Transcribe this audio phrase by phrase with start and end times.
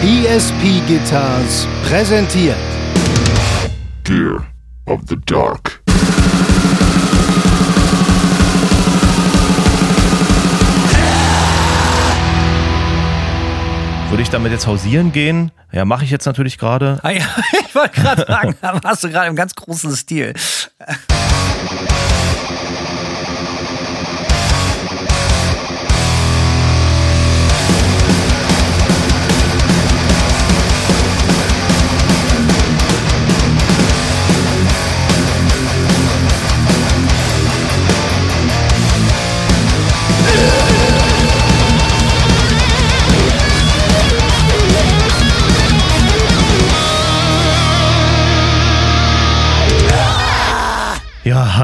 [0.00, 2.54] ESP Guitars präsentiert
[4.04, 4.46] Gear
[4.86, 5.82] of the Dark.
[14.08, 15.50] Würde ich damit jetzt hausieren gehen?
[15.72, 17.00] Ja, mache ich jetzt natürlich gerade.
[17.02, 17.24] Ah ja,
[17.68, 20.32] ich wollte gerade sagen, da warst du gerade im ganz großen Stil.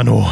[0.04, 0.28] Ja, Hanno.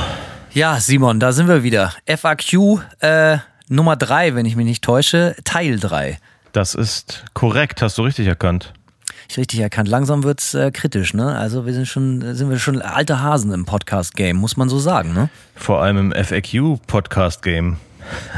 [0.53, 1.95] Ja, Simon, da sind wir wieder.
[2.07, 6.19] FAQ äh, Nummer 3, wenn ich mich nicht täusche, Teil 3.
[6.53, 8.75] Das ist korrekt, hast du richtig erkannt.
[9.31, 9.89] Ich richtig erkannt.
[9.89, 11.39] Langsam wird's äh, kritisch, ne?
[11.39, 15.15] Also wir sind schon, sind wir schon alte Hasen im Podcast-Game, muss man so sagen,
[15.15, 15.31] ne?
[15.55, 17.79] Vor allem im FAQ-Podcast-Game.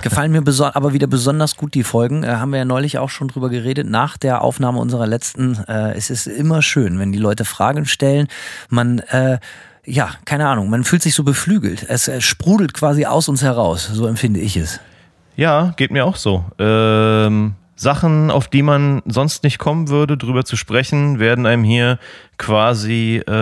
[0.03, 2.23] Gefallen mir aber wieder besonders gut die Folgen.
[2.23, 3.91] Äh, haben wir ja neulich auch schon drüber geredet.
[3.91, 8.29] Nach der Aufnahme unserer letzten, äh, es ist immer schön, wenn die Leute Fragen stellen.
[8.69, 9.39] Man äh,
[9.85, 11.87] ja, keine Ahnung, man fühlt sich so beflügelt.
[11.89, 14.81] Es, es sprudelt quasi aus uns heraus, so empfinde ich es.
[15.37, 16.45] Ja, geht mir auch so.
[16.59, 21.99] Ähm, Sachen, auf die man sonst nicht kommen würde, drüber zu sprechen, werden einem hier
[22.39, 23.33] quasi äh,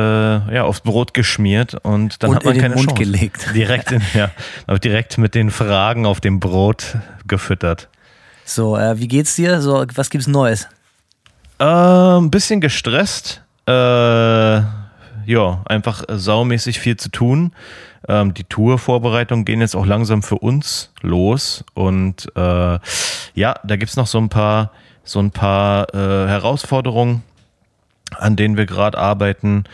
[0.54, 3.02] ja, aufs Brot geschmiert und dann und hat man in den keine Mund Chance.
[3.02, 3.50] gelegt.
[3.54, 4.30] Direkt, in, ja,
[4.78, 6.96] direkt mit den Fragen auf dem Brot
[7.26, 7.88] gefüttert.
[8.44, 9.60] So, äh, wie geht's dir?
[9.60, 10.66] So, was gibt's Neues?
[11.58, 13.42] Äh, ein bisschen gestresst.
[13.66, 14.62] Äh,
[15.26, 17.52] ja, einfach saumäßig viel zu tun.
[18.08, 21.64] Ähm, die Tourvorbereitungen gehen jetzt auch langsam für uns los.
[21.74, 22.78] Und äh,
[23.34, 24.72] ja, da gibt's noch so ein paar,
[25.04, 27.22] so ein paar äh, Herausforderungen,
[28.10, 29.64] an denen wir gerade arbeiten.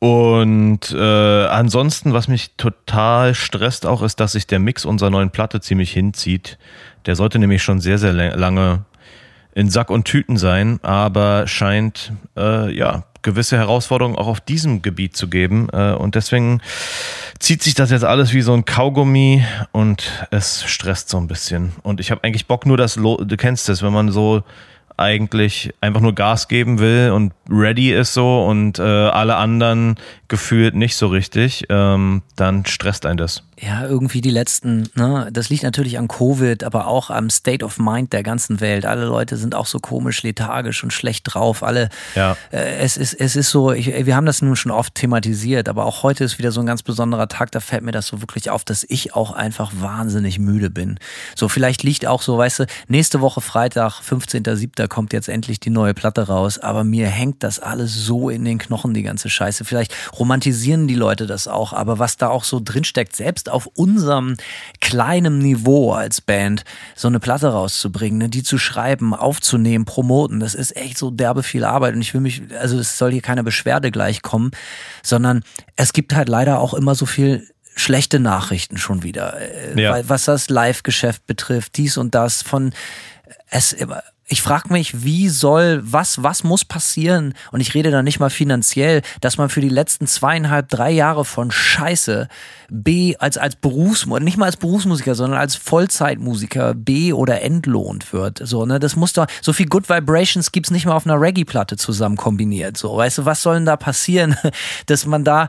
[0.00, 5.30] Und äh, ansonsten, was mich total stresst auch, ist, dass sich der Mix unserer neuen
[5.30, 6.58] Platte ziemlich hinzieht.
[7.06, 8.84] Der sollte nämlich schon sehr, sehr lange
[9.54, 15.16] in Sack und Tüten sein, aber scheint äh, ja gewisse Herausforderungen auch auf diesem Gebiet
[15.16, 15.68] zu geben.
[15.72, 16.60] Äh, und deswegen
[17.38, 21.72] zieht sich das jetzt alles wie so ein Kaugummi und es stresst so ein bisschen.
[21.82, 24.42] Und ich habe eigentlich Bock nur das, du kennst das, wenn man so
[25.00, 29.96] eigentlich einfach nur Gas geben will und ready ist so und äh, alle anderen
[30.28, 33.42] gefühlt nicht so richtig, ähm, dann stresst ein das.
[33.58, 37.78] Ja, irgendwie die letzten, ne, das liegt natürlich an Covid, aber auch am State of
[37.78, 38.86] Mind der ganzen Welt.
[38.86, 41.62] Alle Leute sind auch so komisch, lethargisch und schlecht drauf.
[41.62, 42.36] Alle, ja.
[42.52, 45.84] äh, es ist, es ist so, ich, wir haben das nun schon oft thematisiert, aber
[45.84, 48.48] auch heute ist wieder so ein ganz besonderer Tag, da fällt mir das so wirklich
[48.48, 50.98] auf, dass ich auch einfach wahnsinnig müde bin.
[51.34, 54.88] So, vielleicht liegt auch so, weißt du, nächste Woche Freitag, 15.07.
[54.90, 58.58] kommt jetzt endlich die neue Platte raus, aber mir hängt das alles so in den
[58.58, 59.64] Knochen, die ganze Scheiße.
[59.64, 64.36] Vielleicht romantisieren die Leute das auch, aber was da auch so drinsteckt, selbst auf unserem
[64.80, 66.64] kleinen Niveau als Band
[66.94, 71.42] so eine Platte rauszubringen, ne, die zu schreiben, aufzunehmen, promoten, das ist echt so derbe
[71.42, 74.50] viel Arbeit und ich will mich, also es soll hier keine Beschwerde gleich kommen,
[75.02, 75.42] sondern
[75.76, 80.08] es gibt halt leider auch immer so viel schlechte Nachrichten schon wieder, äh, Ja.
[80.08, 82.72] was das Live-Geschäft betrifft, dies und das von
[83.50, 83.76] es
[84.30, 87.34] ich frage mich, wie soll, was, was muss passieren?
[87.50, 91.24] Und ich rede da nicht mal finanziell, dass man für die letzten zweieinhalb, drei Jahre
[91.24, 92.28] von Scheiße
[92.70, 98.40] B als, als Berufsmusiker, nicht mal als Berufsmusiker, sondern als Vollzeitmusiker B oder entlohnt wird.
[98.44, 101.76] So, ne, das muss doch, so viel Good Vibrations gibt's nicht mal auf einer Reggae-Platte
[101.76, 102.76] zusammen kombiniert.
[102.76, 104.36] So, weißt du, was soll denn da passieren,
[104.86, 105.48] dass man da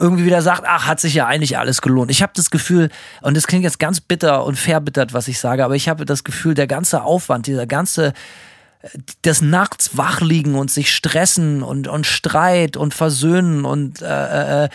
[0.00, 2.10] irgendwie wieder sagt, ach, hat sich ja eigentlich alles gelohnt.
[2.10, 2.90] Ich habe das Gefühl,
[3.20, 6.24] und das klingt jetzt ganz bitter und verbittert, was ich sage, aber ich habe das
[6.24, 8.14] Gefühl, der ganze Aufwand, dieser ganze
[9.22, 14.68] das nachts wachliegen und sich stressen und, und Streit und versöhnen und äh, äh,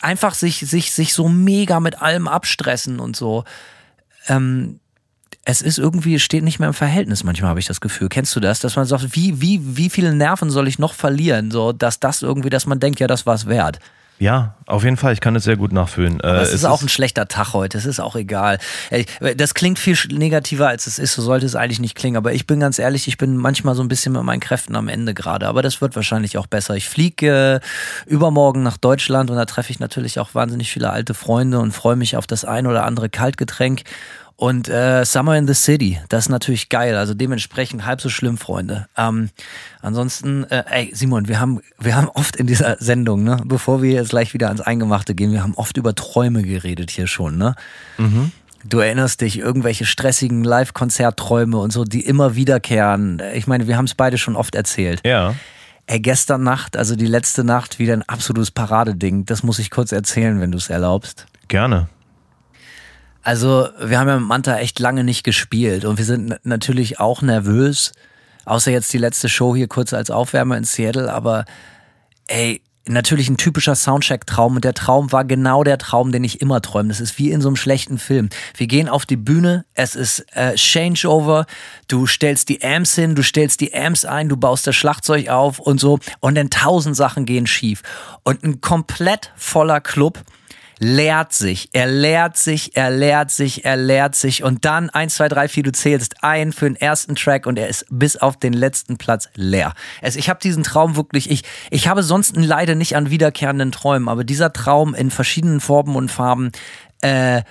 [0.00, 3.44] einfach sich, sich, sich so mega mit allem abstressen und so.
[4.26, 4.80] Ähm,
[5.44, 8.08] es ist irgendwie, es steht nicht mehr im Verhältnis, manchmal habe ich das Gefühl.
[8.08, 8.60] Kennst du das?
[8.60, 11.50] Dass man sagt, wie, wie, wie viele Nerven soll ich noch verlieren?
[11.50, 13.78] So, dass das irgendwie, dass man denkt, ja, das war's wert.
[14.22, 15.12] Ja, auf jeden Fall.
[15.14, 16.20] Ich kann es sehr gut nachfühlen.
[16.20, 17.76] Äh, Aber es, ist auch ein schlechter Tag heute.
[17.76, 18.58] Es ist auch egal.
[19.36, 21.14] Das klingt viel negativer, als es ist.
[21.14, 22.16] So sollte es eigentlich nicht klingen.
[22.16, 24.86] Aber ich bin ganz ehrlich, ich bin manchmal so ein bisschen mit meinen Kräften am
[24.86, 25.48] Ende gerade.
[25.48, 26.76] Aber das wird wahrscheinlich auch besser.
[26.76, 31.14] Ich fliege äh, übermorgen nach Deutschland und da treffe ich natürlich auch wahnsinnig viele alte
[31.14, 33.82] Freunde und freue mich auf das ein oder andere Kaltgetränk.
[34.42, 36.96] Und äh, Summer in the City, das ist natürlich geil.
[36.96, 38.88] Also dementsprechend halb so schlimm, Freunde.
[38.96, 39.30] Ähm,
[39.82, 43.92] ansonsten, äh, ey, Simon, wir haben, wir haben oft in dieser Sendung, ne, bevor wir
[43.92, 47.54] jetzt gleich wieder ans Eingemachte gehen, wir haben oft über Träume geredet hier schon, ne?
[48.64, 53.22] Du erinnerst dich, irgendwelche stressigen Live-Konzertträume und so, die immer wiederkehren.
[53.34, 55.02] Ich meine, wir haben es beide schon oft erzählt.
[55.06, 55.36] Ja.
[55.86, 59.24] Ey, gestern Nacht, also die letzte Nacht, wieder ein absolutes Paradeding.
[59.24, 61.26] Das muss ich kurz erzählen, wenn du es erlaubst.
[61.46, 61.86] Gerne.
[63.22, 67.22] Also, wir haben ja mit Manta echt lange nicht gespielt und wir sind natürlich auch
[67.22, 67.92] nervös.
[68.44, 71.44] Außer jetzt die letzte Show hier kurz als Aufwärmer in Seattle, aber
[72.26, 76.60] ey, natürlich ein typischer Soundcheck-Traum und der Traum war genau der Traum, den ich immer
[76.60, 76.88] träume.
[76.88, 78.28] Das ist wie in so einem schlechten Film.
[78.56, 81.46] Wir gehen auf die Bühne, es ist äh, Changeover,
[81.86, 85.60] du stellst die Amps hin, du stellst die Amps ein, du baust das Schlagzeug auf
[85.60, 87.82] und so und dann tausend Sachen gehen schief.
[88.24, 90.18] Und ein komplett voller Club
[90.82, 95.28] leert sich, er leert sich, er leert sich, er leert sich und dann eins, zwei,
[95.28, 98.52] drei, vier, du zählst ein für den ersten Track und er ist bis auf den
[98.52, 99.74] letzten Platz leer.
[100.02, 104.08] Also ich habe diesen Traum wirklich, ich, ich habe sonst leider nicht an wiederkehrenden Träumen,
[104.08, 106.50] aber dieser Traum in verschiedenen Formen und Farben,
[107.00, 107.42] äh, äh,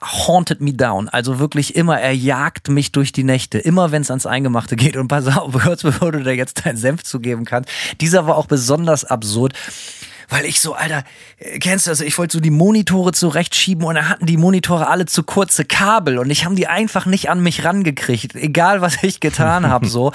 [0.00, 1.10] haunted me down.
[1.10, 3.58] Also wirklich immer, er jagt mich durch die Nächte.
[3.58, 4.96] Immer wenn es ans Eingemachte geht.
[4.96, 7.68] Und pass auf, kurz bevor du da jetzt deinen Senf zugeben kannst.
[8.00, 9.54] Dieser war auch besonders absurd
[10.32, 11.04] weil ich so, Alter,
[11.38, 12.00] äh, kennst du das?
[12.00, 16.18] Ich wollte so die Monitore zurechtschieben und dann hatten die Monitore alle zu kurze Kabel
[16.18, 20.12] und ich haben die einfach nicht an mich rangekriegt, egal was ich getan habe, so.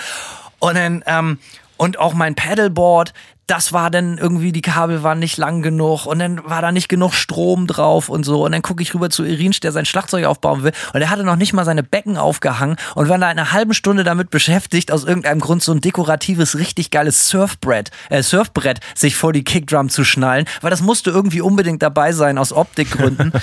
[0.60, 1.40] Und dann, ähm,
[1.78, 3.14] und auch mein Paddleboard,
[3.48, 6.90] das war dann irgendwie, die Kabel waren nicht lang genug und dann war da nicht
[6.90, 8.44] genug Strom drauf und so.
[8.44, 10.74] Und dann gucke ich rüber zu Irinsch, der sein Schlagzeug aufbauen will.
[10.94, 14.04] Und er hatte noch nicht mal seine Becken aufgehangen und war da eine halbe Stunde
[14.04, 19.32] damit beschäftigt, aus irgendeinem Grund so ein dekoratives, richtig geiles Surfbrett, äh, Surfbrett sich vor
[19.32, 23.32] die Kickdrum zu schnallen, weil das musste irgendwie unbedingt dabei sein aus Optikgründen.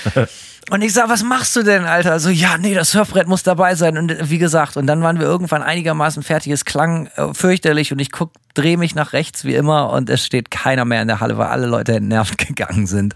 [0.71, 2.19] Und ich sag, was machst du denn, Alter?
[2.21, 3.99] So, ja, nee, das Surfbrett muss dabei sein.
[3.99, 6.53] Und wie gesagt, und dann waren wir irgendwann einigermaßen fertig.
[6.53, 10.25] Es klang äh, fürchterlich und ich guck, dreh mich nach rechts wie immer und es
[10.25, 13.15] steht keiner mehr in der Halle, weil alle Leute entnervt gegangen sind.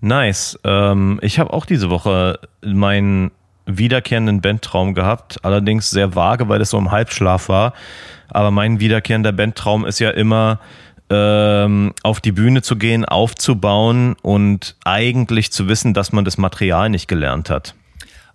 [0.00, 0.58] Nice.
[0.64, 3.30] Ähm, ich habe auch diese Woche meinen
[3.66, 7.74] wiederkehrenden Bandtraum gehabt, allerdings sehr vage, weil es so im Halbschlaf war.
[8.28, 10.58] Aber mein wiederkehrender Bandtraum ist ja immer,
[11.10, 16.88] ähm, auf die Bühne zu gehen, aufzubauen und eigentlich zu wissen, dass man das Material
[16.88, 17.74] nicht gelernt hat.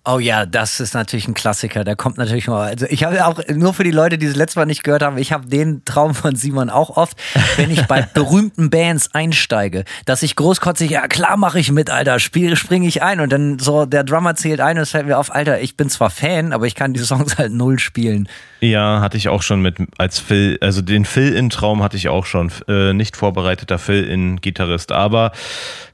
[0.10, 1.84] Oh ja, das ist natürlich ein Klassiker.
[1.84, 2.70] Der kommt natürlich mal.
[2.70, 5.18] Also ich habe auch nur für die Leute, die es letztes Mal nicht gehört haben,
[5.18, 7.18] ich habe den Traum von Simon auch oft,
[7.58, 12.20] wenn ich bei berühmten Bands einsteige, dass ich großkotzig, ja klar mache ich mit, Alter,
[12.20, 15.18] spiele, springe ich ein und dann so der Drummer zählt ein und es fällt mir
[15.18, 18.30] auf, Alter, ich bin zwar Fan, aber ich kann die Songs halt null spielen.
[18.62, 22.50] Ja, hatte ich auch schon mit als Phil, also den Phil-In-Traum hatte ich auch schon,
[22.70, 25.34] äh, nicht vorbereiteter Phil-In-Gitarrist, aber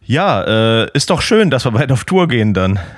[0.05, 2.79] ja, äh, ist doch schön, dass wir bald auf Tour gehen dann.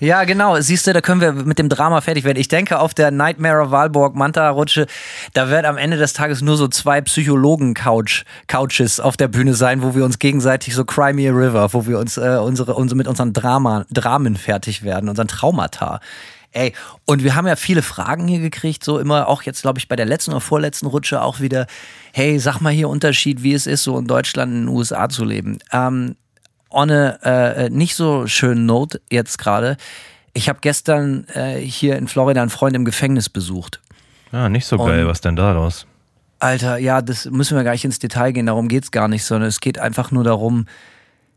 [0.00, 0.60] Ja, genau.
[0.60, 2.38] Siehst du, da können wir mit dem Drama fertig werden.
[2.38, 4.86] Ich denke, auf der Nightmare of Walborg Manta-Rutsche,
[5.32, 9.94] da wird am Ende des Tages nur so zwei Psychologen-Couches auf der Bühne sein, wo
[9.94, 13.08] wir uns gegenseitig so Cry Me a River, wo wir uns äh, unsere, unsere, mit
[13.08, 16.00] unseren Drama, Dramen fertig werden, unseren Traumata.
[16.52, 16.74] Ey,
[17.06, 19.96] und wir haben ja viele Fragen hier gekriegt, so immer auch jetzt, glaube ich, bei
[19.96, 21.66] der letzten oder vorletzten Rutsche auch wieder,
[22.12, 25.24] hey, sag mal hier Unterschied, wie es ist, so in Deutschland, in den USA zu
[25.24, 25.58] leben.
[25.72, 26.16] Ähm,
[26.74, 29.76] on a äh, nicht so schönen Note jetzt gerade.
[30.32, 33.80] Ich habe gestern äh, hier in Florida einen Freund im Gefängnis besucht.
[34.32, 35.02] Ja, nicht so geil.
[35.04, 35.86] Und- Was denn da los?
[36.40, 39.48] Alter, ja, das müssen wir gar nicht ins Detail gehen, darum geht's gar nicht, sondern
[39.48, 40.66] es geht einfach nur darum,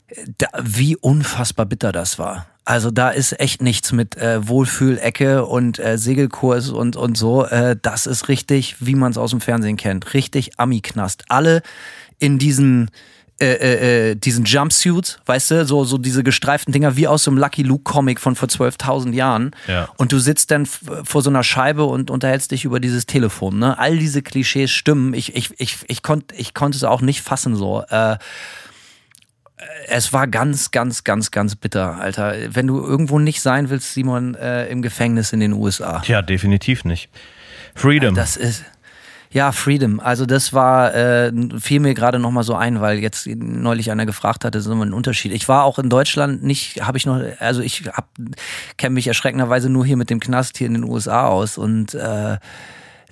[0.08, 2.48] äh, da, wie unfassbar bitter das war.
[2.66, 7.46] Also da ist echt nichts mit äh, Wohlfühlecke und äh, Segelkurs und, und so.
[7.46, 10.14] Äh, das ist richtig, wie man es aus dem Fernsehen kennt.
[10.14, 11.24] Richtig Ami-Knast.
[11.30, 11.62] Alle
[12.20, 12.90] in diesen
[13.40, 17.30] äh, äh, äh, diesen Jumpsuits, weißt du, so, so diese gestreiften Dinger wie aus so
[17.30, 19.52] einem Lucky Luke Comic von vor 12.000 Jahren.
[19.68, 19.90] Ja.
[19.98, 23.60] Und du sitzt dann vor so einer Scheibe und unterhältst dich über dieses Telefon.
[23.60, 23.78] Ne?
[23.78, 25.14] All diese Klischees stimmen.
[25.14, 27.84] Ich, ich, ich, ich, konnt, ich konnte es auch nicht fassen so.
[27.90, 28.18] Äh,
[29.88, 32.34] es war ganz, ganz, ganz, ganz bitter, Alter.
[32.50, 36.00] Wenn du irgendwo nicht sein willst, Simon, äh, im Gefängnis in den USA.
[36.00, 37.10] Tja, definitiv nicht.
[37.76, 38.16] Freedom.
[38.16, 38.64] Das ist.
[39.32, 40.00] Ja, Freedom.
[40.00, 44.46] Also das war, äh, fiel mir gerade nochmal so ein, weil jetzt neulich einer gefragt
[44.46, 45.34] hatte, so ein Unterschied.
[45.34, 47.84] Ich war auch in Deutschland nicht, habe ich noch, also ich
[48.78, 52.38] kenne mich erschreckenderweise nur hier mit dem Knast hier in den USA aus und äh,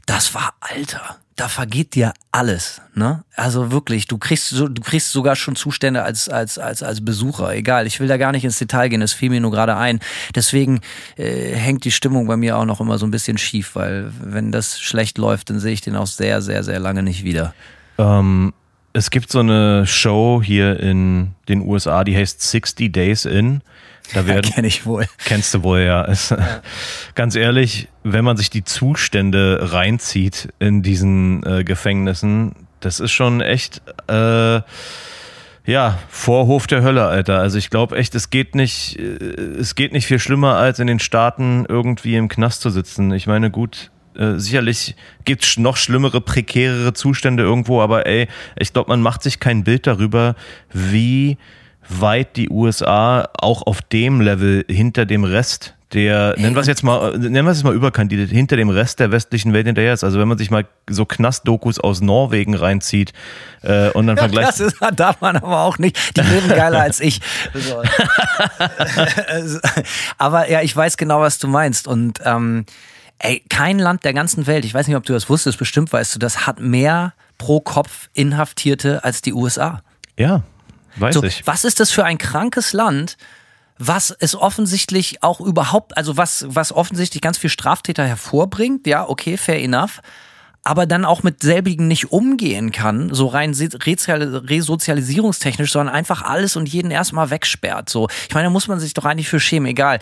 [0.05, 1.17] das war Alter.
[1.38, 3.25] Da vergeht dir alles, ne?
[3.36, 7.54] Also wirklich, du kriegst so, du kriegst sogar schon Zustände als als als als Besucher.
[7.54, 9.01] Egal, ich will da gar nicht ins Detail gehen.
[9.01, 10.00] Das fiel mir nur gerade ein.
[10.34, 10.80] Deswegen
[11.18, 14.54] äh, hängt die Stimmung bei mir auch noch immer so ein bisschen schief, weil wenn
[14.54, 17.54] das schlecht läuft, dann sehe ich den auch sehr sehr sehr lange nicht wieder.
[17.98, 18.54] Ähm,
[18.94, 23.62] es gibt so eine Show hier in den USA, die heißt 60 Days In.
[24.13, 25.05] Da werden, Kenne ich wohl.
[25.25, 26.05] Kennst du wohl, ja.
[26.05, 26.33] Es,
[27.15, 33.41] Ganz ehrlich, wenn man sich die Zustände reinzieht in diesen äh, Gefängnissen, das ist schon
[33.41, 34.62] echt, äh,
[35.65, 37.39] Ja, Vorhof der Hölle, Alter.
[37.39, 39.15] Also ich glaube echt, es geht nicht, äh,
[39.59, 43.12] es geht nicht viel schlimmer, als in den Staaten irgendwie im Knast zu sitzen.
[43.12, 44.95] Ich meine, gut, äh, sicherlich
[45.25, 49.88] gibt's noch schlimmere, prekärere Zustände irgendwo, aber ey, ich glaube, man macht sich kein Bild
[49.88, 50.35] darüber,
[50.71, 51.38] wie
[51.89, 56.84] weit die USA auch auf dem Level hinter dem Rest der, nennen wir es jetzt
[56.84, 60.04] mal, nennen wir es mal überkandidiert, hinter dem Rest der westlichen Welt hinterher ist.
[60.04, 63.13] Also wenn man sich mal so Knastdokus aus Norwegen reinzieht
[63.62, 64.50] äh, und dann vergleicht.
[64.50, 66.18] Das ist, darf man aber auch nicht.
[66.18, 67.22] Die leben geiler als ich.
[70.18, 71.88] Aber ja, ich weiß genau, was du meinst.
[71.88, 72.65] Und ähm,
[73.20, 76.15] ey, kein Land der ganzen Welt, ich weiß nicht, ob du das wusstest, bestimmt weißt
[76.15, 79.82] du, das hat mehr pro Kopf Inhaftierte als die USA.
[80.18, 80.44] Ja,
[80.95, 81.45] weiß So, ich.
[81.45, 83.17] was ist das für ein krankes Land,
[83.77, 89.37] was es offensichtlich auch überhaupt, also was, was offensichtlich ganz viel Straftäter hervorbringt, ja, okay,
[89.37, 90.01] fair enough,
[90.63, 96.67] aber dann auch mit selbigen nicht umgehen kann, so rein resozialisierungstechnisch, sondern einfach alles und
[96.67, 97.89] jeden erstmal wegsperrt.
[97.89, 99.99] So, ich meine, da muss man sich doch eigentlich für schämen, egal.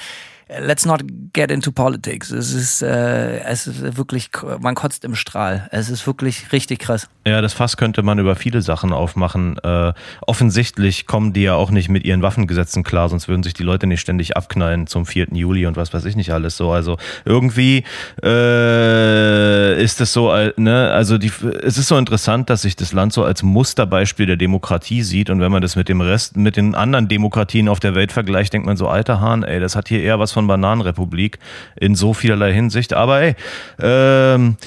[0.60, 2.32] Let's not get into politics.
[2.32, 4.30] Es ist, äh, es ist wirklich,
[4.60, 5.68] man kotzt im Strahl.
[5.72, 7.08] Es ist wirklich richtig krass.
[7.26, 9.58] Ja, das Fass könnte man über viele Sachen aufmachen.
[9.64, 9.94] Äh,
[10.28, 13.88] offensichtlich kommen die ja auch nicht mit ihren Waffengesetzen klar, sonst würden sich die Leute
[13.88, 15.28] nicht ständig abknallen zum 4.
[15.32, 16.72] Juli und was weiß ich nicht alles so.
[16.72, 17.84] Also irgendwie
[18.22, 21.32] äh, ist es so, äh, ne, also die,
[21.64, 25.40] es ist so interessant, dass sich das Land so als Musterbeispiel der Demokratie sieht und
[25.40, 28.68] wenn man das mit dem Rest, mit den anderen Demokratien auf der Welt vergleicht, denkt
[28.68, 31.40] man so, alter Hahn, ey, das hat hier eher was von Bananenrepublik
[31.76, 32.94] in so vielerlei Hinsicht.
[32.94, 33.36] Aber ey,
[33.80, 34.58] ähm,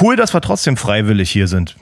[0.00, 1.76] cool, dass wir trotzdem freiwillig hier sind.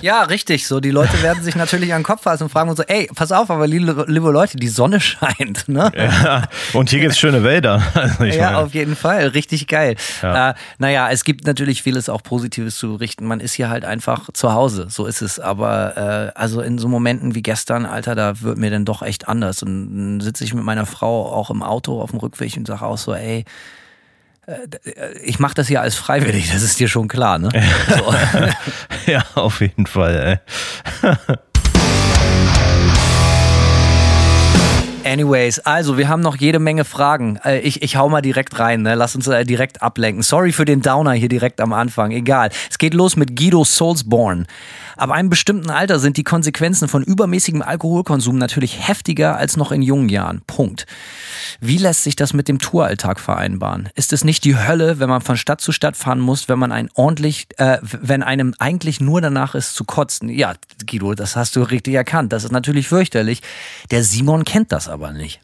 [0.00, 0.66] Ja, richtig.
[0.66, 3.08] So, die Leute werden sich natürlich an den Kopf fassen und fragen und so, ey,
[3.14, 5.90] pass auf, aber liebe, liebe Leute, die Sonne scheint, ne?
[5.96, 7.82] Ja, und hier gibt's schöne Wälder.
[7.94, 9.28] Also Ja, meine, auf jeden Fall.
[9.28, 9.96] Richtig geil.
[10.22, 10.50] Ja.
[10.50, 13.26] Äh, naja, es gibt natürlich vieles auch Positives zu berichten.
[13.26, 14.86] Man ist hier halt einfach zu Hause.
[14.88, 15.40] So ist es.
[15.40, 19.28] Aber äh, also in so Momenten wie gestern, Alter, da wird mir dann doch echt
[19.28, 19.62] anders.
[19.62, 22.82] Und dann sitze ich mit meiner Frau auch im Auto auf dem Rückweg und sage
[22.82, 23.44] auch so, ey,
[25.22, 27.48] ich mache das hier als freiwillig, das ist dir schon klar, ne?
[27.88, 28.14] So.
[29.10, 30.40] ja, auf jeden Fall.
[31.02, 31.36] Ey.
[35.06, 37.38] Anyways, also wir haben noch jede Menge Fragen.
[37.44, 38.96] Äh, Ich, ich hau mal direkt rein, ne?
[38.96, 40.24] lass uns äh, direkt ablenken.
[40.24, 42.50] Sorry für den Downer hier direkt am Anfang, egal.
[42.68, 44.46] Es geht los mit Guido Soulsborne.
[44.96, 49.82] Ab einem bestimmten Alter sind die Konsequenzen von übermäßigem Alkoholkonsum natürlich heftiger als noch in
[49.82, 50.42] jungen Jahren.
[50.46, 50.86] Punkt.
[51.60, 53.90] Wie lässt sich das mit dem Touralltag vereinbaren?
[53.94, 56.72] Ist es nicht die Hölle, wenn man von Stadt zu Stadt fahren muss, wenn man
[56.72, 60.30] ein ordentlich, äh, wenn einem eigentlich nur danach ist zu kotzen?
[60.30, 62.32] Ja, Guido, das hast du richtig erkannt.
[62.32, 63.42] Das ist natürlich fürchterlich.
[63.90, 65.40] Der Simon kennt das aber nicht.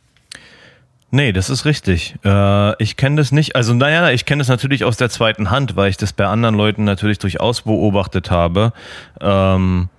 [1.10, 2.16] Nee, das ist richtig.
[2.24, 3.54] Äh, ich kenne das nicht.
[3.54, 6.54] Also, naja, ich kenne das natürlich aus der zweiten Hand, weil ich das bei anderen
[6.54, 8.72] Leuten natürlich durchaus beobachtet habe.
[9.20, 9.90] Ähm,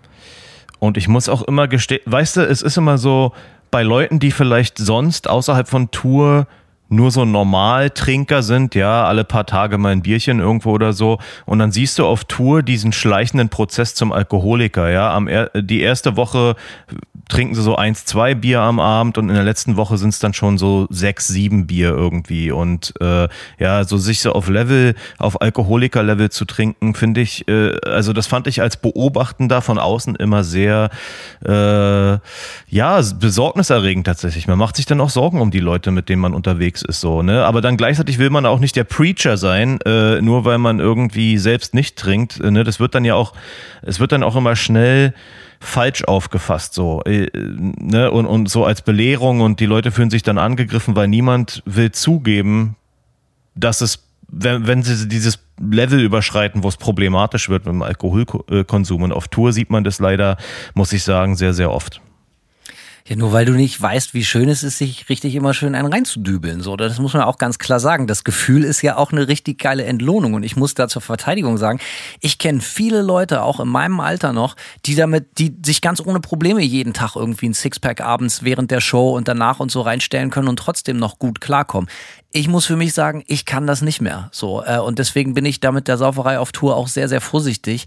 [0.79, 3.31] und ich muss auch immer gestehen, weißt du, es ist immer so,
[3.73, 6.45] bei Leuten, die vielleicht sonst außerhalb von Tour
[6.89, 11.17] nur so Normaltrinker sind, ja, alle paar Tage mal ein Bierchen irgendwo oder so.
[11.45, 15.11] Und dann siehst du auf Tour diesen schleichenden Prozess zum Alkoholiker, ja.
[15.11, 16.55] Am er die erste Woche
[17.29, 20.19] trinken sie so eins, zwei Bier am Abend und in der letzten Woche sind es
[20.19, 22.51] dann schon so sechs, sieben Bier irgendwie.
[22.51, 23.27] Und äh,
[23.59, 28.27] ja, so sich so auf Level, auf Alkoholiker-Level zu trinken, finde ich, äh, also das
[28.27, 30.89] fand ich als Beobachtender von außen immer sehr,
[31.45, 32.17] äh,
[32.67, 34.47] ja, besorgniserregend tatsächlich.
[34.47, 37.21] Man macht sich dann auch Sorgen um die Leute, mit denen man unterwegs ist, so,
[37.21, 37.45] ne?
[37.45, 41.37] Aber dann gleichzeitig will man auch nicht der Preacher sein, äh, nur weil man irgendwie
[41.37, 42.63] selbst nicht trinkt, äh, ne?
[42.63, 43.33] Das wird dann ja auch,
[43.81, 45.13] es wird dann auch immer schnell
[45.63, 50.23] falsch aufgefasst so äh, ne und, und so als Belehrung und die Leute fühlen sich
[50.23, 52.75] dann angegriffen, weil niemand will zugeben,
[53.55, 59.03] dass es wenn, wenn sie dieses Level überschreiten, wo es problematisch wird mit dem Alkoholkonsum
[59.03, 60.37] und auf Tour sieht man das leider,
[60.73, 62.01] muss ich sagen, sehr sehr oft.
[63.05, 65.91] Ja, nur weil du nicht weißt, wie schön es ist, sich richtig immer schön einen
[65.91, 66.61] reinzudübeln.
[66.61, 68.07] So, das muss man auch ganz klar sagen.
[68.07, 70.35] Das Gefühl ist ja auch eine richtig geile Entlohnung.
[70.35, 71.81] Und ich muss da zur Verteidigung sagen,
[72.21, 74.55] ich kenne viele Leute, auch in meinem Alter noch,
[74.85, 78.79] die damit, die sich ganz ohne Probleme jeden Tag irgendwie ein Sixpack abends während der
[78.79, 81.89] Show und danach und so reinstellen können und trotzdem noch gut klarkommen.
[82.31, 84.29] Ich muss für mich sagen, ich kann das nicht mehr.
[84.31, 87.21] So, äh, und deswegen bin ich da mit der Sauferei auf Tour auch sehr, sehr
[87.21, 87.85] vorsichtig.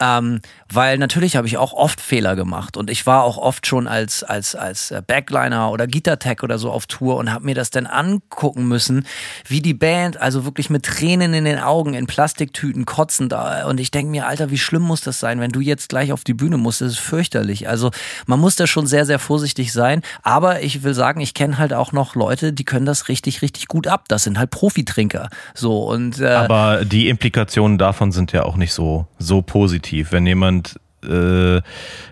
[0.00, 0.40] Ähm,
[0.72, 4.24] weil natürlich habe ich auch oft Fehler gemacht und ich war auch oft schon als,
[4.24, 7.86] als, als äh, Backliner oder Gitartech oder so auf Tour und habe mir das dann
[7.86, 9.06] angucken müssen,
[9.46, 13.32] wie die Band, also wirklich mit Tränen in den Augen, in Plastiktüten kotzend.
[13.32, 16.10] äh, Und ich denke mir, Alter, wie schlimm muss das sein, wenn du jetzt gleich
[16.12, 16.80] auf die Bühne musst?
[16.80, 17.68] Das ist fürchterlich.
[17.68, 17.90] Also
[18.26, 20.02] man muss da schon sehr, sehr vorsichtig sein.
[20.22, 23.68] Aber ich will sagen, ich kenne halt auch noch Leute, die können das richtig, richtig
[23.68, 24.08] gut ab.
[24.08, 25.28] Das sind halt Profitrinker.
[25.54, 29.81] So und äh, Aber die Implikationen davon sind ja auch nicht so, so positiv.
[30.12, 31.60] Wenn jemand äh,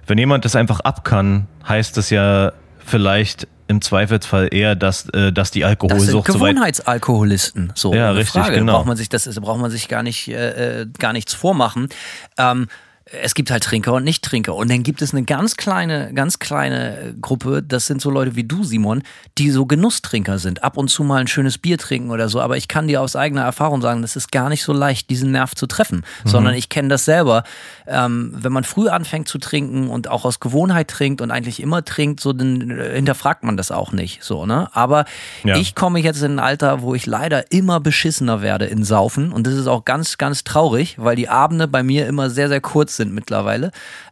[0.06, 2.52] wenn jemand das einfach ab kann, heißt das ja
[2.84, 7.72] vielleicht im Zweifelsfall eher, dass, äh, dass die Das sind Alkoholsucht so weit Gewohnheitsalkoholisten.
[7.76, 8.56] So, Ja, richtig, Frage.
[8.56, 8.72] genau.
[8.72, 11.88] Braucht man sich, das ist, braucht man sich gar nicht, äh, äh, gar nichts vormachen.
[12.36, 12.66] Ähm,
[13.12, 14.54] es gibt halt Trinker und Nicht-Trinker.
[14.54, 18.44] Und dann gibt es eine ganz kleine, ganz kleine Gruppe, das sind so Leute wie
[18.44, 19.02] du, Simon,
[19.36, 20.62] die so Genusstrinker sind.
[20.62, 22.40] Ab und zu mal ein schönes Bier trinken oder so.
[22.40, 25.32] Aber ich kann dir aus eigener Erfahrung sagen, das ist gar nicht so leicht, diesen
[25.32, 26.04] Nerv zu treffen.
[26.24, 27.42] Sondern ich kenne das selber.
[27.86, 31.84] Ähm, wenn man früh anfängt zu trinken und auch aus Gewohnheit trinkt und eigentlich immer
[31.84, 34.22] trinkt, so dann äh, hinterfragt man das auch nicht.
[34.22, 34.68] So, ne?
[34.72, 35.04] Aber
[35.42, 35.56] Ja.
[35.56, 39.32] ich komme jetzt in ein Alter, wo ich leider immer beschissener werde in Saufen.
[39.32, 42.60] Und das ist auch ganz, ganz traurig, weil die Abende bei mir immer sehr, sehr
[42.60, 43.70] kurz sind mittlerweile.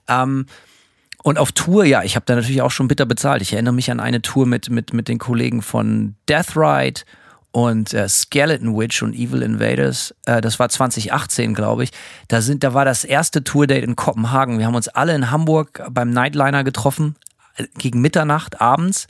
[0.09, 0.47] Ähm,
[1.23, 3.43] und auf Tour, ja, ich habe da natürlich auch schon bitter bezahlt.
[3.43, 7.03] Ich erinnere mich an eine Tour mit, mit, mit den Kollegen von Death Ride
[7.51, 10.15] und äh, Skeleton Witch und Evil Invaders.
[10.27, 11.91] Äh, das war 2018, glaube ich.
[12.29, 14.59] Da, sind, da war das erste Tourdate in Kopenhagen.
[14.59, 17.17] Wir haben uns alle in Hamburg beim Nightliner getroffen,
[17.57, 19.07] äh, gegen Mitternacht abends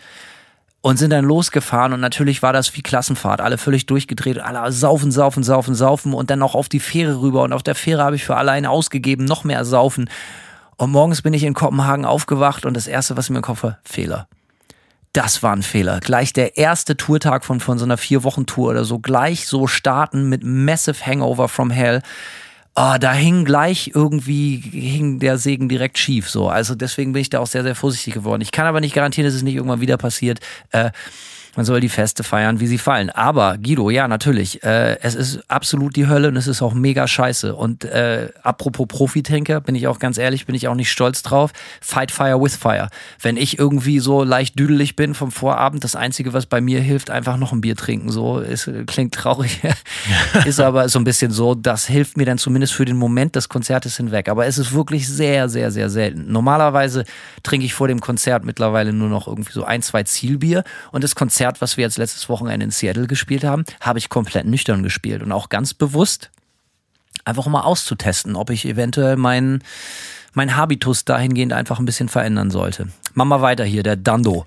[0.81, 5.11] und sind dann losgefahren und natürlich war das wie Klassenfahrt, alle völlig durchgedreht, alle saufen,
[5.11, 8.17] saufen, saufen, saufen und dann noch auf die Fähre rüber und auf der Fähre habe
[8.17, 10.09] ich für alleine ausgegeben, noch mehr saufen
[10.77, 13.79] und morgens bin ich in Kopenhagen aufgewacht und das erste, was mir im Kopf war,
[13.85, 14.29] Fehler.
[15.13, 16.01] Das war ein Fehler.
[16.01, 20.45] Gleich der erste Tourtag von, von so einer Vier-Wochen-Tour oder so, gleich so starten mit
[20.45, 22.03] Massive Hangover from Hell.
[22.81, 26.49] Ah, da hing gleich irgendwie, hing der Segen direkt schief, so.
[26.49, 28.41] Also deswegen bin ich da auch sehr, sehr vorsichtig geworden.
[28.41, 30.39] Ich kann aber nicht garantieren, dass es nicht irgendwann wieder passiert.
[30.71, 30.93] Äh,
[31.59, 33.11] man soll die Feste feiern, wie sie fallen.
[33.11, 34.63] Aber Guido, ja, natürlich.
[34.63, 37.53] Äh, es ist absolut die Hölle und es ist auch mega scheiße.
[37.57, 41.51] Und äh, apropos Profitrinker, bin ich auch ganz ehrlich, bin ich auch nicht stolz drauf.
[41.81, 42.91] Fight Fire with Fire.
[43.21, 47.11] Wenn ich irgendwie so leicht düdelig bin vom Vorabend, das Einzige, was bei mir hilft,
[47.11, 48.13] einfach noch ein Bier trinken.
[48.13, 49.61] So, ist, klingt traurig.
[50.45, 53.49] ist aber so ein bisschen so, das hilft mir dann zumindest für den Moment des
[53.49, 54.29] Konzertes hinweg.
[54.29, 56.31] Aber es ist wirklich sehr, sehr, sehr selten.
[56.31, 57.03] Normalerweise
[57.43, 60.63] trinke ich vor dem Konzert mittlerweile nur noch irgendwie so ein, zwei Zielbier.
[60.93, 64.47] Und das Konzert, was wir jetzt letztes Wochenende in Seattle gespielt haben, habe ich komplett
[64.47, 65.23] nüchtern gespielt.
[65.23, 66.31] Und auch ganz bewusst,
[67.25, 69.63] einfach um mal auszutesten, ob ich eventuell meinen
[70.35, 72.89] mein Habitus dahingehend einfach ein bisschen verändern sollte.
[73.15, 74.47] Machen wir weiter hier, der Dando.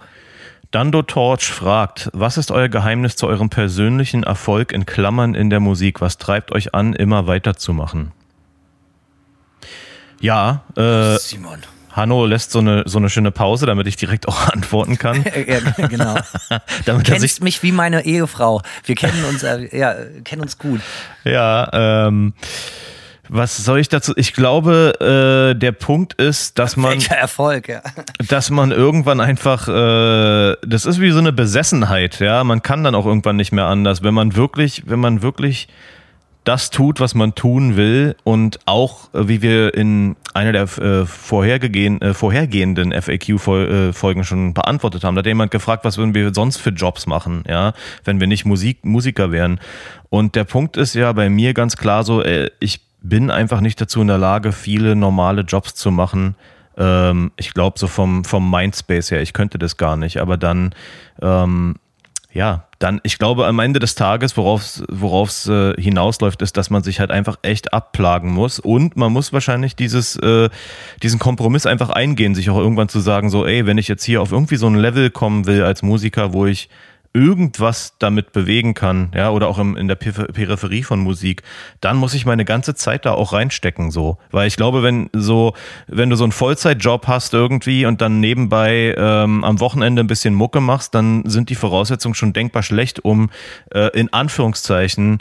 [0.71, 5.59] Dando Torch fragt, was ist euer Geheimnis zu eurem persönlichen Erfolg in Klammern in der
[5.59, 5.99] Musik?
[5.99, 8.13] Was treibt euch an, immer weiterzumachen?
[10.21, 11.59] Ja, äh, Simon.
[11.93, 15.23] Hanno lässt so eine, so eine schöne Pause, damit ich direkt auch antworten kann.
[15.47, 16.15] ja, genau.
[16.85, 18.61] damit sich Kennst mich wie meine Ehefrau.
[18.85, 20.81] Wir kennen uns, äh, ja, kennen uns gut.
[21.23, 22.33] Ja, ähm,
[23.33, 24.11] was soll ich dazu?
[24.17, 27.81] Ich glaube, äh, der Punkt ist, dass man, Welcher Erfolg, ja.
[28.27, 32.43] dass man irgendwann einfach, äh, das ist wie so eine Besessenheit, ja.
[32.43, 35.69] Man kann dann auch irgendwann nicht mehr anders, wenn man wirklich, wenn man wirklich
[36.43, 41.05] das tut, was man tun will und auch, äh, wie wir in einer der äh,
[41.05, 46.57] vorhergehen, äh, vorhergehenden FAQ-Folgen schon beantwortet haben, da hat jemand gefragt, was würden wir sonst
[46.57, 47.73] für Jobs machen, ja,
[48.03, 49.59] wenn wir nicht Musik, Musiker wären.
[50.09, 53.79] Und der Punkt ist ja bei mir ganz klar so, äh, ich bin einfach nicht
[53.81, 56.35] dazu in der Lage, viele normale Jobs zu machen.
[56.77, 60.73] Ähm, ich glaube, so vom, vom Mindspace her, ich könnte das gar nicht, aber dann,
[61.21, 61.75] ähm,
[62.31, 66.81] ja, dann, ich glaube, am Ende des Tages, worauf es äh, hinausläuft, ist, dass man
[66.81, 68.59] sich halt einfach echt abplagen muss.
[68.59, 70.49] Und man muss wahrscheinlich dieses, äh,
[71.03, 74.21] diesen Kompromiss einfach eingehen, sich auch irgendwann zu sagen, so, ey, wenn ich jetzt hier
[74.21, 76.69] auf irgendwie so ein Level kommen will als Musiker, wo ich
[77.13, 81.43] irgendwas damit bewegen kann, ja, oder auch im, in der Peripher- Peripherie von Musik,
[81.81, 84.17] dann muss ich meine ganze Zeit da auch reinstecken, so.
[84.31, 85.53] Weil ich glaube, wenn so,
[85.87, 90.33] wenn du so einen Vollzeitjob hast irgendwie und dann nebenbei ähm, am Wochenende ein bisschen
[90.33, 93.29] Mucke machst, dann sind die Voraussetzungen schon denkbar schlecht, um
[93.73, 95.19] äh, in Anführungszeichen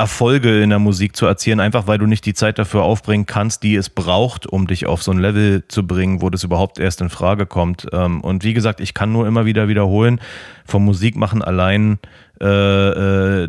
[0.00, 3.62] Erfolge in der Musik zu erzielen, einfach weil du nicht die Zeit dafür aufbringen kannst,
[3.62, 7.02] die es braucht, um dich auf so ein Level zu bringen, wo das überhaupt erst
[7.02, 7.86] in Frage kommt.
[7.92, 10.18] Ähm, Und wie gesagt, ich kann nur immer wieder wiederholen,
[10.64, 11.98] vom Musikmachen allein,
[12.40, 13.48] äh, äh,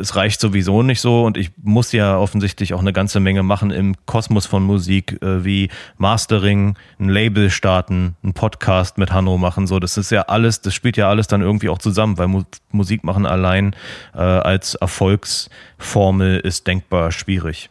[0.00, 3.70] es reicht sowieso nicht so und ich muss ja offensichtlich auch eine ganze Menge machen
[3.70, 9.66] im Kosmos von Musik, äh, wie Mastering, ein Label starten, einen Podcast mit Hanno machen,
[9.66, 12.44] so, das ist ja alles, das spielt ja alles dann irgendwie auch zusammen, weil Mu
[12.70, 13.74] Musik machen allein
[14.14, 17.70] äh, als Erfolgsformel ist denkbar schwierig.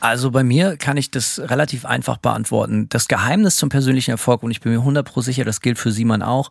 [0.00, 2.88] Also bei mir kann ich das relativ einfach beantworten.
[2.88, 6.22] Das Geheimnis zum persönlichen Erfolg, und ich bin mir 100% sicher, das gilt für Simon
[6.22, 6.50] auch,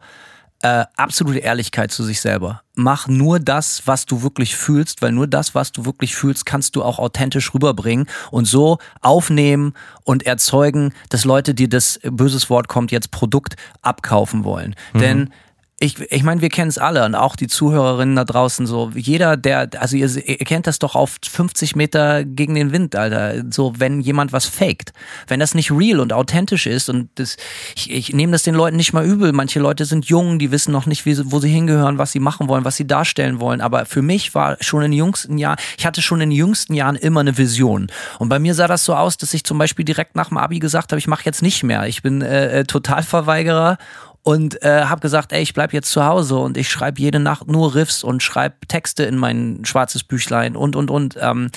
[0.61, 2.61] äh, absolute Ehrlichkeit zu sich selber.
[2.75, 6.75] Mach nur das, was du wirklich fühlst, weil nur das, was du wirklich fühlst, kannst
[6.75, 12.67] du auch authentisch rüberbringen und so aufnehmen und erzeugen, dass Leute dir das böses Wort
[12.67, 14.75] kommt jetzt Produkt abkaufen wollen.
[14.93, 15.29] Denn
[15.77, 18.91] ich, ich meine, wir kennen es alle und auch die Zuhörerinnen da draußen so.
[18.95, 23.43] Jeder, der, also ihr, ihr kennt das doch auf 50 Meter gegen den Wind, Alter.
[23.49, 24.93] So, wenn jemand was faked.
[25.27, 27.35] Wenn das nicht real und authentisch ist und das,
[27.75, 29.33] ich, ich nehme das den Leuten nicht mal übel.
[29.33, 32.47] Manche Leute sind jung, die wissen noch nicht, wie, wo sie hingehören, was sie machen
[32.47, 33.59] wollen, was sie darstellen wollen.
[33.59, 36.95] Aber für mich war schon in jüngsten Jahren, ich hatte schon in den jüngsten Jahren
[36.95, 37.87] immer eine Vision.
[38.17, 40.59] Und bei mir sah das so aus, dass ich zum Beispiel direkt nach dem Abi
[40.59, 41.85] gesagt habe, ich mache jetzt nicht mehr.
[41.85, 43.77] Ich bin äh, äh Totalverweigerer
[44.25, 47.47] und äh, habe gesagt, ey, ich bleib jetzt zu Hause und ich schreibe jede Nacht
[47.47, 51.15] nur Riffs und schreibe Texte in mein schwarzes Büchlein und und und.
[51.21, 51.51] Ähm,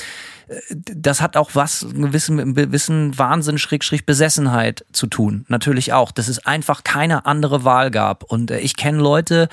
[0.74, 5.46] das hat auch was einen gewissen, gewissen Wahnsinn, Schrägstrich Besessenheit zu tun.
[5.48, 8.22] Natürlich auch, dass es einfach keine andere Wahl gab.
[8.24, 9.48] Und äh, ich kenne Leute,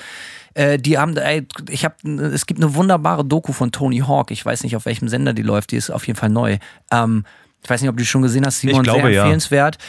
[0.52, 1.94] äh, die haben, ey, ich habe,
[2.34, 4.30] es gibt eine wunderbare Doku von Tony Hawk.
[4.30, 5.70] Ich weiß nicht, auf welchem Sender die läuft.
[5.72, 6.58] Die ist auf jeden Fall neu.
[6.90, 7.24] Ähm,
[7.62, 9.76] ich weiß nicht, ob du die schon gesehen hast, Simon, ich glaube, sehr empfehlenswert.
[9.76, 9.82] Ja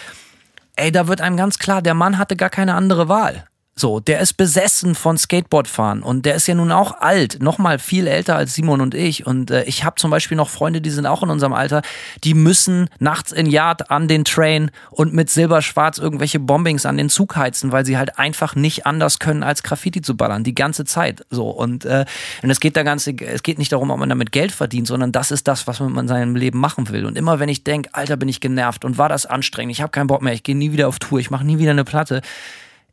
[0.78, 3.46] ey, da wird einem ganz klar, der Mann hatte gar keine andere Wahl.
[3.80, 8.08] So, der ist besessen von Skateboardfahren und der ist ja nun auch alt, nochmal viel
[8.08, 9.28] älter als Simon und ich.
[9.28, 11.84] Und äh, ich habe zum Beispiel noch Freunde, die sind auch in unserem Alter,
[12.24, 17.10] die müssen nachts in Yard an den Train und mit Silberschwarz irgendwelche Bombings an den
[17.10, 20.84] Zug heizen, weil sie halt einfach nicht anders können, als Graffiti zu ballern, die ganze
[20.84, 21.24] Zeit.
[21.30, 22.06] So und äh,
[22.42, 25.12] und es geht da ganz, es geht nicht darum, ob man damit Geld verdient, sondern
[25.12, 27.06] das ist das, was man in seinem Leben machen will.
[27.06, 29.92] Und immer wenn ich denke, Alter, bin ich genervt und war das anstrengend, ich habe
[29.92, 32.24] keinen Bock mehr, ich gehe nie wieder auf Tour, ich mache nie wieder eine Platte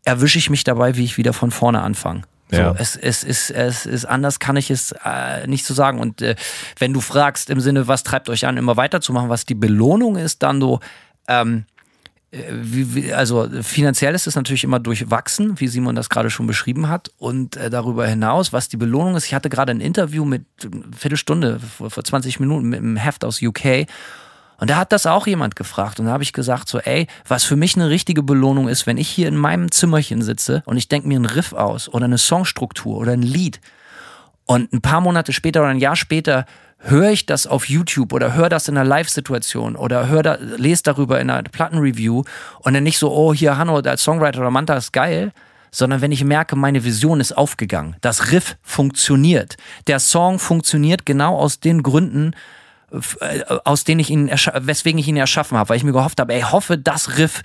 [0.04, 2.22] erwische ich mich dabei, wie ich wieder von vorne anfange.
[2.50, 2.74] So, ja.
[2.78, 5.98] es, es, ist, es ist anders, kann ich es äh, nicht so sagen.
[5.98, 6.36] Und äh,
[6.78, 10.42] wenn du fragst im Sinne, was treibt euch an, immer weiterzumachen, was die Belohnung ist,
[10.42, 10.80] dann so,
[11.26, 11.64] ähm,
[12.30, 16.46] äh, wie, wie, also finanziell ist es natürlich immer durchwachsen, wie Simon das gerade schon
[16.46, 17.10] beschrieben hat.
[17.16, 20.44] Und äh, darüber hinaus, was die Belohnung ist, ich hatte gerade ein Interview mit
[20.96, 23.86] Viertelstunde vor, vor 20 Minuten mit einem Heft aus UK
[24.58, 25.98] und da hat das auch jemand gefragt.
[25.98, 28.96] Und da habe ich gesagt, so, ey, was für mich eine richtige Belohnung ist, wenn
[28.96, 32.18] ich hier in meinem Zimmerchen sitze und ich denke mir einen Riff aus oder eine
[32.18, 33.60] Songstruktur oder ein Lied.
[34.46, 36.44] Und ein paar Monate später oder ein Jahr später
[36.78, 41.20] höre ich das auf YouTube oder höre das in einer Live-Situation oder da, lese darüber
[41.20, 42.24] in einer Plattenreview
[42.60, 45.32] und dann nicht so, oh, hier Hanno als Songwriter oder Manta ist geil,
[45.70, 51.36] sondern wenn ich merke, meine Vision ist aufgegangen, das Riff funktioniert, der Song funktioniert genau
[51.36, 52.34] aus den Gründen,
[53.64, 54.30] aus denen ich ihn,
[54.60, 57.42] weswegen ich ihn erschaffen habe, weil ich mir gehofft habe, ey, hoffe, das Riff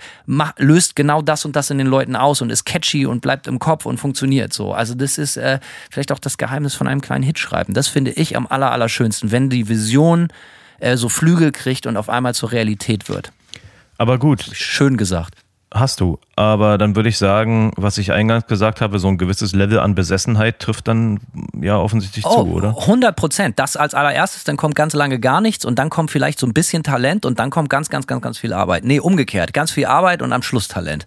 [0.58, 3.58] löst genau das und das in den Leuten aus und ist catchy und bleibt im
[3.58, 4.72] Kopf und funktioniert so.
[4.72, 5.58] Also das ist äh,
[5.90, 7.74] vielleicht auch das Geheimnis von einem kleinen Hit schreiben.
[7.74, 10.28] Das finde ich am aller, allerschönsten, wenn die Vision
[10.78, 13.32] äh, so Flügel kriegt und auf einmal zur Realität wird.
[13.98, 14.42] Aber gut.
[14.52, 15.34] Schön gesagt.
[15.72, 16.18] Hast du.
[16.34, 19.94] Aber dann würde ich sagen, was ich eingangs gesagt habe, so ein gewisses Level an
[19.94, 21.20] Besessenheit trifft dann
[21.60, 22.76] ja offensichtlich oh, zu, oder?
[22.76, 23.58] 100 Prozent.
[23.60, 26.54] Das als allererstes, dann kommt ganz lange gar nichts und dann kommt vielleicht so ein
[26.54, 28.84] bisschen Talent und dann kommt ganz, ganz, ganz, ganz viel Arbeit.
[28.84, 29.52] Nee, umgekehrt.
[29.52, 31.06] Ganz viel Arbeit und am Schluss Talent.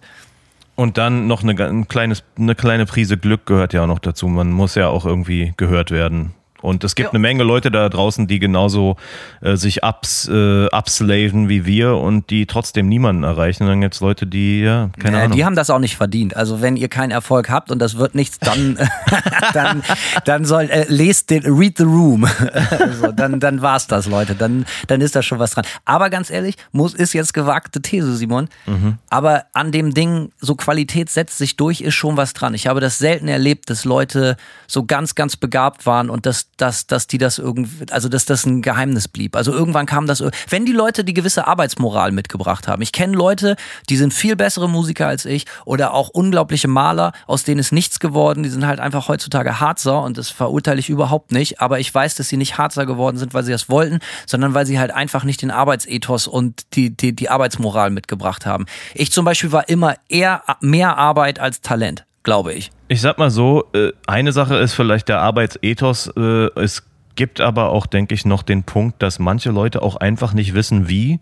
[0.76, 4.28] Und dann noch eine, ein kleines, eine kleine Prise Glück gehört ja auch noch dazu.
[4.28, 6.32] Man muss ja auch irgendwie gehört werden.
[6.64, 7.10] Und es gibt ja.
[7.10, 8.96] eine Menge Leute da draußen, die genauso
[9.42, 13.64] äh, sich ups, äh, upslaven wie wir und die trotzdem niemanden erreichen.
[13.64, 15.36] Und dann gibt es Leute, die, ja, keine ja, Ahnung.
[15.36, 16.34] Die haben das auch nicht verdient.
[16.36, 18.78] Also wenn ihr keinen Erfolg habt und das wird nichts, dann,
[19.52, 19.82] dann,
[20.24, 22.26] dann soll, äh, lest den, read the room.
[23.00, 24.34] so, dann, dann war's das, Leute.
[24.34, 25.66] Dann, dann ist da schon was dran.
[25.84, 28.48] Aber ganz ehrlich, muss, ist jetzt gewagte These, Simon.
[28.64, 28.96] Mhm.
[29.10, 32.54] Aber an dem Ding, so Qualität setzt sich durch, ist schon was dran.
[32.54, 36.86] Ich habe das selten erlebt, dass Leute so ganz, ganz begabt waren und das dass,
[36.86, 39.36] dass die das irgendwie, also dass das ein Geheimnis blieb.
[39.36, 42.82] Also irgendwann kam das, wenn die Leute die gewisse Arbeitsmoral mitgebracht haben.
[42.82, 43.56] Ich kenne Leute,
[43.88, 48.00] die sind viel bessere Musiker als ich oder auch unglaubliche Maler, aus denen ist nichts
[48.00, 48.42] geworden.
[48.42, 51.60] Die sind halt einfach heutzutage Harzer und das verurteile ich überhaupt nicht.
[51.60, 54.66] Aber ich weiß, dass sie nicht Harzer geworden sind, weil sie das wollten, sondern weil
[54.66, 58.66] sie halt einfach nicht den Arbeitsethos und die, die, die Arbeitsmoral mitgebracht haben.
[58.94, 62.72] Ich zum Beispiel war immer eher mehr Arbeit als Talent glaube ich.
[62.88, 66.08] Ich sag mal so, äh, eine Sache ist vielleicht der Arbeitsethos.
[66.16, 66.82] Äh, es
[67.14, 70.88] gibt aber auch, denke ich, noch den Punkt, dass manche Leute auch einfach nicht wissen,
[70.88, 71.20] wie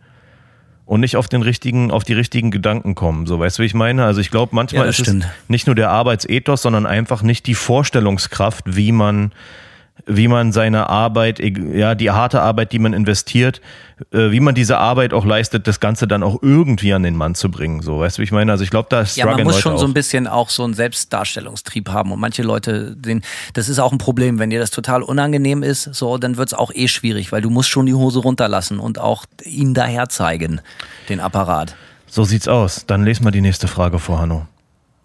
[0.86, 3.26] und nicht auf den richtigen, auf die richtigen Gedanken kommen.
[3.26, 4.04] So, weißt du, wie ich meine?
[4.04, 5.24] Also ich glaube, manchmal ja, ist stimmt.
[5.24, 9.32] es nicht nur der Arbeitsethos, sondern einfach nicht die Vorstellungskraft, wie man
[10.06, 13.60] wie man seine Arbeit, ja, die harte Arbeit, die man investiert,
[14.12, 17.34] äh, wie man diese Arbeit auch leistet, das Ganze dann auch irgendwie an den Mann
[17.34, 17.82] zu bringen.
[17.82, 18.50] So, weißt du, wie ich meine?
[18.52, 19.78] Also ich glaube, da ist Ja, man muss Leute schon auch.
[19.78, 22.12] so ein bisschen auch so einen Selbstdarstellungstrieb haben.
[22.12, 23.22] Und manche Leute, den,
[23.54, 24.38] das ist auch ein Problem.
[24.38, 27.68] Wenn dir das total unangenehm ist, so, dann wird's auch eh schwierig, weil du musst
[27.68, 30.60] schon die Hose runterlassen und auch ihn daher zeigen,
[31.08, 31.76] den Apparat.
[32.06, 32.84] So sieht's aus.
[32.86, 34.46] Dann lesen wir die nächste Frage vor, Hanno.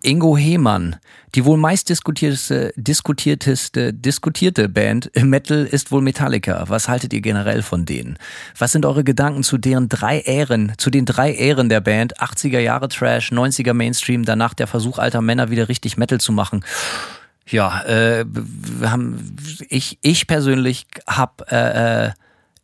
[0.08, 0.96] Ingo Hehmann.
[1.36, 6.64] Die wohl meist diskutierteste, diskutierteste, diskutierte Band im Metal ist wohl Metallica.
[6.70, 8.18] Was haltet ihr generell von denen?
[8.58, 12.22] Was sind eure Gedanken zu deren drei Ähren, zu den drei Ähren der Band?
[12.22, 16.64] 80er Jahre Trash, 90er Mainstream, danach der Versuch alter Männer wieder richtig Metal zu machen.
[17.46, 18.24] Ja, äh,
[18.84, 19.36] haben,
[19.68, 22.12] ich, ich persönlich habe äh, äh,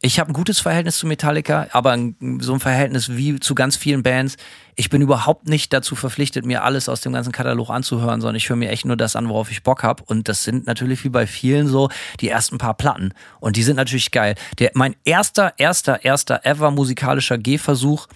[0.05, 1.97] ich habe ein gutes Verhältnis zu Metallica, aber
[2.39, 4.35] so ein Verhältnis wie zu ganz vielen Bands.
[4.75, 8.49] Ich bin überhaupt nicht dazu verpflichtet, mir alles aus dem ganzen Katalog anzuhören, sondern ich
[8.49, 10.03] höre mir echt nur das an, worauf ich Bock habe.
[10.05, 11.87] Und das sind natürlich wie bei vielen so
[12.19, 13.13] die ersten paar Platten.
[13.39, 14.35] Und die sind natürlich geil.
[14.59, 18.07] Der, mein erster, erster, erster ever musikalischer Gehversuch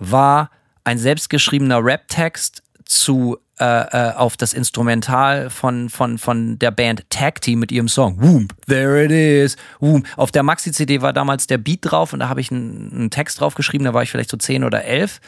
[0.00, 0.50] war
[0.82, 7.40] ein selbstgeschriebener Rap-Text zu äh, äh, auf das Instrumental von, von, von der Band Tag
[7.40, 10.04] Team mit ihrem Song Woom, there it is, Woom.
[10.16, 13.40] Auf der Maxi-CD war damals der Beat drauf und da habe ich einen, einen Text
[13.40, 15.20] drauf geschrieben, da war ich vielleicht so zehn oder elf.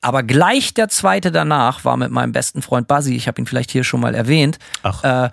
[0.00, 3.70] Aber gleich der zweite danach war mit meinem besten Freund Buzzy, ich habe ihn vielleicht
[3.70, 5.04] hier schon mal erwähnt, Ach.
[5.04, 5.30] Äh,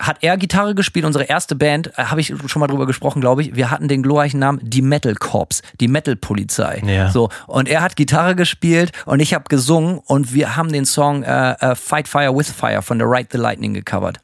[0.00, 1.04] hat er Gitarre gespielt.
[1.04, 3.54] Unsere erste Band, äh, habe ich schon mal drüber gesprochen, glaube ich.
[3.54, 6.82] Wir hatten den glorreichen Namen die Metal Corps, die Metal Polizei.
[6.84, 7.10] Ja.
[7.10, 11.22] So und er hat Gitarre gespielt und ich habe gesungen und wir haben den Song
[11.22, 14.18] äh, äh, Fight Fire with Fire von The Ride the Lightning gecovert.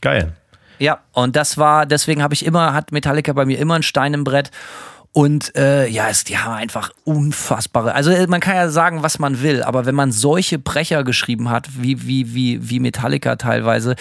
[0.00, 0.32] Geil.
[0.78, 4.14] Ja, und das war, deswegen habe ich immer, hat Metallica bei mir immer ein Stein
[4.14, 4.50] im Brett.
[5.12, 7.94] Und äh, ja, es, die haben einfach unfassbare.
[7.94, 11.50] Also äh, man kann ja sagen, was man will, aber wenn man solche Brecher geschrieben
[11.50, 13.96] hat, wie, wie, wie, wie Metallica teilweise,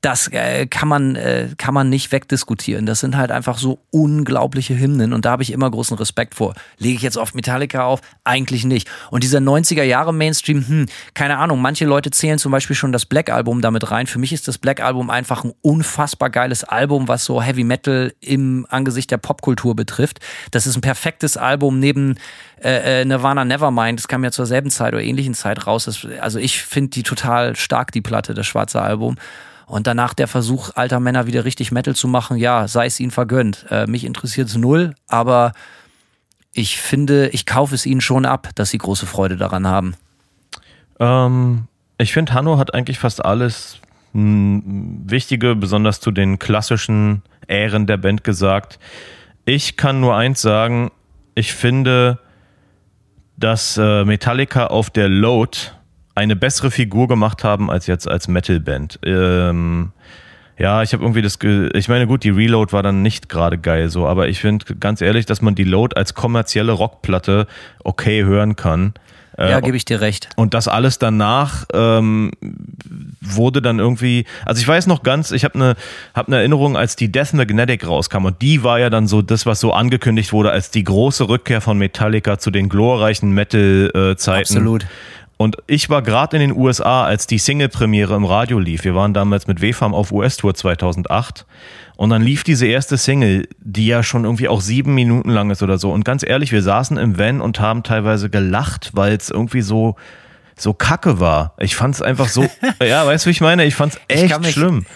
[0.00, 2.86] das äh, kann, man, äh, kann man nicht wegdiskutieren.
[2.86, 6.54] Das sind halt einfach so unglaubliche Hymnen und da habe ich immer großen Respekt vor.
[6.78, 8.00] Lege ich jetzt auf Metallica auf?
[8.24, 8.88] Eigentlich nicht.
[9.10, 13.04] Und dieser 90er Jahre Mainstream, hm, keine Ahnung, manche Leute zählen zum Beispiel schon das
[13.04, 14.06] Black Album damit rein.
[14.06, 18.14] Für mich ist das Black Album einfach ein unfassbar geiles Album, was so Heavy Metal
[18.20, 20.20] im Angesicht der Popkultur betrifft.
[20.54, 22.16] Das ist ein perfektes Album neben
[22.62, 23.98] äh, äh, Nirvana Nevermind.
[23.98, 25.84] Das kam ja zur selben Zeit oder ähnlichen Zeit raus.
[25.84, 29.16] Das, also ich finde die total stark, die Platte, das schwarze Album.
[29.66, 33.10] Und danach der Versuch, alter Männer wieder richtig Metal zu machen, ja, sei es ihnen
[33.10, 33.66] vergönnt.
[33.70, 35.52] Äh, mich interessiert es null, aber
[36.52, 39.96] ich finde, ich kaufe es ihnen schon ab, dass sie große Freude daran haben.
[41.00, 41.64] Ähm,
[41.98, 43.80] ich finde, Hanno hat eigentlich fast alles
[44.12, 44.62] mh,
[45.06, 48.78] Wichtige, besonders zu den klassischen Ähren der Band gesagt.
[49.44, 50.90] Ich kann nur eins sagen,
[51.34, 52.18] ich finde,
[53.36, 55.58] dass äh, Metallica auf der Load
[56.14, 59.00] eine bessere Figur gemacht haben als jetzt als Metalband.
[59.04, 59.92] Ähm,
[60.56, 61.38] ja, ich habe irgendwie das,
[61.74, 65.00] ich meine, gut, die Reload war dann nicht gerade geil so, aber ich finde ganz
[65.00, 67.46] ehrlich, dass man die Load als kommerzielle Rockplatte
[67.82, 68.94] okay hören kann.
[69.36, 70.28] Ja, Äh, gebe ich dir recht.
[70.36, 72.30] und das alles danach ähm,
[73.20, 75.74] wurde dann irgendwie, also ich weiß noch ganz, ich habe eine
[76.14, 79.46] hab ne Erinnerung, als die Death Magnetic rauskam und die war ja dann so das,
[79.46, 84.40] was so angekündigt wurde als die große Rückkehr von Metallica zu den glorreichen Metal-Zeiten.
[84.56, 84.86] Absolut.
[85.36, 88.84] Und ich war gerade in den USA, als die Single-Premiere im Radio lief.
[88.84, 91.44] Wir waren damals mit WFAM auf US-Tour 2008.
[91.96, 95.62] Und dann lief diese erste Single, die ja schon irgendwie auch sieben Minuten lang ist
[95.62, 95.92] oder so.
[95.92, 99.94] Und ganz ehrlich, wir saßen im Van und haben teilweise gelacht, weil es irgendwie so,
[100.56, 101.54] so kacke war.
[101.58, 102.48] Ich fand es einfach so,
[102.82, 103.64] ja, weißt du, wie ich meine?
[103.64, 104.86] Ich fand es echt mich- schlimm.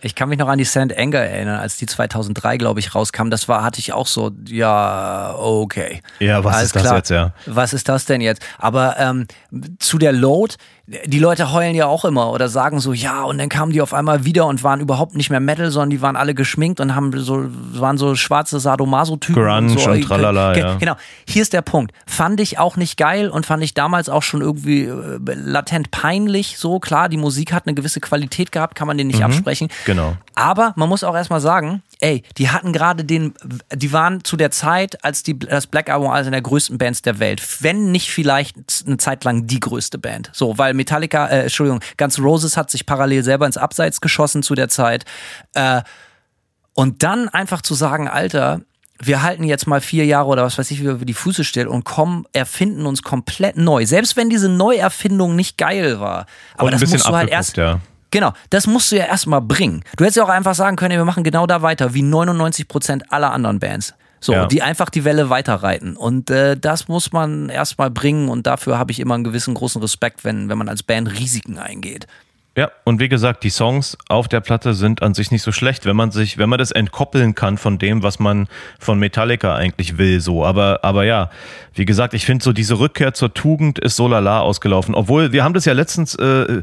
[0.00, 3.30] Ich kann mich noch an die Sand Anger erinnern, als die 2003, glaube ich, rauskam.
[3.30, 6.02] Das war, hatte ich auch so, ja, okay.
[6.20, 7.32] Ja, was ist das jetzt, ja?
[7.46, 8.42] Was ist das denn jetzt?
[8.58, 9.26] Aber ähm,
[9.78, 13.48] zu der Load, die Leute heulen ja auch immer oder sagen so, ja, und dann
[13.48, 16.34] kamen die auf einmal wieder und waren überhaupt nicht mehr Metal, sondern die waren alle
[16.34, 19.42] geschminkt und haben so, waren so schwarze Sadomaso-Typen.
[19.42, 19.90] Grunge und, so.
[19.90, 20.74] und tralala, Ge- ja.
[20.74, 20.96] Genau.
[21.26, 21.92] Hier ist der Punkt.
[22.06, 26.58] Fand ich auch nicht geil und fand ich damals auch schon irgendwie äh, latent peinlich.
[26.58, 29.68] So, klar, die Musik hat eine gewisse Qualität gehabt, kann man den nicht absprechen.
[29.86, 30.16] Genau.
[30.34, 33.32] Aber man muss auch erstmal sagen, ey, die hatten gerade den,
[33.72, 37.00] die waren zu der Zeit, als die, das Black Album als eine der größten Bands
[37.00, 40.30] der Welt, wenn nicht vielleicht eine Zeit lang die größte Band.
[40.34, 44.42] So, weil Metallica, äh, Entschuldigung, Guns N' Roses hat sich parallel selber ins Abseits geschossen
[44.42, 45.04] zu der Zeit.
[45.54, 45.82] Äh,
[46.74, 48.60] und dann einfach zu sagen, Alter,
[49.00, 51.66] wir halten jetzt mal vier Jahre oder was weiß ich, wie wir die Füße still
[51.66, 53.86] und kommen, erfinden uns komplett neu.
[53.86, 56.26] Selbst wenn diese Neuerfindung nicht geil war.
[56.56, 57.80] Aber das musst du halt erst, ja.
[58.10, 59.82] Genau, das musst du ja erstmal bringen.
[59.96, 63.12] Du hättest ja auch einfach sagen können, wir machen genau da weiter, wie 99 Prozent
[63.12, 63.94] aller anderen Bands.
[64.24, 64.46] So, Ja.
[64.46, 65.96] die einfach die Welle weiterreiten.
[65.96, 69.82] Und äh, das muss man erstmal bringen und dafür habe ich immer einen gewissen großen
[69.82, 72.06] Respekt, wenn, wenn man als Band Risiken eingeht.
[72.56, 75.86] Ja, und wie gesagt, die Songs auf der Platte sind an sich nicht so schlecht,
[75.86, 78.46] wenn man sich, wenn man das entkoppeln kann von dem, was man
[78.78, 80.44] von Metallica eigentlich will, so.
[80.44, 81.30] Aber, aber ja,
[81.74, 84.94] wie gesagt, ich finde so diese Rückkehr zur Tugend ist so lala ausgelaufen.
[84.94, 86.62] Obwohl, wir haben das ja letztens, äh,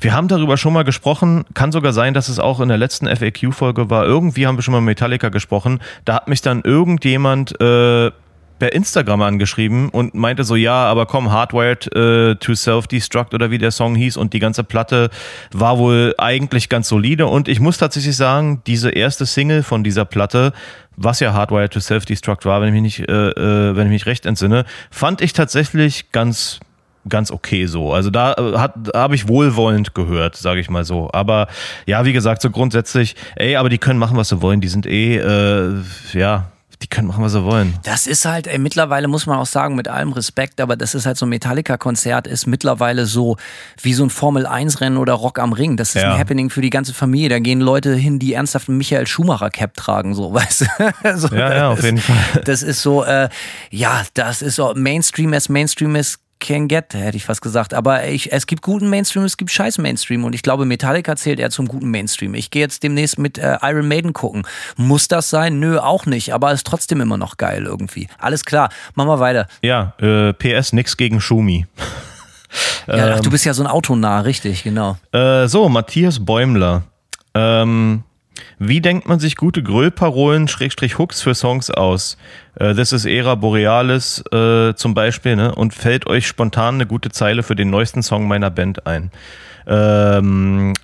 [0.00, 1.44] wir haben darüber schon mal gesprochen.
[1.54, 4.06] Kann sogar sein, dass es auch in der letzten FAQ-Folge war.
[4.06, 5.78] Irgendwie haben wir schon mal Metallica gesprochen.
[6.04, 8.10] Da hat mich dann irgendjemand, äh,
[8.58, 13.58] per Instagram angeschrieben und meinte so, ja, aber komm, Hardwired äh, to Self-Destruct oder wie
[13.58, 15.10] der Song hieß und die ganze Platte
[15.52, 20.04] war wohl eigentlich ganz solide und ich muss tatsächlich sagen, diese erste Single von dieser
[20.04, 20.52] Platte
[21.00, 24.06] was ja Hardwired to Self-Destruct war, wenn ich mich nicht, äh, äh, wenn ich mich
[24.06, 26.58] recht entsinne, fand ich tatsächlich ganz
[27.08, 27.92] ganz okay so.
[27.92, 31.08] Also da äh, hat habe ich wohlwollend gehört, sage ich mal so.
[31.12, 31.48] Aber
[31.86, 34.60] ja, wie gesagt, so grundsätzlich, ey, aber die können machen, was sie wollen.
[34.60, 35.74] Die sind eh, äh,
[36.12, 36.46] ja,
[36.82, 37.74] die können machen, was sie wollen.
[37.82, 41.06] Das ist halt, ey, mittlerweile muss man auch sagen, mit allem Respekt, aber das ist
[41.06, 43.36] halt so ein Metallica-Konzert, ist mittlerweile so
[43.82, 45.76] wie so ein Formel-1-Rennen oder Rock am Ring.
[45.76, 46.12] Das ist Ja.
[46.14, 47.28] ein Happening für die ganze Familie.
[47.30, 50.60] Da gehen Leute hin, die ernsthaft einen Michael Schumacher-Cap tragen, so, weißt
[51.02, 51.18] du?
[51.18, 52.42] so, Ja, ja, auf das- jeden Fall.
[52.44, 53.28] Das ist so, äh,
[53.70, 57.74] ja, das ist so Mainstream as Mainstream is can get, hätte ich fast gesagt.
[57.74, 60.24] Aber ich, es gibt guten Mainstream, es gibt scheiß Mainstream.
[60.24, 62.34] Und ich glaube, Metallica zählt eher zum guten Mainstream.
[62.34, 64.42] Ich gehe jetzt demnächst mit äh, Iron Maiden gucken.
[64.76, 65.58] Muss das sein?
[65.60, 66.32] Nö, auch nicht.
[66.34, 68.08] Aber ist trotzdem immer noch geil irgendwie.
[68.18, 69.46] Alles klar, machen wir weiter.
[69.62, 71.66] Ja, äh, PS nix gegen Schumi.
[72.86, 73.14] Ja, Ähm.
[73.18, 74.96] ach, du bist ja so ein Autonah, richtig, genau.
[75.12, 76.84] Äh, so, Matthias Bäumler.
[77.34, 78.04] Ähm,
[78.58, 82.16] wie denkt man sich gute Gröllparolen, Schrägstrich Hooks für Songs aus?
[82.56, 85.54] Äh, This is Era Borealis äh, zum Beispiel, ne?
[85.54, 89.10] Und fällt euch spontan eine gute Zeile für den neuesten Song meiner Band ein?
[89.66, 90.74] Ähm,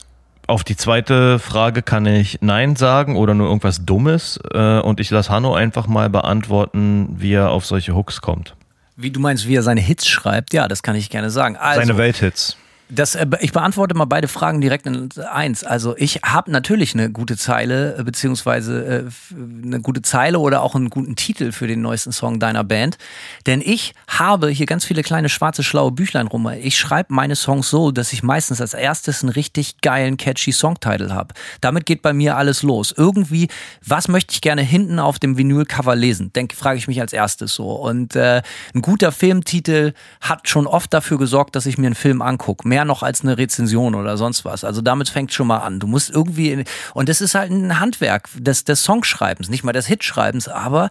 [0.47, 4.39] auf die zweite Frage kann ich Nein sagen oder nur irgendwas Dummes.
[4.53, 8.55] Äh, und ich lasse Hanno einfach mal beantworten, wie er auf solche Hooks kommt.
[8.97, 11.57] Wie du meinst, wie er seine Hits schreibt, ja, das kann ich gerne sagen.
[11.57, 12.57] Also, Seine Welthits.
[12.91, 15.65] Das, äh, ich beantworte mal beide Fragen direkt in eins.
[15.65, 20.75] Also ich habe natürlich eine gute Zeile, äh, beziehungsweise äh, eine gute Zeile oder auch
[20.75, 22.99] einen guten Titel für den neuesten Song deiner Band.
[23.47, 26.47] Denn ich habe hier ganz viele kleine schwarze, schlaue Büchlein rum.
[26.61, 31.11] Ich schreibe meine Songs so, dass ich meistens als erstes einen richtig geilen, catchy Songtitel
[31.11, 31.33] habe.
[31.63, 32.93] Damit geht bei mir alles los.
[32.95, 33.49] Irgendwie,
[33.85, 36.33] was möchte ich gerne hinten auf dem Vinylcover lesen?
[36.35, 37.73] Denke, frage ich mich als erstes so.
[37.73, 38.43] Und äh,
[38.75, 42.69] ein guter Filmtitel hat schon oft dafür gesorgt, dass ich mir einen Film angucke.
[42.75, 44.65] Mehr noch als eine Rezension oder sonst was.
[44.65, 45.79] Also damit fängt schon mal an.
[45.79, 49.71] Du musst irgendwie, in, und das ist halt ein Handwerk des, des Songschreibens, nicht mal
[49.71, 50.91] des Hitschreibens, aber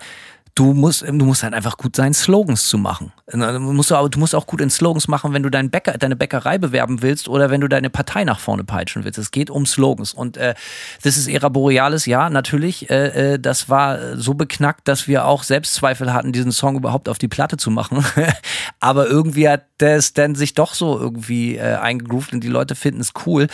[0.55, 3.11] du musst, du musst halt einfach gut sein, Slogans zu machen.
[3.25, 6.15] Du musst, auch- du musst auch gut in Slogans machen, wenn du deinen Bäcker, deine
[6.15, 9.17] Bäckerei bewerben willst oder wenn du deine Partei nach vorne peitschen willst.
[9.17, 10.13] Es geht um Slogans.
[10.13, 10.53] Und äh,
[11.01, 12.89] das ist Era Borealis, ja, natürlich.
[12.89, 17.17] Äh, äh, das war so beknackt, dass wir auch Selbstzweifel hatten, diesen Song überhaupt auf
[17.17, 18.05] die Platte zu machen.
[18.79, 23.01] Aber irgendwie hat das dann sich doch so irgendwie äh, eingegroovt und die Leute finden
[23.01, 23.47] es cool.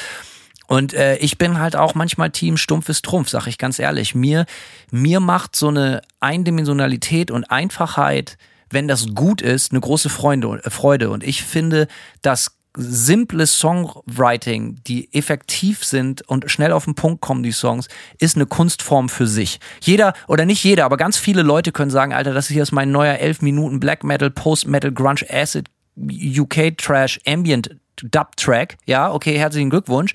[0.70, 4.14] Und äh, ich bin halt auch manchmal Team Stumpfes Trumpf, sag ich ganz ehrlich.
[4.14, 4.46] Mir,
[4.92, 8.38] mir macht so eine Eindimensionalität und Einfachheit,
[8.70, 11.10] wenn das gut ist, eine große Freude, äh, Freude.
[11.10, 11.88] Und ich finde,
[12.22, 17.88] dass simple Songwriting, die effektiv sind und schnell auf den Punkt kommen, die Songs,
[18.20, 19.60] ist eine Kunstform für sich.
[19.82, 22.92] Jeder, oder nicht jeder, aber ganz viele Leute können sagen, Alter, das hier ist mein
[22.92, 28.78] neuer 11 Minuten Black Metal, Post Metal, Grunge, Acid, UK Trash, Ambient Dub Track.
[28.86, 30.14] Ja, okay, herzlichen Glückwunsch.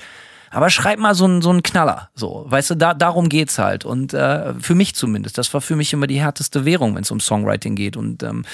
[0.55, 2.11] Aber schreib mal so einen, so Knaller.
[2.15, 3.85] So, weißt du, da, darum geht's halt.
[3.85, 5.37] Und äh, für mich zumindest.
[5.37, 7.97] Das war für mich immer die härteste Währung, wenn es um Songwriting geht.
[7.97, 8.45] Und ähm,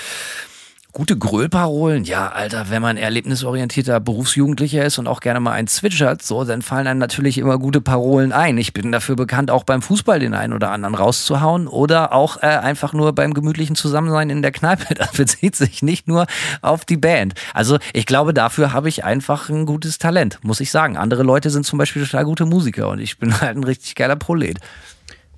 [0.92, 6.20] Gute Gröllparolen, ja, Alter, wenn man erlebnisorientierter Berufsjugendlicher ist und auch gerne mal einen zwitschert,
[6.20, 8.58] so, dann fallen einem natürlich immer gute Parolen ein.
[8.58, 12.46] Ich bin dafür bekannt, auch beim Fußball den einen oder anderen rauszuhauen oder auch äh,
[12.46, 14.94] einfach nur beim gemütlichen Zusammensein in der Kneipe.
[15.00, 16.26] Das bezieht sich nicht nur
[16.60, 17.34] auf die Band.
[17.54, 20.96] Also ich glaube, dafür habe ich einfach ein gutes Talent, muss ich sagen.
[20.96, 24.16] Andere Leute sind zum Beispiel total gute Musiker und ich bin halt ein richtig geiler
[24.16, 24.58] Prolet.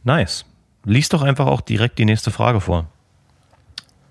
[0.02, 0.44] Nice.
[0.84, 2.86] Lies doch einfach auch direkt die nächste Frage vor.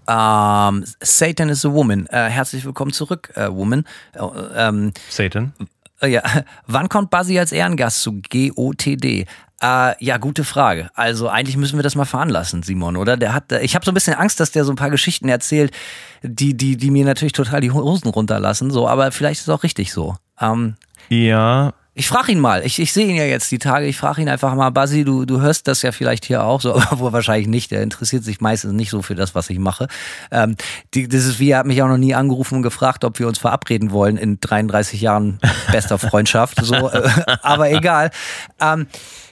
[0.07, 2.07] Ähm, Satan is a Woman.
[2.07, 3.85] Äh, herzlich willkommen zurück, äh, Woman.
[4.13, 4.19] Äh,
[4.55, 5.53] ähm, Satan.
[6.01, 6.23] Äh, Ja,
[6.67, 9.25] wann kommt Buzzy als Ehrengast zu GOTD?
[9.63, 10.89] Äh, ja, gute Frage.
[10.95, 13.15] Also eigentlich müssen wir das mal veranlassen, Simon, oder?
[13.15, 15.71] Der hat, ich habe so ein bisschen Angst, dass der so ein paar Geschichten erzählt,
[16.23, 18.71] die, die, die mir natürlich total die Hosen runterlassen.
[18.71, 20.15] So, aber vielleicht ist es auch richtig so.
[20.39, 20.75] Ähm,
[21.09, 22.65] Ja, ich frage ihn mal.
[22.65, 23.85] Ich, ich sehe ihn ja jetzt die Tage.
[23.85, 26.75] Ich frage ihn einfach mal, Buzzy, du, du hörst das ja vielleicht hier auch so,
[26.89, 27.71] aber wahrscheinlich nicht.
[27.71, 29.87] Der interessiert sich meistens nicht so für das, was ich mache.
[30.31, 30.55] Ähm,
[30.93, 33.27] die, das ist wie, er hat mich auch noch nie angerufen und gefragt, ob wir
[33.27, 35.39] uns verabreden wollen in 33 Jahren
[35.71, 36.63] bester Freundschaft.
[36.63, 37.09] So, äh,
[37.41, 38.11] aber egal.
[38.61, 38.87] Ähm,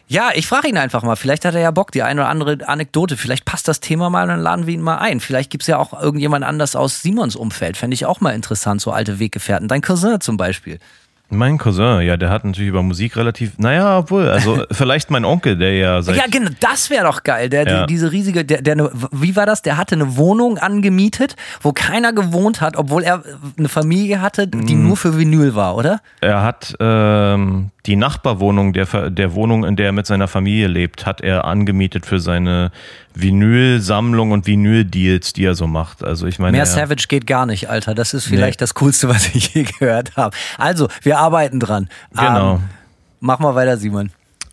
[0.10, 1.15] ja, ich frage ihn einfach mal.
[1.15, 3.15] Vielleicht hat er ja Bock, die eine oder andere Anekdote.
[3.15, 5.22] Vielleicht passt das Thema mal und dann laden wir ihn mal ein.
[5.22, 7.78] Vielleicht gibt's ja auch irgendjemand anders aus Simons Umfeld.
[7.78, 9.69] Fände ich auch mal interessant, so alte Weggefährten.
[9.69, 10.80] Dein Cousin zum Beispiel.
[11.32, 15.56] Mein Cousin, ja, der hat natürlich über Musik relativ, naja, obwohl, also vielleicht mein Onkel,
[15.58, 16.15] der ja seit.
[16.15, 17.50] Ja, genau, das wäre doch geil.
[17.50, 17.82] Der, Ja.
[17.86, 19.62] die, diese riesige, der, der, ne- wie war das?
[19.62, 23.24] Der hatte eine Wohnung angemietet, wo keiner gewohnt hat, obwohl er
[23.58, 24.88] eine Familie hatte, die Mhm.
[24.88, 26.02] nur für Vinyl war, oder?
[26.22, 31.06] Er hat ähm, die Nachbarwohnung der, der Wohnung, in der er mit seiner Familie lebt,
[31.06, 32.71] hat er angemietet für seine
[33.22, 36.04] Vinylsammlung und Vinyl-Deals, die er so macht.
[36.04, 37.96] Also ich meine, Mehr Savage geht gar nicht, Alter.
[37.96, 40.36] Das ist vielleicht das Coolste, was ich je gehört habe.
[40.58, 41.90] Also, wir arbeiten dran.
[42.12, 42.56] Genau.
[42.56, 42.62] Ähm,
[43.20, 44.12] mach mal weiter, Simon.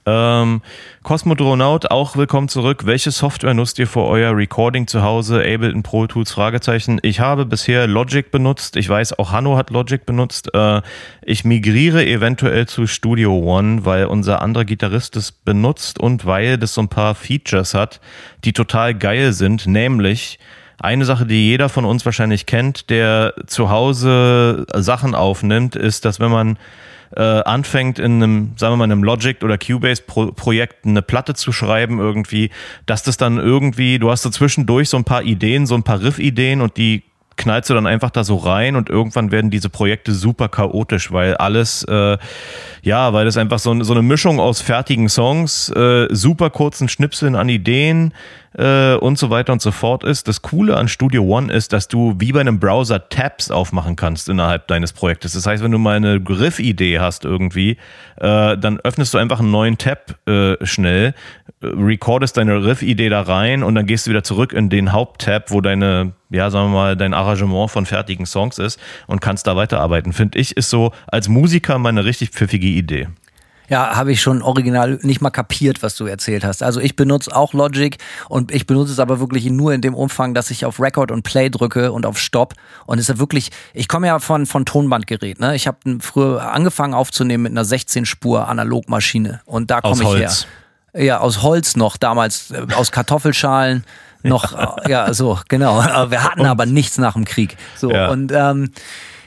[0.08, 0.62] Ähm,
[1.02, 2.86] Cosmodronaut, auch willkommen zurück.
[2.86, 5.40] Welche Software nutzt ihr für euer Recording zu Hause?
[5.40, 6.30] Ableton Pro Tools?
[6.30, 7.00] Fragezeichen.
[7.02, 8.76] Ich habe bisher Logic benutzt.
[8.76, 10.54] Ich weiß, auch Hanno hat Logic benutzt.
[10.54, 10.80] Äh,
[11.22, 16.74] ich migriere eventuell zu Studio One, weil unser anderer Gitarrist es benutzt und weil das
[16.74, 18.00] so ein paar Features hat,
[18.44, 19.66] die total geil sind.
[19.66, 20.38] Nämlich
[20.78, 26.20] eine Sache, die jeder von uns wahrscheinlich kennt, der zu Hause Sachen aufnimmt, ist, dass
[26.20, 26.58] wenn man
[27.14, 31.52] äh, anfängt in einem, sagen wir mal, in einem Logic oder Cubase-Projekt eine Platte zu
[31.52, 32.50] schreiben irgendwie,
[32.86, 36.02] dass das dann irgendwie, du hast so zwischendurch so ein paar Ideen, so ein paar
[36.02, 37.02] Riff-Ideen und die
[37.36, 41.36] knallst du dann einfach da so rein und irgendwann werden diese Projekte super chaotisch, weil
[41.36, 42.18] alles, äh,
[42.82, 47.34] ja, weil das einfach so, so eine Mischung aus fertigen Songs, äh, super kurzen Schnipseln
[47.34, 48.12] an Ideen
[48.56, 50.28] äh, und so weiter und so fort ist.
[50.28, 54.28] Das Coole an Studio One ist, dass du wie bei einem Browser Tabs aufmachen kannst
[54.28, 55.32] innerhalb deines Projektes.
[55.32, 57.76] Das heißt, wenn du mal eine Griff-Idee hast irgendwie,
[58.16, 61.14] äh, dann öffnest du einfach einen neuen Tab äh, schnell,
[61.62, 65.60] recordest deine Riff-Idee da rein und dann gehst du wieder zurück in den Haupttab, wo
[65.60, 70.12] deine, ja, sagen wir mal, dein Arrangement von fertigen Songs ist und kannst da weiterarbeiten.
[70.12, 73.08] Finde ich, ist so als Musiker mal eine richtig pfiffige Idee.
[73.68, 76.62] Ja, habe ich schon original nicht mal kapiert, was du erzählt hast.
[76.62, 77.96] Also ich benutze auch Logic
[78.28, 81.22] und ich benutze es aber wirklich nur in dem Umfang, dass ich auf Record und
[81.22, 82.54] Play drücke und auf Stop.
[82.86, 85.40] Und es ist ja wirklich, ich komme ja von, von Tonbandgerät.
[85.40, 85.56] Ne?
[85.56, 90.42] Ich habe früher angefangen aufzunehmen mit einer 16-Spur Analogmaschine und da komme ich Holz.
[90.42, 90.50] her.
[90.96, 93.84] Ja, aus Holz noch damals, äh, aus Kartoffelschalen.
[94.22, 95.78] Noch, äh, ja, so, genau.
[96.10, 97.56] Wir hatten aber nichts nach dem Krieg.
[97.76, 98.08] So, Ja.
[98.08, 98.72] und ähm,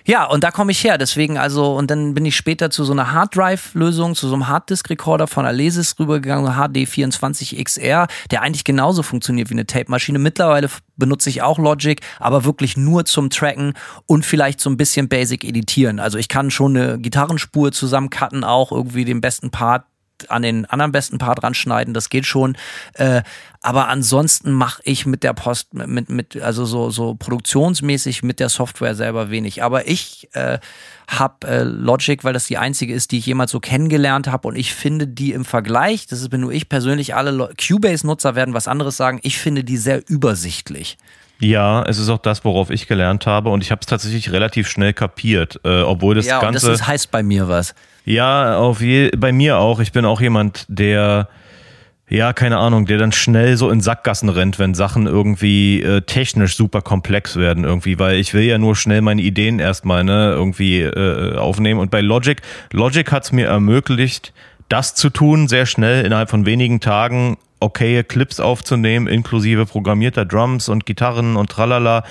[0.05, 0.97] ja, und da komme ich her.
[0.97, 5.27] Deswegen also, und dann bin ich später zu so einer Harddrive-Lösung, zu so einem Harddisk-Recorder
[5.27, 10.19] von Alesis rübergegangen, HD24XR, der eigentlich genauso funktioniert wie eine Tape-Maschine.
[10.19, 13.73] Mittlerweile benutze ich auch Logic, aber wirklich nur zum Tracken
[14.05, 15.99] und vielleicht so ein bisschen Basic editieren.
[15.99, 19.83] Also ich kann schon eine Gitarrenspur zusammencutten, auch irgendwie den besten Part
[20.29, 22.57] an den anderen besten Part ranschneiden, das geht schon.
[22.93, 23.21] Äh,
[23.61, 28.49] aber ansonsten mache ich mit der Post, mit, mit, also so, so produktionsmäßig mit der
[28.49, 29.63] Software selber wenig.
[29.63, 30.59] Aber ich äh,
[31.07, 34.55] habe äh, Logic, weil das die einzige ist, die ich jemals so kennengelernt habe und
[34.55, 38.95] ich finde die im Vergleich, das bin nur ich persönlich, alle Cubase-Nutzer werden was anderes
[38.95, 40.97] sagen, ich finde die sehr übersichtlich.
[41.39, 44.69] Ja, es ist auch das, worauf ich gelernt habe und ich habe es tatsächlich relativ
[44.69, 46.71] schnell kapiert, äh, obwohl das ja, und das Ganze...
[46.73, 47.73] ist, heißt bei mir was.
[48.05, 49.79] Ja, auf je, bei mir auch.
[49.79, 51.27] Ich bin auch jemand, der,
[52.07, 56.55] ja, keine Ahnung, der dann schnell so in Sackgassen rennt, wenn Sachen irgendwie äh, technisch
[56.55, 60.81] super komplex werden irgendwie, weil ich will ja nur schnell meine Ideen erstmal ne, irgendwie
[60.81, 61.79] äh, aufnehmen.
[61.79, 62.41] Und bei Logic,
[62.71, 64.33] Logic hat es mir ermöglicht,
[64.69, 70.69] das zu tun, sehr schnell innerhalb von wenigen Tagen okaye Clips aufzunehmen, inklusive programmierter Drums
[70.69, 72.03] und Gitarren und tralala.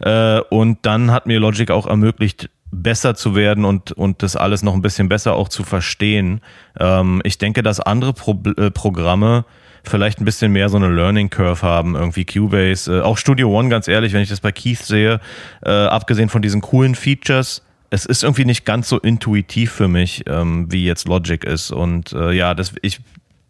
[0.00, 4.62] Äh, und dann hat mir Logic auch ermöglicht, besser zu werden und, und das alles
[4.62, 6.40] noch ein bisschen besser auch zu verstehen.
[6.78, 9.44] Ähm, ich denke, dass andere Pro äh, Programme
[9.84, 13.68] vielleicht ein bisschen mehr so eine Learning Curve haben, irgendwie Cubase, äh, auch Studio One,
[13.68, 15.20] ganz ehrlich, wenn ich das bei Keith sehe,
[15.64, 20.24] äh, abgesehen von diesen coolen Features, es ist irgendwie nicht ganz so intuitiv für mich,
[20.26, 21.70] ähm, wie jetzt Logic ist.
[21.70, 23.00] Und äh, ja, das, ich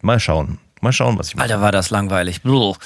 [0.03, 0.59] mal schauen.
[0.83, 1.45] Mal schauen, was ich mache.
[1.45, 2.43] Alter, war das langweilig.
[2.43, 2.77] Bluh.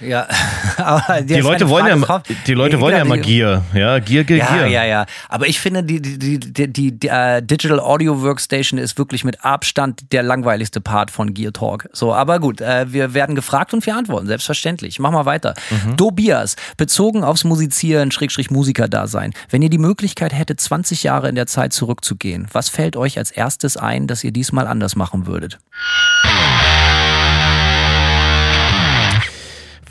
[0.00, 0.26] Ja,
[0.76, 4.46] aber Die Leute wollen ja, die Leute wollen ja mal Gier, ja, Gier, Gier, Ja,
[4.56, 4.66] Gier.
[4.68, 5.06] ja, ja.
[5.28, 9.24] Aber ich finde, die, die, die, die, die, die äh, Digital Audio Workstation ist wirklich
[9.24, 11.88] mit Abstand der langweiligste Part von Gear Talk.
[11.92, 14.98] So, aber gut, äh, wir werden gefragt und wir antworten, selbstverständlich.
[14.98, 15.54] Mach mal weiter.
[15.70, 15.96] Mhm.
[15.96, 19.32] Dobias, bezogen aufs Musizieren, Schrägstrich Musiker-Dasein.
[19.50, 23.30] Wenn ihr die Möglichkeit hättet, 20 Jahre in der Zeit zurückzugehen, was fällt euch als
[23.30, 25.58] erstes ein, dass ihr diesmal anders machen würdet?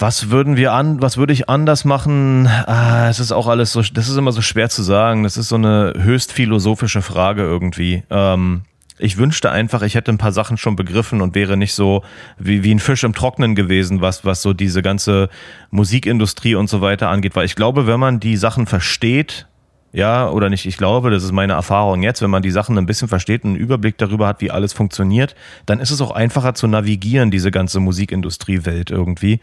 [0.02, 2.48] Was würden wir an, was würde ich anders machen?
[2.48, 5.24] Ah, es ist auch alles so, das ist immer so schwer zu sagen.
[5.24, 8.04] Das ist so eine höchst philosophische Frage irgendwie.
[8.10, 8.62] Ähm,
[8.98, 12.02] ich wünschte einfach, ich hätte ein paar Sachen schon begriffen und wäre nicht so
[12.38, 15.28] wie, wie ein Fisch im Trocknen gewesen, was, was so diese ganze
[15.70, 17.36] Musikindustrie und so weiter angeht.
[17.36, 19.48] Weil ich glaube, wenn man die Sachen versteht,
[19.92, 22.86] ja, oder nicht, ich glaube, das ist meine Erfahrung jetzt, wenn man die Sachen ein
[22.86, 25.36] bisschen versteht und einen Überblick darüber hat, wie alles funktioniert,
[25.66, 29.42] dann ist es auch einfacher zu navigieren, diese ganze Musikindustriewelt irgendwie.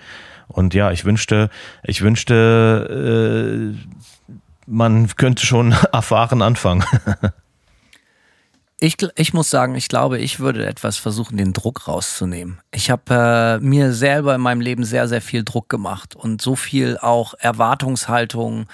[0.49, 1.51] Und ja, ich wünschte,
[1.82, 4.32] ich wünschte, äh,
[4.66, 6.84] man könnte schon erfahren anfangen.
[8.78, 12.61] Ich, ich muss sagen, ich glaube, ich würde etwas versuchen, den Druck rauszunehmen.
[12.72, 16.57] Ich habe äh, mir selber in meinem Leben sehr, sehr viel Druck gemacht und so
[16.57, 18.66] viel auch Erwartungshaltung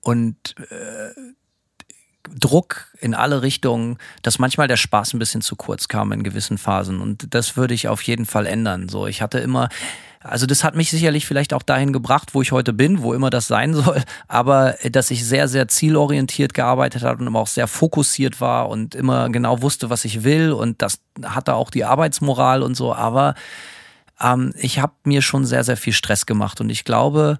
[0.00, 1.10] und äh,
[2.38, 6.56] Druck in alle Richtungen, dass manchmal der Spaß ein bisschen zu kurz kam in gewissen
[6.56, 7.00] Phasen.
[7.00, 8.88] Und das würde ich auf jeden Fall ändern.
[8.88, 9.68] So, ich hatte immer,
[10.24, 13.30] also das hat mich sicherlich vielleicht auch dahin gebracht, wo ich heute bin, wo immer
[13.30, 17.46] das sein soll, aber äh, dass ich sehr, sehr zielorientiert gearbeitet habe und immer auch
[17.46, 20.52] sehr fokussiert war und immer genau wusste, was ich will.
[20.52, 23.34] Und das hatte auch die Arbeitsmoral und so, aber
[24.20, 26.60] ähm, ich habe mir schon sehr, sehr viel Stress gemacht.
[26.60, 27.38] Und ich glaube,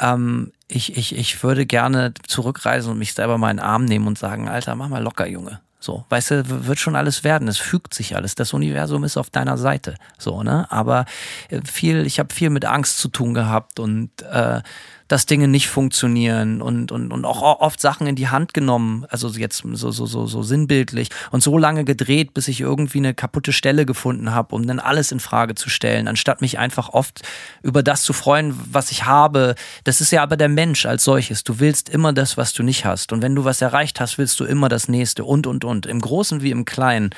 [0.00, 4.06] ähm, ich, ich, ich würde gerne zurückreisen und mich selber mal in den Arm nehmen
[4.06, 5.60] und sagen, Alter, mach mal locker, Junge.
[5.80, 7.46] So, weißt du, wird schon alles werden.
[7.46, 8.34] Es fügt sich alles.
[8.34, 9.94] Das Universum ist auf deiner Seite.
[10.18, 10.66] So, ne?
[10.70, 11.04] Aber
[11.50, 14.60] äh, viel, ich habe viel mit Angst zu tun gehabt und äh,
[15.08, 19.28] dass Dinge nicht funktionieren und, und, und auch oft Sachen in die Hand genommen, also
[19.30, 23.52] jetzt so, so, so, so sinnbildlich und so lange gedreht, bis ich irgendwie eine kaputte
[23.52, 27.22] Stelle gefunden habe, um dann alles in Frage zu stellen, anstatt mich einfach oft
[27.62, 29.54] über das zu freuen, was ich habe.
[29.84, 31.42] Das ist ja aber der Mensch als solches.
[31.42, 33.12] Du willst immer das, was du nicht hast.
[33.12, 35.86] Und wenn du was erreicht hast, willst du immer das nächste und, und, und.
[35.86, 37.10] Im Großen wie im Kleinen.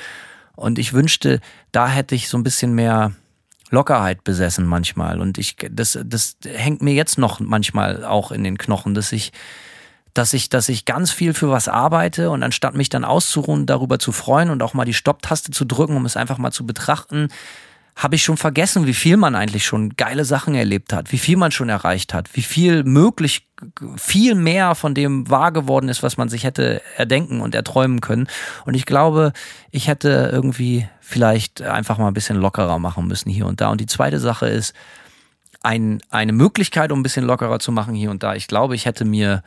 [0.55, 1.39] Und ich wünschte,
[1.71, 3.13] da hätte ich so ein bisschen mehr
[3.71, 5.19] Lockerheit besessen manchmal.
[5.19, 9.31] Und ich, das, das hängt mir jetzt noch manchmal auch in den Knochen, dass ich,
[10.13, 13.97] dass ich, dass ich ganz viel für was arbeite und anstatt mich dann auszuruhen, darüber
[13.97, 17.29] zu freuen und auch mal die Stopptaste zu drücken, um es einfach mal zu betrachten,
[17.95, 21.37] habe ich schon vergessen, wie viel man eigentlich schon geile Sachen erlebt hat, wie viel
[21.37, 23.47] man schon erreicht hat, wie viel möglich,
[23.97, 28.27] viel mehr von dem wahr geworden ist, was man sich hätte erdenken und erträumen können.
[28.65, 29.33] Und ich glaube,
[29.69, 33.69] ich hätte irgendwie vielleicht einfach mal ein bisschen lockerer machen müssen hier und da.
[33.69, 34.73] Und die zweite Sache ist,
[35.63, 38.35] ein, eine Möglichkeit, um ein bisschen lockerer zu machen hier und da.
[38.35, 39.43] Ich glaube, ich hätte mir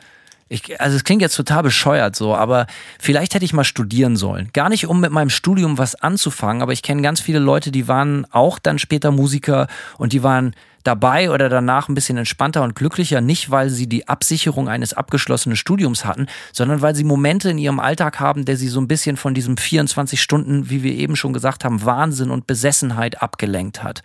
[0.47, 2.67] ich, also es klingt jetzt total bescheuert so, aber
[2.99, 4.51] vielleicht hätte ich mal studieren sollen.
[4.53, 7.87] Gar nicht, um mit meinem Studium was anzufangen, aber ich kenne ganz viele Leute, die
[7.87, 9.67] waren auch dann später Musiker
[9.97, 14.07] und die waren dabei oder danach ein bisschen entspannter und glücklicher, nicht weil sie die
[14.07, 18.67] Absicherung eines abgeschlossenen Studiums hatten, sondern weil sie Momente in ihrem Alltag haben, der sie
[18.67, 22.45] so ein bisschen von diesem 24 Stunden, wie wir eben schon gesagt haben, Wahnsinn und
[22.45, 24.03] Besessenheit abgelenkt hat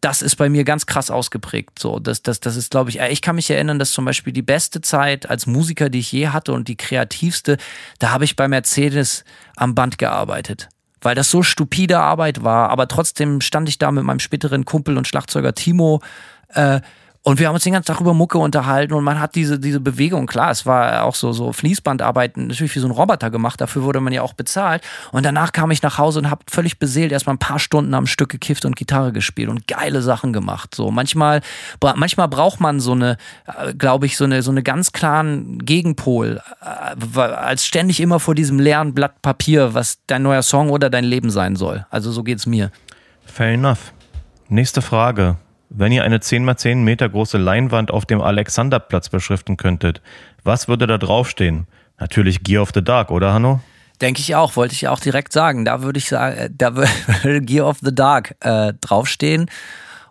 [0.00, 1.78] das ist bei mir ganz krass ausgeprägt.
[1.78, 4.42] So, das, das, das ist, glaube ich, ich kann mich erinnern, dass zum Beispiel die
[4.42, 7.56] beste Zeit als Musiker, die ich je hatte und die kreativste,
[7.98, 9.24] da habe ich bei Mercedes
[9.56, 10.68] am Band gearbeitet.
[11.00, 14.96] Weil das so stupide Arbeit war, aber trotzdem stand ich da mit meinem späteren Kumpel
[14.96, 16.00] und Schlagzeuger Timo
[16.54, 16.80] äh,
[17.22, 19.80] und wir haben uns den ganzen Tag über Mucke unterhalten und man hat diese, diese
[19.80, 23.82] Bewegung, klar, es war auch so, so Fließbandarbeiten, natürlich wie so ein Roboter gemacht, dafür
[23.82, 24.82] wurde man ja auch bezahlt.
[25.12, 28.06] Und danach kam ich nach Hause und habe völlig beseelt erstmal ein paar Stunden am
[28.06, 30.74] Stück gekifft und Gitarre gespielt und geile Sachen gemacht.
[30.74, 31.42] So manchmal,
[31.96, 33.16] manchmal braucht man so eine,
[33.46, 38.34] äh, glaube ich, so eine, so eine ganz klaren Gegenpol, äh, als ständig immer vor
[38.34, 41.84] diesem leeren Blatt Papier, was dein neuer Song oder dein Leben sein soll.
[41.90, 42.70] Also so geht's mir.
[43.26, 43.92] Fair enough.
[44.48, 45.36] Nächste Frage.
[45.70, 50.00] Wenn ihr eine 10 x 10 Meter große Leinwand auf dem Alexanderplatz beschriften könntet,
[50.42, 51.66] was würde da draufstehen?
[51.98, 53.60] Natürlich Gear of the Dark, oder Hanno?
[54.00, 55.64] Denke ich auch, wollte ich auch direkt sagen.
[55.64, 59.50] Da würde ich sagen, äh, da würde Gear of the Dark äh, draufstehen.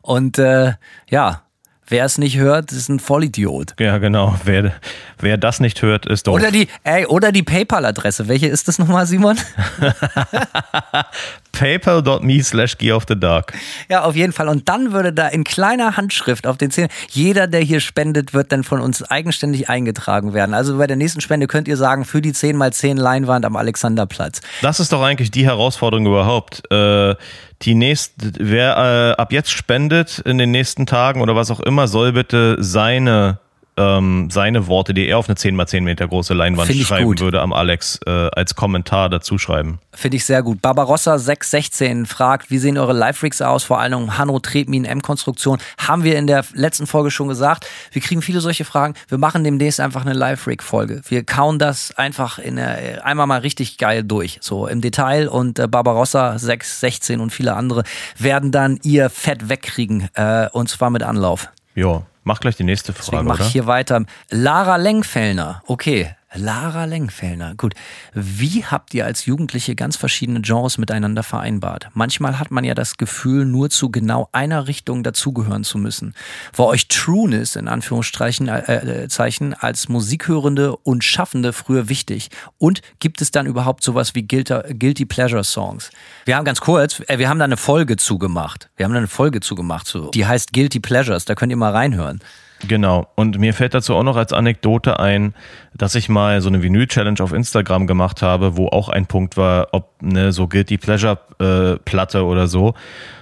[0.01, 0.73] Und äh,
[1.09, 1.43] ja,
[1.89, 3.73] Wer es nicht hört, ist ein Vollidiot.
[3.79, 4.35] Ja, genau.
[4.43, 4.73] Wer,
[5.19, 6.33] wer das nicht hört, ist doch.
[6.33, 8.27] Oder die, ey, oder die PayPal-Adresse.
[8.27, 9.37] Welche ist das nochmal, Simon?
[11.53, 13.53] PayPal.me slash Gear of the Dark.
[13.89, 14.49] Ja, auf jeden Fall.
[14.49, 18.51] Und dann würde da in kleiner Handschrift auf den Zähnen, jeder, der hier spendet, wird
[18.51, 20.53] dann von uns eigenständig eingetragen werden.
[20.53, 24.41] Also bei der nächsten Spende könnt ihr sagen, für die 10x10 Leinwand am Alexanderplatz.
[24.61, 26.69] Das ist doch eigentlich die Herausforderung überhaupt.
[26.71, 27.15] Äh,
[27.63, 31.76] die nächste, wer äh, ab jetzt spendet in den nächsten Tagen oder was auch immer,
[31.85, 33.39] soll bitte seine
[33.77, 37.21] ähm, seine Worte, die er auf eine 10 x 10 Meter große Leinwand schreiben gut.
[37.21, 39.79] würde, am Alex äh, als Kommentar dazu schreiben.
[39.93, 40.61] Finde ich sehr gut.
[40.61, 43.63] Barbarossa 616 fragt, wie sehen eure Live-Rigs aus?
[43.63, 45.59] Vor allem Hanno Tretmin M-Konstruktion.
[45.77, 47.67] Haben wir in der letzten Folge schon gesagt.
[47.91, 48.95] Wir kriegen viele solche Fragen.
[49.07, 51.01] Wir machen demnächst einfach eine Live-Rig-Folge.
[51.07, 54.39] Wir kauen das einfach in der, einmal mal richtig geil durch.
[54.41, 55.27] So im Detail.
[55.27, 57.83] Und äh, Barbarossa 616 und viele andere
[58.17, 60.09] werden dann ihr Fett wegkriegen.
[60.15, 61.49] Äh, und zwar mit Anlauf.
[61.77, 63.11] Ja, Mach gleich die nächste Frage.
[63.11, 64.03] Deswegen mache ich hier weiter.
[64.29, 65.63] Lara Lengfellner.
[65.65, 67.55] Okay, Lara Lengfellner.
[67.55, 67.73] Gut.
[68.13, 71.87] Wie habt ihr als Jugendliche ganz verschiedene Genres miteinander vereinbart?
[71.93, 76.13] Manchmal hat man ja das Gefühl, nur zu genau einer Richtung dazugehören zu müssen.
[76.55, 82.29] War euch Trueness in Anführungsstrichen äh, äh, Zeichen als Musikhörende und Schaffende früher wichtig?
[82.57, 85.91] Und gibt es dann überhaupt sowas wie Guilty, Guilty Pleasure Songs?
[86.25, 88.69] Wir haben ganz kurz, äh, wir haben da eine Folge zugemacht.
[88.75, 90.11] Wir haben da eine Folge zugemacht, so.
[90.11, 91.23] die heißt Guilty Pleasures.
[91.23, 92.19] Da könnt ihr mal reinhören.
[92.65, 93.07] Genau.
[93.15, 95.35] Und mir fällt dazu auch noch als Anekdote ein,
[95.75, 99.67] dass ich mal so eine Vinyl-Challenge auf Instagram gemacht habe, wo auch ein Punkt war,
[99.73, 102.73] ob eine so Guilty Pleasure-Platte äh, oder so.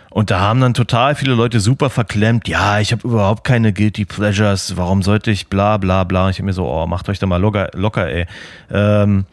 [0.09, 4.05] Und da haben dann total viele Leute super verklemmt, ja, ich habe überhaupt keine Guilty
[4.05, 6.29] Pleasures, warum sollte ich bla bla bla.
[6.29, 8.25] Ich habe mir so, oh, macht euch da mal locker, locker ey.
[8.71, 9.25] Ähm,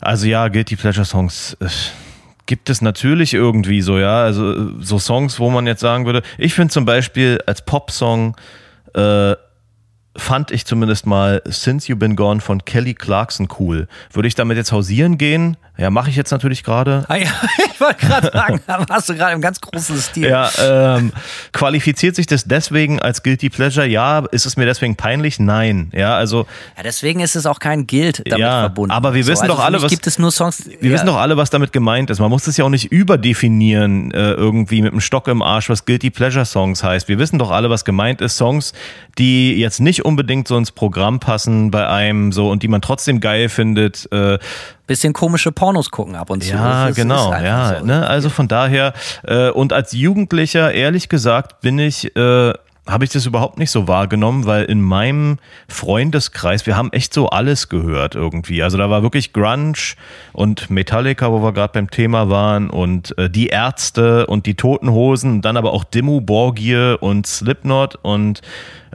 [0.00, 1.56] also ja, Guilty Pleasure Songs.
[1.58, 1.66] Äh,
[2.46, 4.22] gibt es natürlich irgendwie so, ja.
[4.22, 8.36] Also so Songs, wo man jetzt sagen würde, ich finde zum Beispiel als Popsong
[8.94, 9.36] äh,
[10.16, 13.88] fand ich zumindest mal Since You've Been Gone von Kelly Clarkson cool.
[14.12, 15.56] Würde ich damit jetzt hausieren gehen?
[15.78, 17.04] Ja, mache ich jetzt natürlich gerade.
[17.06, 17.30] Ah, ja,
[17.72, 20.28] ich wollte gerade sagen, da warst du gerade im ganz großen Stil.
[20.28, 21.12] Ja, ähm,
[21.52, 23.86] qualifiziert sich das deswegen als Guilty Pleasure?
[23.86, 24.24] Ja.
[24.32, 25.38] Ist es mir deswegen peinlich?
[25.38, 25.90] Nein.
[25.94, 26.48] Ja, also.
[26.76, 28.90] Ja, deswegen ist es auch kein Guild damit ja, verbunden.
[28.90, 29.90] Aber wir wissen so, also doch alle, was.
[29.90, 30.66] Gibt es nur Songs?
[30.66, 30.94] Wir ja.
[30.94, 32.18] wissen doch alle, was damit gemeint ist.
[32.18, 35.84] Man muss das ja auch nicht überdefinieren, äh, irgendwie mit einem Stock im Arsch, was
[35.84, 37.06] Guilty Pleasure Songs heißt.
[37.06, 38.36] Wir wissen doch alle, was gemeint ist.
[38.36, 38.72] Songs,
[39.16, 43.20] die jetzt nicht unbedingt so ins Programm passen bei einem so und die man trotzdem
[43.20, 44.10] geil findet.
[44.12, 44.38] Äh,
[44.86, 46.50] bisschen komische Pornos gucken ab und zu.
[46.50, 47.78] Ja, genau, ja.
[47.78, 47.84] So.
[47.84, 48.06] Ne?
[48.06, 48.94] Also von daher,
[49.26, 52.16] äh, und als Jugendlicher, ehrlich gesagt, bin ich.
[52.16, 52.52] Äh,
[52.88, 55.38] habe ich das überhaupt nicht so wahrgenommen, weil in meinem
[55.68, 58.62] Freundeskreis, wir haben echt so alles gehört irgendwie.
[58.62, 59.74] Also da war wirklich Grunge
[60.32, 64.90] und Metallica, wo wir gerade beim Thema waren, und äh, die Ärzte und die Toten
[64.90, 68.40] Hosen, dann aber auch Dimmu Borgir und Slipknot und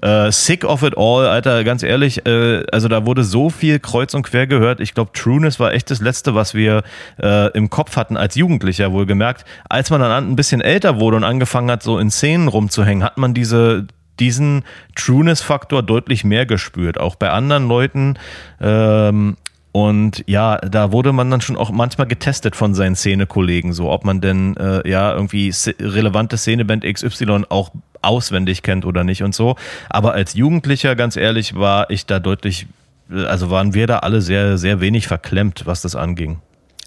[0.02, 4.14] äh, sick of it all, Alter, ganz ehrlich, äh, also da wurde so viel kreuz
[4.14, 4.80] und quer gehört.
[4.80, 6.84] Ich glaube, Trueness war echt das Letzte, was wir
[7.22, 9.46] äh, im Kopf hatten als Jugendlicher, wohlgemerkt.
[9.70, 13.18] Als man dann ein bisschen älter wurde und angefangen hat, so in Szenen rumzuhängen, hat
[13.18, 13.88] man diese
[14.20, 14.64] diesen
[14.96, 18.20] Trueness-Faktor deutlich mehr gespürt, auch bei anderen Leuten.
[18.62, 19.38] Ähm,
[19.74, 24.06] und ja, da wurde man dann schon auch manchmal getestet von seinen Szenekollegen, so ob
[24.06, 27.72] man denn äh, ja irgendwie relevante Szeneband XY auch
[28.04, 29.56] auswendig kennt oder nicht und so.
[29.90, 32.68] Aber als Jugendlicher, ganz ehrlich, war ich da deutlich,
[33.10, 36.40] also waren wir da alle sehr, sehr wenig verklemmt, was das anging.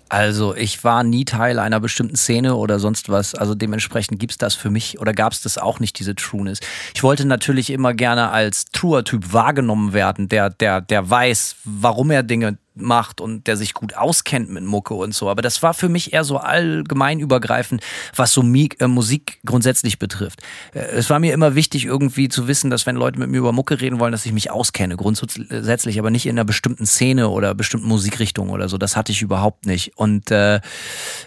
[0.09, 3.35] Also ich war nie Teil einer bestimmten Szene oder sonst was.
[3.35, 6.61] Also dementsprechend gibt's das für mich oder gab's das auch nicht, diese Trueness.
[6.95, 12.23] Ich wollte natürlich immer gerne als Truer-Typ wahrgenommen werden, der, der, der weiß, warum er
[12.23, 15.29] Dinge macht und der sich gut auskennt mit Mucke und so.
[15.29, 17.83] Aber das war für mich eher so allgemein übergreifend,
[18.15, 20.43] was so äh, Musik grundsätzlich betrifft.
[20.75, 23.53] Äh, es war mir immer wichtig, irgendwie zu wissen, dass wenn Leute mit mir über
[23.53, 27.55] Mucke reden wollen, dass ich mich auskenne, grundsätzlich, aber nicht in einer bestimmten Szene oder
[27.55, 28.79] bestimmten Musikrichtung oder so.
[28.79, 29.97] Das hatte ich überhaupt nicht.
[29.97, 30.57] Und äh,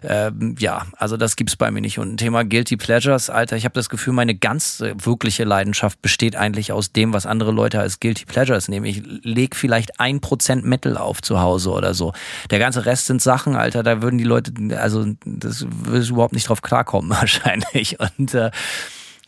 [0.01, 1.99] äh, ja, also das gibt's bei mir nicht.
[1.99, 6.35] Und ein Thema Guilty Pleasures, Alter, ich habe das Gefühl, meine ganz wirkliche Leidenschaft besteht
[6.35, 8.85] eigentlich aus dem, was andere Leute als Guilty Pleasures nehmen.
[8.85, 12.13] Ich leg vielleicht ein Prozent Metal auf zu Hause oder so.
[12.49, 16.49] Der ganze Rest sind Sachen, Alter, da würden die Leute, also das würde überhaupt nicht
[16.49, 17.97] drauf klarkommen wahrscheinlich.
[17.99, 18.51] Und äh,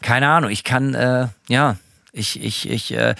[0.01, 1.77] keine Ahnung, ich kann, äh, ja,
[2.11, 3.15] ich, ich, ich, äh,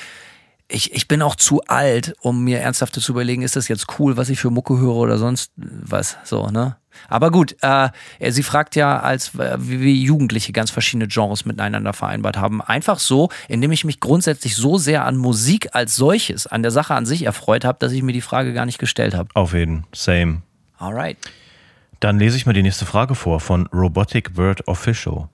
[0.68, 4.18] ich, ich bin auch zu alt, um mir ernsthaft zu überlegen, ist das jetzt cool,
[4.18, 6.78] was ich für Mucke höre oder sonst was, so, ne?
[7.10, 7.90] Aber gut, äh,
[8.30, 12.62] sie fragt ja, als äh, wie Jugendliche ganz verschiedene Genres miteinander vereinbart haben.
[12.62, 16.94] Einfach so, indem ich mich grundsätzlich so sehr an Musik als solches, an der Sache
[16.96, 19.30] an sich erfreut habe, dass ich mir die Frage gar nicht gestellt habe.
[19.34, 20.42] Auf jeden, same.
[20.78, 21.18] Alright.
[22.00, 25.30] Dann lese ich mal die nächste Frage vor von Robotic Bird Official.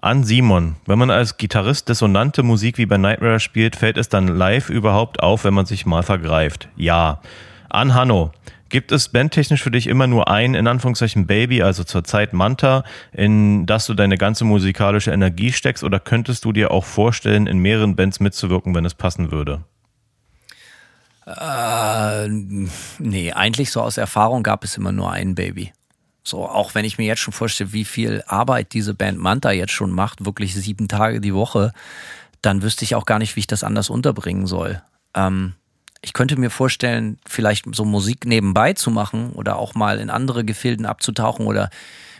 [0.00, 4.28] An Simon, wenn man als Gitarrist dissonante Musik wie bei Nightmare spielt, fällt es dann
[4.28, 6.68] live überhaupt auf, wenn man sich mal vergreift?
[6.76, 7.20] Ja.
[7.68, 8.32] An Hanno,
[8.68, 13.64] Gibt es bandtechnisch für dich immer nur ein, in Anführungszeichen, Baby, also zurzeit Manta, in
[13.64, 17.96] das du deine ganze musikalische Energie steckst, oder könntest du dir auch vorstellen, in mehreren
[17.96, 19.64] Bands mitzuwirken, wenn es passen würde?
[21.26, 22.28] Äh,
[22.98, 25.72] nee, eigentlich so aus Erfahrung gab es immer nur ein Baby.
[26.22, 29.72] So, auch wenn ich mir jetzt schon vorstelle, wie viel Arbeit diese Band Manta jetzt
[29.72, 31.72] schon macht, wirklich sieben Tage die Woche,
[32.42, 34.82] dann wüsste ich auch gar nicht, wie ich das anders unterbringen soll.
[35.14, 35.54] Ähm,
[36.00, 40.44] ich könnte mir vorstellen, vielleicht so Musik nebenbei zu machen oder auch mal in andere
[40.44, 41.70] Gefilden abzutauchen oder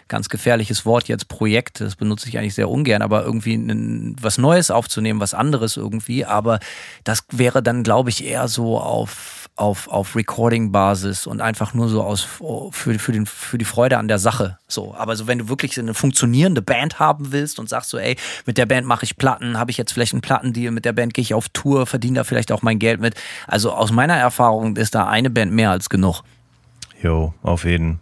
[0.08, 4.38] ganz gefährliches Wort jetzt Projekt, das benutze ich eigentlich sehr ungern, aber irgendwie ein, was
[4.38, 6.58] Neues aufzunehmen, was anderes irgendwie, aber
[7.04, 12.02] das wäre dann, glaube ich, eher so auf auf, auf Recording-Basis und einfach nur so
[12.02, 14.58] aus für, für, den, für die Freude an der Sache.
[14.68, 18.16] So, aber so wenn du wirklich eine funktionierende Band haben willst und sagst so, ey,
[18.46, 21.12] mit der Band mache ich Platten, habe ich jetzt vielleicht einen Plattendeal, mit der Band
[21.14, 23.14] gehe ich auf Tour, verdiene da vielleicht auch mein Geld mit.
[23.46, 26.22] Also aus meiner Erfahrung ist da eine Band mehr als genug.
[27.02, 28.00] Jo, auf jeden.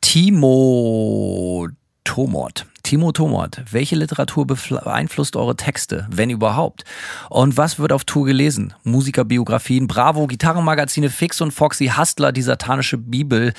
[0.00, 1.68] Timo
[2.04, 2.66] Tomort.
[2.86, 6.84] Timo Tomort, welche Literatur beeinflusst eure Texte, wenn überhaupt?
[7.28, 8.74] Und was wird auf Tour gelesen?
[8.84, 13.54] Musikerbiografien, Bravo, Gitarrenmagazine, Fix und Foxy, Hustler, die satanische Bibel,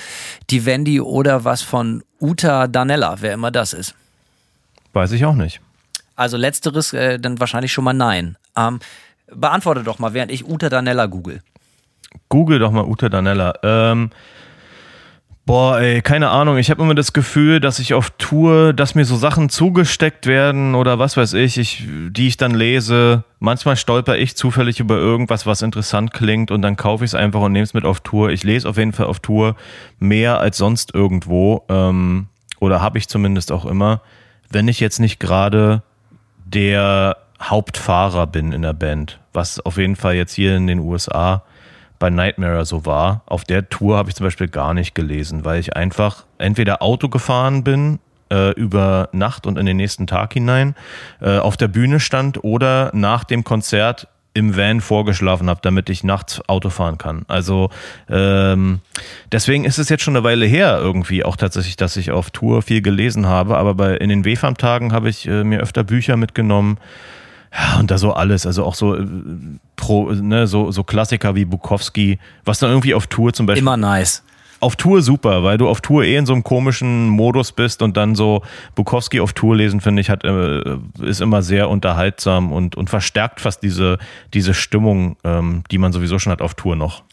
[0.48, 3.94] die Wendy oder was von Uta Danella, wer immer das ist?
[4.94, 5.60] Weiß ich auch nicht.
[6.16, 8.38] Also letzteres äh, dann wahrscheinlich schon mal nein.
[8.56, 8.80] Ähm,
[9.30, 11.42] beantworte doch mal, während ich Uta Danella google.
[12.30, 13.52] Google doch mal Uta Danella.
[13.62, 14.10] Ähm,
[15.48, 16.58] boah, ey, keine Ahnung.
[16.58, 20.74] Ich habe immer das Gefühl, dass ich auf Tour, dass mir so Sachen zugesteckt werden
[20.74, 23.24] oder was weiß ich, ich, die ich dann lese.
[23.40, 27.40] Manchmal stolper ich zufällig über irgendwas, was interessant klingt und dann kaufe ich es einfach
[27.40, 28.28] und nehme es mit auf Tour.
[28.28, 29.56] Ich lese auf jeden Fall auf Tour
[29.98, 31.64] mehr als sonst irgendwo.
[31.70, 32.26] Ähm,
[32.60, 34.02] oder habe ich zumindest auch immer,
[34.50, 35.82] wenn ich jetzt nicht gerade
[36.44, 41.42] der Hauptfahrer bin in der Band, was auf jeden Fall jetzt hier in den USA
[41.98, 43.22] bei Nightmare so war.
[43.26, 47.08] Auf der Tour habe ich zum Beispiel gar nicht gelesen, weil ich einfach entweder Auto
[47.08, 47.98] gefahren bin
[48.30, 50.74] äh, über Nacht und in den nächsten Tag hinein,
[51.20, 56.04] äh, auf der Bühne stand oder nach dem Konzert im Van vorgeschlafen habe, damit ich
[56.04, 57.24] nachts Auto fahren kann.
[57.26, 57.70] Also
[58.08, 58.80] ähm,
[59.32, 62.62] deswegen ist es jetzt schon eine Weile her irgendwie auch tatsächlich, dass ich auf Tour
[62.62, 66.78] viel gelesen habe, aber bei in den WFAM-Tagen habe ich äh, mir öfter Bücher mitgenommen.
[67.52, 69.06] Ja, und da so alles, also auch so äh,
[69.76, 73.62] pro, ne, so, so Klassiker wie Bukowski, was dann irgendwie auf Tour zum Beispiel.
[73.62, 74.22] Immer nice.
[74.60, 77.96] Auf Tour super, weil du auf Tour eh in so einem komischen Modus bist und
[77.96, 78.42] dann so
[78.74, 83.40] Bukowski auf Tour lesen, finde ich, hat, äh, ist immer sehr unterhaltsam und, und verstärkt
[83.40, 83.98] fast diese,
[84.34, 87.04] diese Stimmung, ähm, die man sowieso schon hat auf Tour noch.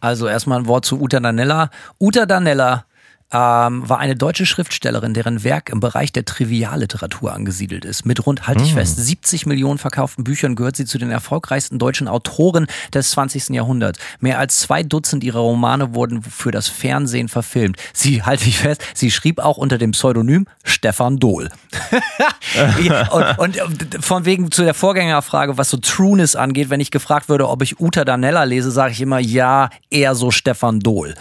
[0.00, 1.70] Also erstmal ein Wort zu Uta Danella.
[1.98, 2.84] Uta Danella
[3.32, 8.04] ähm, war eine deutsche Schriftstellerin, deren Werk im Bereich der Trivialliteratur angesiedelt ist.
[8.04, 8.78] Mit rund, halte ich Mm.
[8.78, 13.54] fest, 70 Millionen verkauften Büchern gehört sie zu den erfolgreichsten deutschen Autoren des 20.
[13.54, 13.98] Jahrhunderts.
[14.18, 17.76] Mehr als zwei Dutzend ihrer Romane wurden für das Fernsehen verfilmt.
[17.92, 21.50] Sie, halte ich fest, sie schrieb auch unter dem Pseudonym Stefan Dohl.
[23.38, 27.48] und, und von wegen zu der Vorgängerfrage, was so Trueness angeht, wenn ich gefragt würde,
[27.48, 31.14] ob ich Uta Danella lese, sage ich immer, ja, eher so Stefan Dohl.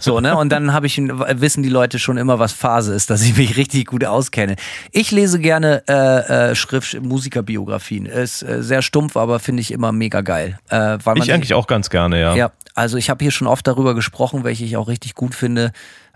[0.00, 0.36] So, ne?
[0.36, 3.56] Und dann habe ich, wissen die Leute schon immer, was Phase ist, dass ich mich
[3.56, 4.56] richtig gut auskenne.
[4.92, 8.06] Ich lese gerne äh, äh, Schrift, Musikerbiografien.
[8.06, 10.58] Ist äh, sehr stumpf, aber finde ich immer mega geil.
[10.68, 12.34] Äh, weil Ich eigentlich auch ganz gerne, ja.
[12.34, 15.72] ja, also ich habe hier schon oft darüber gesprochen, welche ich auch richtig gut finde.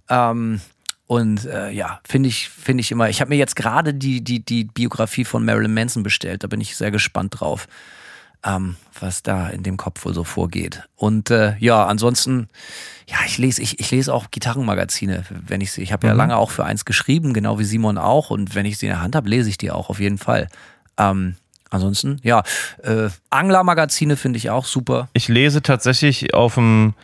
[0.08, 0.60] Ähm,
[1.06, 3.08] und äh, ja, finde ich, finde ich immer.
[3.08, 6.44] Ich habe mir jetzt gerade die, die, die Biografie von Marilyn Manson bestellt.
[6.44, 7.66] Da bin ich sehr gespannt drauf,
[8.44, 10.82] ähm, was da in dem Kopf wohl so vorgeht.
[10.96, 12.48] Und äh, ja, ansonsten,
[13.06, 15.82] ja, ich lese, ich, ich lese auch Gitarrenmagazine, wenn ich sie.
[15.82, 18.30] Ich habe ja lange auch für eins geschrieben, genau wie Simon auch.
[18.30, 20.48] Und wenn ich sie in der Hand habe, lese ich die auch auf jeden Fall.
[20.96, 21.36] Ähm,
[21.70, 22.42] ansonsten, ja,
[22.82, 25.08] äh, Anglermagazine finde ich auch super.
[25.12, 26.94] Ich lese tatsächlich auf dem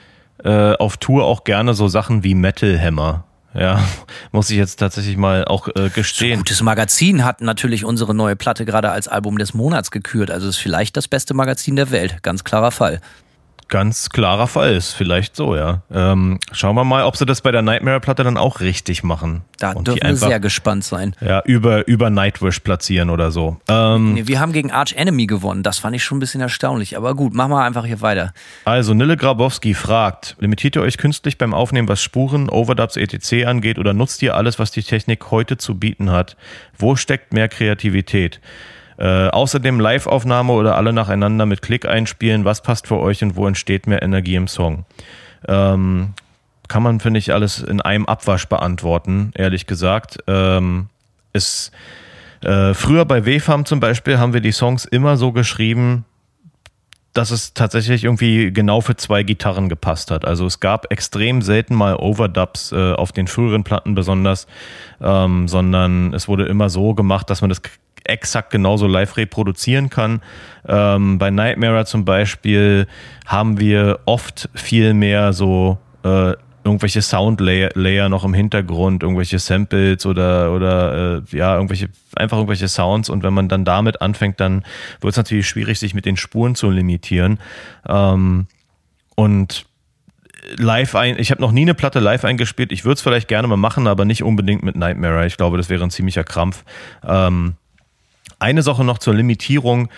[0.45, 3.25] äh, auf Tour auch gerne so Sachen wie Metal Hammer.
[3.59, 3.83] Ja,
[4.33, 6.39] muss ich jetzt tatsächlich mal auch äh, gestehen.
[6.39, 10.31] Gutes Magazin hat natürlich unsere neue Platte gerade als Album des Monats gekürt.
[10.31, 12.23] Also ist vielleicht das beste Magazin der Welt.
[12.23, 13.01] Ganz klarer Fall.
[13.69, 15.83] Ganz klarer Fall ist vielleicht so, ja.
[15.93, 19.43] Ähm, schauen wir mal, ob sie das bei der Nightmare-Platte dann auch richtig machen.
[19.59, 21.17] Da Und dürfen wir sehr gespannt sein.
[21.21, 23.57] ja, über, über Nightwish platzieren oder so.
[23.69, 25.65] Ähm, Nee, wir haben gegen Arch Enemy gewonnen.
[25.65, 26.97] Das fand ich schon ein bisschen erstaunlich.
[26.97, 28.33] Aber gut, machen wir einfach hier weiter.
[28.65, 33.47] Also Nille Grabowski fragt, limitiert ihr euch künstlich beim Aufnehmen, was Spuren, Overdubs, etc.
[33.47, 36.37] angeht oder nutzt ihr alles, was die Technik heute zu bieten hat?
[36.79, 38.41] Wo steckt mehr Kreativität?
[38.99, 43.47] Äh, außerdem Live-Aufnahme oder alle nacheinander mit Klick einspielen, was passt für euch und wo
[43.47, 44.87] entsteht mehr Energie im Song?
[45.49, 46.15] Ähm,
[46.69, 50.19] kann man, finde ich, alles in einem Abwasch beantworten, ehrlich gesagt.
[50.27, 50.89] Ähm,
[51.33, 51.71] es,
[52.43, 56.05] äh, früher bei WFAM zum Beispiel haben wir die Songs immer so geschrieben,
[57.17, 60.27] dass es tatsächlich irgendwie genau für zwei Gitarren gepasst hat.
[60.27, 64.47] Also es gab extrem selten mal Overdubs äh, auf den früheren Platten besonders,
[65.01, 67.63] ähm, sondern es wurde immer so gemacht, dass man das
[68.09, 70.21] exakt genauso live reproduzieren kann.
[70.67, 72.87] Ähm, bei Nightmare zum Beispiel
[73.27, 76.35] haben wir oft viel mehr so äh,
[76.67, 82.69] irgendwelche Soundlayer Layer noch im Hintergrund, irgendwelche Samples oder oder äh, ja, irgendwelche einfach irgendwelche
[82.69, 84.65] Sounds und wenn man dann damit anfängt, dann
[85.01, 87.39] wird es natürlich schwierig, sich mit den Spuren zu limitieren.
[87.89, 88.47] Ähm,
[89.15, 89.67] und
[90.57, 92.73] live ein, ich habe noch nie eine Platte live eingespielt.
[92.73, 95.27] Ich würde es vielleicht gerne mal machen, aber nicht unbedingt mit Nightmare.
[95.27, 96.65] Ich glaube, das wäre ein ziemlicher Krampf.
[97.05, 97.55] Ähm,
[98.39, 99.89] eine Sache noch zur Limitierung.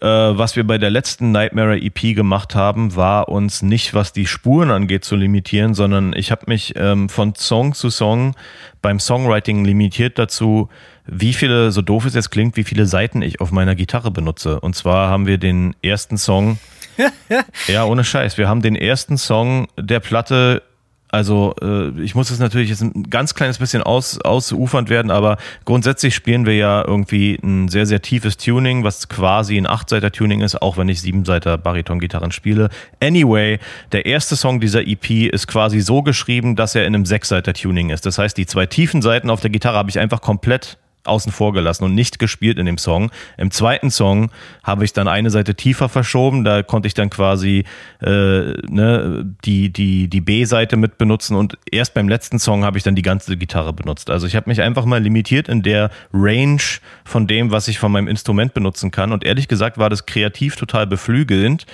[0.00, 4.26] Äh, was wir bei der letzten Nightmare EP gemacht haben, war uns nicht, was die
[4.26, 8.34] Spuren angeht, zu limitieren, sondern ich habe mich ähm, von Song zu Song
[8.82, 10.68] beim Songwriting limitiert dazu,
[11.06, 14.60] wie viele, so doof es jetzt klingt, wie viele Seiten ich auf meiner Gitarre benutze.
[14.60, 16.58] Und zwar haben wir den ersten Song,
[17.68, 20.62] ja, ohne Scheiß, wir haben den ersten Song der Platte
[21.08, 25.38] also äh, ich muss es natürlich jetzt ein ganz kleines bisschen aus, ausufernd werden, aber
[25.64, 30.60] grundsätzlich spielen wir ja irgendwie ein sehr, sehr tiefes Tuning, was quasi ein Achtseiter-Tuning ist,
[30.60, 32.70] auch wenn ich Siebenseiter Bariton-Gitarren spiele.
[33.00, 33.58] Anyway,
[33.92, 38.04] der erste Song dieser EP ist quasi so geschrieben, dass er in einem Sechsseiter-Tuning ist.
[38.04, 41.52] Das heißt, die zwei tiefen Seiten auf der Gitarre habe ich einfach komplett außen vor
[41.52, 43.10] gelassen und nicht gespielt in dem Song.
[43.36, 44.30] Im zweiten Song
[44.62, 47.64] habe ich dann eine Seite tiefer verschoben, da konnte ich dann quasi
[48.00, 52.84] äh, ne, die, die, die B-Seite mit benutzen und erst beim letzten Song habe ich
[52.84, 54.10] dann die ganze Gitarre benutzt.
[54.10, 56.62] Also ich habe mich einfach mal limitiert in der Range
[57.04, 60.56] von dem, was ich von meinem Instrument benutzen kann und ehrlich gesagt war das kreativ
[60.56, 61.66] total beflügelnd.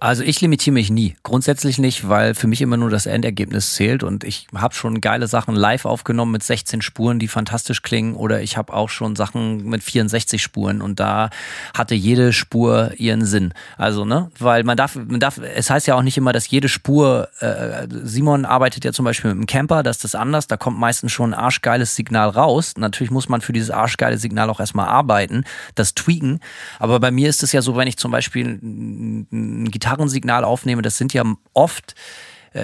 [0.00, 1.16] Also ich limitiere mich nie.
[1.22, 5.26] Grundsätzlich nicht, weil für mich immer nur das Endergebnis zählt und ich habe schon geile
[5.26, 9.68] Sachen live aufgenommen mit 16 Spuren, die fantastisch klingen oder ich habe auch schon Sachen
[9.68, 11.30] mit 64 Spuren und da
[11.76, 13.52] hatte jede Spur ihren Sinn.
[13.76, 16.68] Also, ne, weil man darf, man darf, es heißt ja auch nicht immer, dass jede
[16.68, 20.78] Spur, äh, Simon arbeitet ja zum Beispiel mit einem Camper, das ist anders, da kommt
[20.78, 22.74] meistens schon ein arschgeiles Signal raus.
[22.76, 26.40] Natürlich muss man für dieses arschgeile Signal auch erstmal arbeiten, das tweaken,
[26.78, 30.96] aber bei mir ist es ja so, wenn ich zum Beispiel ein Gitarrensignal aufnehme, das
[30.96, 31.24] sind ja
[31.54, 31.96] oft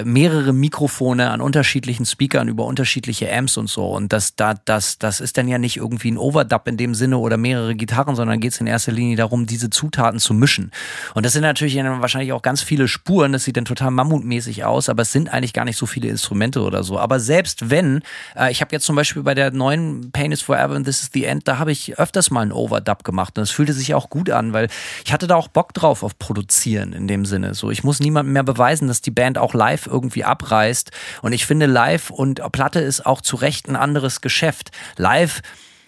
[0.05, 3.87] mehrere Mikrofone an unterschiedlichen Speakern über unterschiedliche Amps und so.
[3.87, 7.19] Und das, da, das, das ist dann ja nicht irgendwie ein Overdub in dem Sinne
[7.19, 10.73] oder mehrere Gitarren, sondern geht es in erster Linie darum, diese Zutaten zu mischen.
[11.15, 13.33] Und das sind natürlich wahrscheinlich auch ganz viele Spuren.
[13.33, 16.61] Das sieht dann total mammutmäßig aus, aber es sind eigentlich gar nicht so viele Instrumente
[16.61, 16.99] oder so.
[16.99, 18.03] Aber selbst wenn,
[18.37, 21.11] äh, ich habe jetzt zum Beispiel bei der neuen Pain is Forever and This is
[21.15, 23.39] the End, da habe ich öfters mal einen Overdub gemacht.
[23.39, 24.69] Und es fühlte sich auch gut an, weil
[25.05, 27.55] ich hatte da auch Bock drauf auf Produzieren in dem Sinne.
[27.55, 30.91] So, ich muss niemandem mehr beweisen, dass die Band auch live live irgendwie abreißt.
[31.23, 34.71] Und ich finde, live und Platte ist auch zu Recht ein anderes Geschäft.
[34.97, 35.43] Live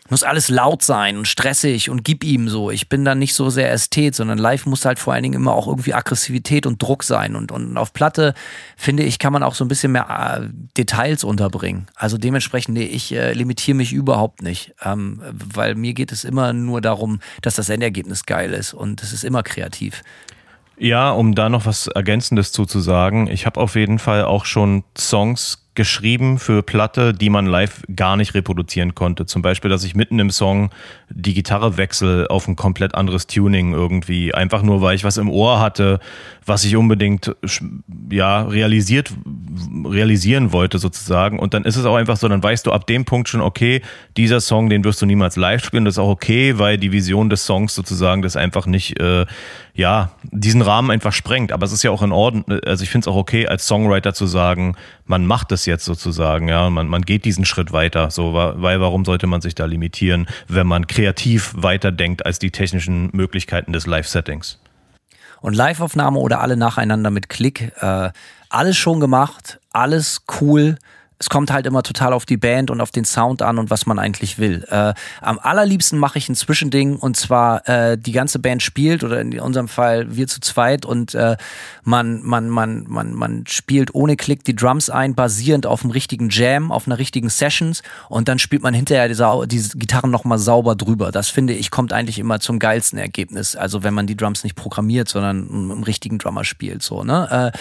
[0.09, 2.73] muss alles laut sein und stressig und gib ihm so.
[2.73, 5.53] Ich bin dann nicht so sehr Ästhet, sondern live muss halt vor allen Dingen immer
[5.53, 7.37] auch irgendwie Aggressivität und Druck sein.
[7.37, 8.35] Und, und auf Platte,
[8.77, 11.87] finde ich, kann man auch so ein bisschen mehr äh, Details unterbringen.
[11.95, 16.53] Also dementsprechend, nee, ich äh, limitiere mich überhaupt nicht, ähm, weil mir geht es immer
[16.53, 20.03] nur darum, dass das Endergebnis geil ist und es ist immer kreativ.
[20.83, 23.29] Ja, um da noch was Ergänzendes zuzusagen.
[23.29, 28.17] Ich habe auf jeden Fall auch schon Songs geschrieben für Platte, die man live gar
[28.17, 29.25] nicht reproduzieren konnte.
[29.27, 30.71] Zum Beispiel, dass ich mitten im Song
[31.09, 34.35] die Gitarre wechsle auf ein komplett anderes Tuning irgendwie.
[34.35, 36.01] Einfach nur, weil ich was im Ohr hatte,
[36.45, 37.35] was ich unbedingt
[38.11, 39.13] ja, realisiert,
[39.85, 41.39] realisieren wollte sozusagen.
[41.39, 43.83] Und dann ist es auch einfach so, dann weißt du ab dem Punkt schon, okay,
[44.17, 45.85] dieser Song, den wirst du niemals live spielen.
[45.85, 49.27] Das ist auch okay, weil die Vision des Songs sozusagen das einfach nicht, äh,
[49.75, 51.53] ja, diesen Rahmen einfach sprengt.
[51.53, 54.13] Aber es ist ja auch in Ordnung, also ich finde es auch okay, als Songwriter
[54.15, 58.35] zu sagen, man macht es jetzt sozusagen, ja, man, man geht diesen Schritt weiter, so,
[58.35, 63.73] weil warum sollte man sich da limitieren, wenn man kreativ weiterdenkt als die technischen Möglichkeiten
[63.73, 64.59] des Live-Settings?
[65.41, 68.11] Und Live-Aufnahme oder alle nacheinander mit Klick, äh,
[68.49, 70.77] alles schon gemacht, alles cool
[71.21, 73.85] es kommt halt immer total auf die Band und auf den Sound an und was
[73.85, 74.67] man eigentlich will.
[74.71, 79.21] Äh, am allerliebsten mache ich ein Zwischending und zwar äh, die ganze Band spielt oder
[79.21, 81.37] in unserem Fall wir zu zweit und äh,
[81.85, 86.31] man, man, man, man, man spielt ohne Klick die Drums ein, basierend auf einem richtigen
[86.31, 90.75] Jam, auf einer richtigen Sessions und dann spielt man hinterher diese, diese Gitarren nochmal sauber
[90.75, 91.13] drüber.
[91.13, 93.57] Das finde ich kommt eigentlich immer zum geilsten Ergebnis.
[93.57, 96.83] Also wenn man die Drums nicht programmiert, sondern einen richtigen Drummer spielt.
[96.83, 97.53] So, ne?
[97.53, 97.59] Äh,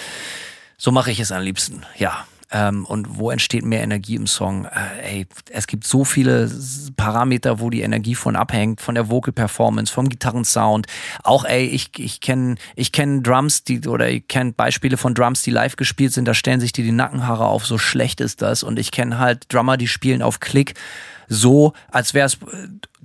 [0.77, 2.25] so mache ich es am liebsten, ja.
[2.51, 4.65] Ähm, und wo entsteht mehr Energie im Song?
[4.65, 6.51] Äh, ey, es gibt so viele
[6.97, 10.87] Parameter, wo die Energie von abhängt, von der Vocal Performance, vom Gitarrensound.
[11.23, 15.43] Auch, ey, ich, ich kenne ich kenn Drums, die, oder ich kenne Beispiele von Drums,
[15.43, 18.63] die live gespielt sind, da stellen sich dir die Nackenhaare auf, so schlecht ist das.
[18.63, 20.73] Und ich kenne halt Drummer, die spielen auf Klick
[21.29, 22.37] so, als wäre es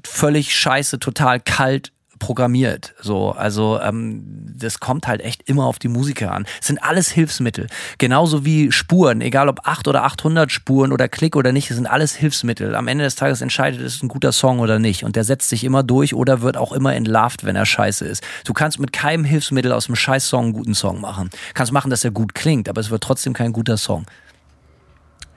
[0.02, 1.92] völlig scheiße, total kalt,
[2.24, 2.94] programmiert.
[3.02, 4.22] So, also ähm,
[4.56, 6.46] das kommt halt echt immer auf die Musiker an.
[6.58, 7.66] Es sind alles Hilfsmittel.
[7.98, 11.86] Genauso wie Spuren, egal ob 8 oder 800 Spuren oder Klick oder nicht, das sind
[11.86, 12.74] alles Hilfsmittel.
[12.74, 15.04] Am Ende des Tages entscheidet, ist es ein guter Song oder nicht.
[15.04, 18.24] Und der setzt sich immer durch oder wird auch immer entlarvt, wenn er scheiße ist.
[18.46, 21.28] Du kannst mit keinem Hilfsmittel aus einem Scheiß-Song einen guten Song machen.
[21.52, 24.06] Kannst machen, dass er gut klingt, aber es wird trotzdem kein guter Song.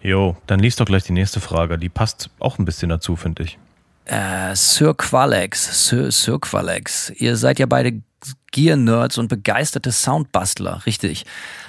[0.01, 1.77] Jo, dann liest doch gleich die nächste Frage.
[1.77, 3.59] Die passt auch ein bisschen dazu, finde ich.
[4.07, 8.01] Äh, Sir Qualex, Sir, Sir Qualex, ihr seid ja beide
[8.51, 11.25] Gear-Nerds und begeisterte Soundbastler, richtig.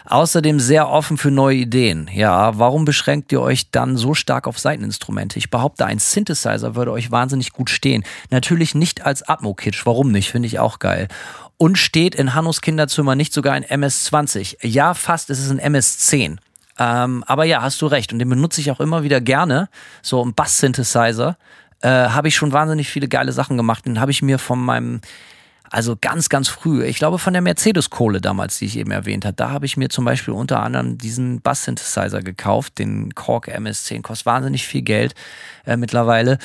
[0.07, 2.09] Außerdem sehr offen für neue Ideen.
[2.13, 5.39] Ja, warum beschränkt ihr euch dann so stark auf Seiteninstrumente?
[5.39, 8.05] Ich behaupte, ein Synthesizer würde euch wahnsinnig gut stehen.
[8.31, 10.31] Natürlich nicht als Atmo-Kitsch, warum nicht?
[10.31, 11.09] Finde ich auch geil.
[11.57, 14.65] Und steht in Hannos Kinderzimmer nicht sogar ein MS-20?
[14.65, 16.37] Ja, fast, es ist ein MS-10.
[16.79, 18.13] Ähm, aber ja, hast du recht.
[18.13, 19.69] Und den benutze ich auch immer wieder gerne.
[20.01, 21.37] So ein Bass-Synthesizer
[21.83, 23.87] äh, habe ich schon wahnsinnig viele geile Sachen gemacht.
[23.87, 25.01] Den habe ich mir von meinem,
[25.71, 29.35] also ganz, ganz früh, ich glaube von der Mercedes-Kohle damals, die ich eben erwähnt habe,
[29.35, 34.27] da habe ich mir zum Beispiel unter anderem diesen Bass-Synthesizer gekauft, den Korg MS10, kostet
[34.27, 35.15] wahnsinnig viel Geld
[35.67, 36.39] äh, mittlerweile.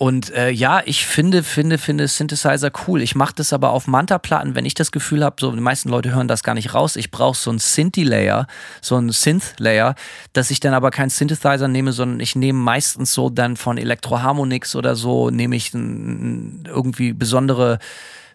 [0.00, 3.02] Und äh, ja, ich finde, finde, finde Synthesizer cool.
[3.02, 6.14] Ich mache das aber auf Manta-Platten, wenn ich das Gefühl habe, so die meisten Leute
[6.14, 6.96] hören das gar nicht raus.
[6.96, 8.46] Ich brauche so ein Synthi-Layer,
[8.80, 9.94] so ein Synth-Layer,
[10.32, 14.74] dass ich dann aber keinen Synthesizer nehme, sondern ich nehme meistens so dann von Electro-Harmonix
[14.74, 17.78] oder so, nehme ich irgendwie besondere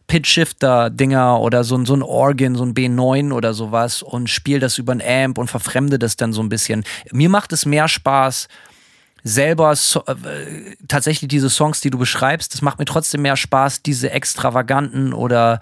[0.06, 4.92] Pitch-Shifter-Dinger oder so, so ein Organ, so ein B9 oder sowas und spiele das über
[4.92, 6.84] ein Amp und verfremde das dann so ein bisschen.
[7.12, 8.50] Mir macht es mehr Spaß,
[9.26, 13.82] selber so, äh, tatsächlich diese Songs, die du beschreibst, das macht mir trotzdem mehr Spaß,
[13.82, 15.60] diese extravaganten oder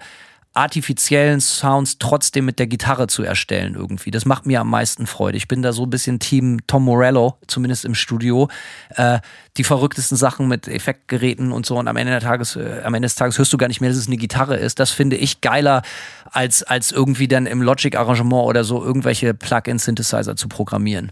[0.52, 4.12] artifiziellen Sounds trotzdem mit der Gitarre zu erstellen irgendwie.
[4.12, 5.36] Das macht mir am meisten Freude.
[5.36, 8.48] Ich bin da so ein bisschen Team Tom Morello, zumindest im Studio.
[8.90, 9.18] Äh,
[9.56, 13.16] die verrücktesten Sachen mit Effektgeräten und so und am Ende, Tages, äh, am Ende des
[13.16, 14.78] Tages hörst du gar nicht mehr, dass es eine Gitarre ist.
[14.78, 15.82] Das finde ich geiler,
[16.30, 21.10] als, als irgendwie dann im Logic-Arrangement oder so irgendwelche Plug-in-Synthesizer zu programmieren.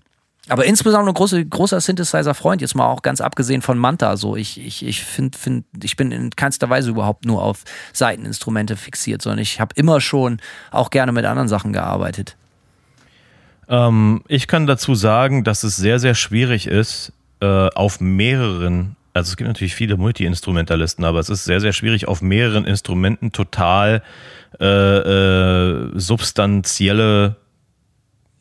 [0.48, 4.16] Aber insbesondere große, großer Synthesizer-Freund, jetzt mal auch ganz abgesehen von Manta.
[4.16, 7.62] So, ich, ich, ich finde, find, ich bin in keinster Weise überhaupt nur auf
[7.92, 10.40] Seiteninstrumente fixiert, sondern ich habe immer schon
[10.72, 12.36] auch gerne mit anderen Sachen gearbeitet.
[13.68, 19.30] Ähm, ich kann dazu sagen, dass es sehr, sehr schwierig ist, äh, auf mehreren, also
[19.30, 24.02] es gibt natürlich viele Multi-Instrumentalisten, aber es ist sehr, sehr schwierig, auf mehreren Instrumenten total
[24.60, 27.36] äh, äh, substanzielle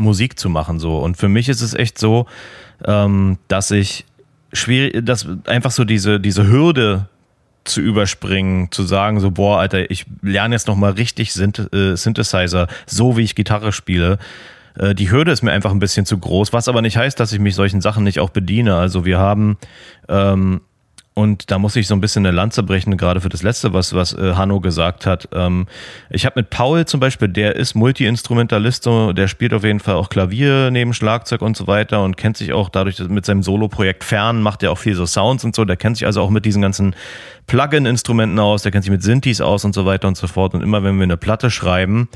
[0.02, 1.00] Musik zu machen so.
[1.00, 2.26] Und für mich ist es echt so,
[2.86, 4.06] ähm, dass ich
[4.54, 7.08] schwierig, dass einfach so diese, diese Hürde
[7.64, 12.68] zu überspringen, zu sagen so, boah, Alter, ich lerne jetzt nochmal richtig Synth äh, Synthesizer,
[12.86, 14.18] so wie ich Gitarre spiele.
[14.78, 17.32] Äh, die Hürde ist mir einfach ein bisschen zu groß, was aber nicht heißt, dass
[17.32, 18.76] ich mich solchen Sachen nicht auch bediene.
[18.76, 19.58] Also wir haben
[20.10, 20.62] ähm,
[21.14, 23.94] und da muss ich so ein bisschen eine Lanze brechen, gerade für das Letzte, was,
[23.94, 25.28] was äh, Hanno gesagt hat.
[25.34, 25.68] Ähm,
[26.10, 29.96] ich habe mit Paul zum Beispiel, der ist Multi-Instrumentalist, so, der spielt auf jeden Fall
[29.96, 34.06] auch Klavier neben Schlagzeug und so weiter und kennt sich auch dadurch mit seinem Solo-Projekt
[34.06, 35.66] fern, macht ja auch viel so Sounds und so.
[35.66, 36.96] Der kennt sich also auch mit diesen ganzen
[37.48, 40.54] Plugin-Instrumenten aus, der kennt sich mit Synthes aus und so weiter und so fort.
[40.54, 42.08] Und immer wenn wir eine Platte schreiben,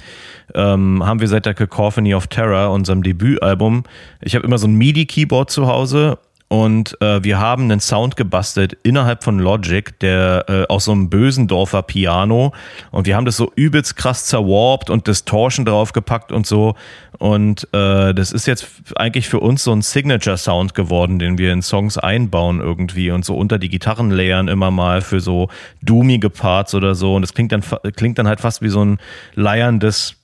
[0.53, 3.83] ähm, haben wir seit der Cacophony of Terror, unserem Debütalbum,
[4.21, 6.17] ich habe immer so ein MIDI-Keyboard zu Hause
[6.47, 11.09] und äh, wir haben einen Sound gebastelt innerhalb von Logic, der äh, aus so einem
[11.09, 12.53] Bösendorfer Piano.
[12.91, 16.75] Und wir haben das so übelst krass zerwarpt und Distortion draufgepackt und so.
[17.17, 21.63] Und äh, das ist jetzt eigentlich für uns so ein Signature-Sound geworden, den wir in
[21.63, 25.49] Songs einbauen irgendwie und so unter die Gitarren layern immer mal für so
[25.81, 27.15] doomige Parts oder so.
[27.15, 27.63] Und das klingt dann,
[27.95, 28.99] klingt dann halt fast wie so ein
[29.33, 30.17] leierndes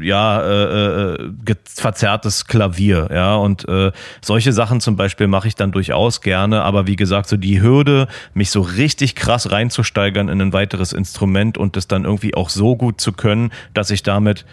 [0.00, 3.34] ja äh, äh, verzerrtes Klavier, ja.
[3.36, 7.36] Und äh, solche Sachen zum Beispiel mache ich dann durchaus gerne, aber wie gesagt so
[7.36, 12.34] die Hürde, mich so richtig krass reinzusteigern in ein weiteres Instrument und das dann irgendwie
[12.34, 14.44] auch so gut zu können, dass ich damit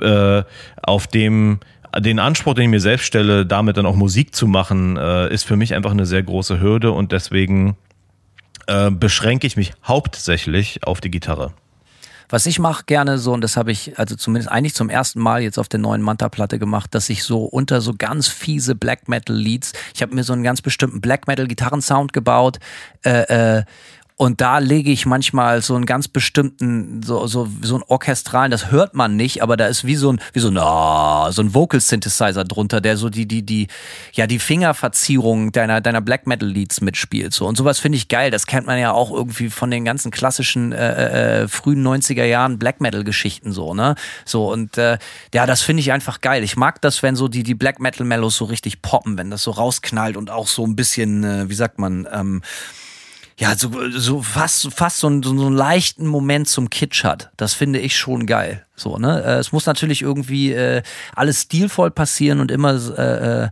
[0.00, 0.42] äh,
[0.82, 1.60] auf dem
[1.98, 5.42] den Anspruch, den ich mir selbst stelle, damit dann auch Musik zu machen, äh, ist
[5.42, 6.92] für mich einfach eine sehr große Hürde.
[6.92, 7.76] Und deswegen
[8.68, 11.52] äh, beschränke ich mich hauptsächlich auf die Gitarre.
[12.30, 15.42] Was ich mache gerne so, und das habe ich also zumindest eigentlich zum ersten Mal
[15.42, 19.72] jetzt auf der neuen Manta-Platte gemacht, dass ich so unter so ganz fiese Black Metal-Leads,
[19.94, 22.58] ich habe mir so einen ganz bestimmten Black Metal-Gitarrensound gebaut,
[23.04, 23.64] äh, äh,
[24.20, 28.70] und da lege ich manchmal so einen ganz bestimmten, so, so, so einen orchestralen, das
[28.70, 31.54] hört man nicht, aber da ist wie so ein, wie so ein, oh, so ein
[31.54, 33.68] Vocal Synthesizer drunter, der so die, die, die,
[34.12, 37.32] ja, die Fingerverzierung deiner, deiner Black Metal Leads mitspielt.
[37.32, 37.46] So.
[37.46, 38.30] Und sowas finde ich geil.
[38.30, 42.58] Das kennt man ja auch irgendwie von den ganzen klassischen, äh, äh, frühen 90er Jahren
[42.58, 43.94] Black Metal Geschichten so, ne?
[44.26, 44.52] So.
[44.52, 44.98] Und, äh,
[45.32, 46.44] ja, das finde ich einfach geil.
[46.44, 49.44] Ich mag das, wenn so die, die Black Metal Mellows so richtig poppen, wenn das
[49.44, 52.42] so rausknallt und auch so ein bisschen, äh, wie sagt man, ähm,
[53.40, 57.30] ja, so, so fast, fast so, einen, so einen leichten Moment zum Kitsch hat.
[57.38, 58.66] Das finde ich schon geil.
[58.76, 59.22] So, ne?
[59.24, 60.82] Äh, es muss natürlich irgendwie äh,
[61.16, 63.48] alles stilvoll passieren und immer äh, äh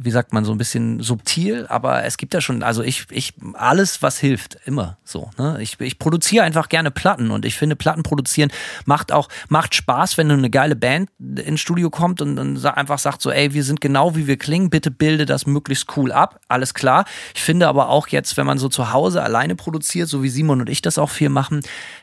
[0.00, 3.34] wie sagt man, so ein bisschen subtil, aber es gibt ja schon, also ich, ich,
[3.54, 5.30] alles, was hilft, immer so.
[5.38, 5.58] Ne?
[5.60, 8.52] Ich, ich produziere einfach gerne Platten und ich finde, Platten produzieren
[8.84, 13.20] macht auch, macht Spaß, wenn eine geile Band ins Studio kommt und, und einfach sagt
[13.20, 16.74] so, ey, wir sind genau wie wir klingen, bitte bilde das möglichst cool ab, alles
[16.74, 17.04] klar.
[17.34, 20.60] Ich finde aber auch jetzt, wenn man so zu Hause alleine produziert, so wie Simon
[20.60, 21.60] und ich das auch viel machen,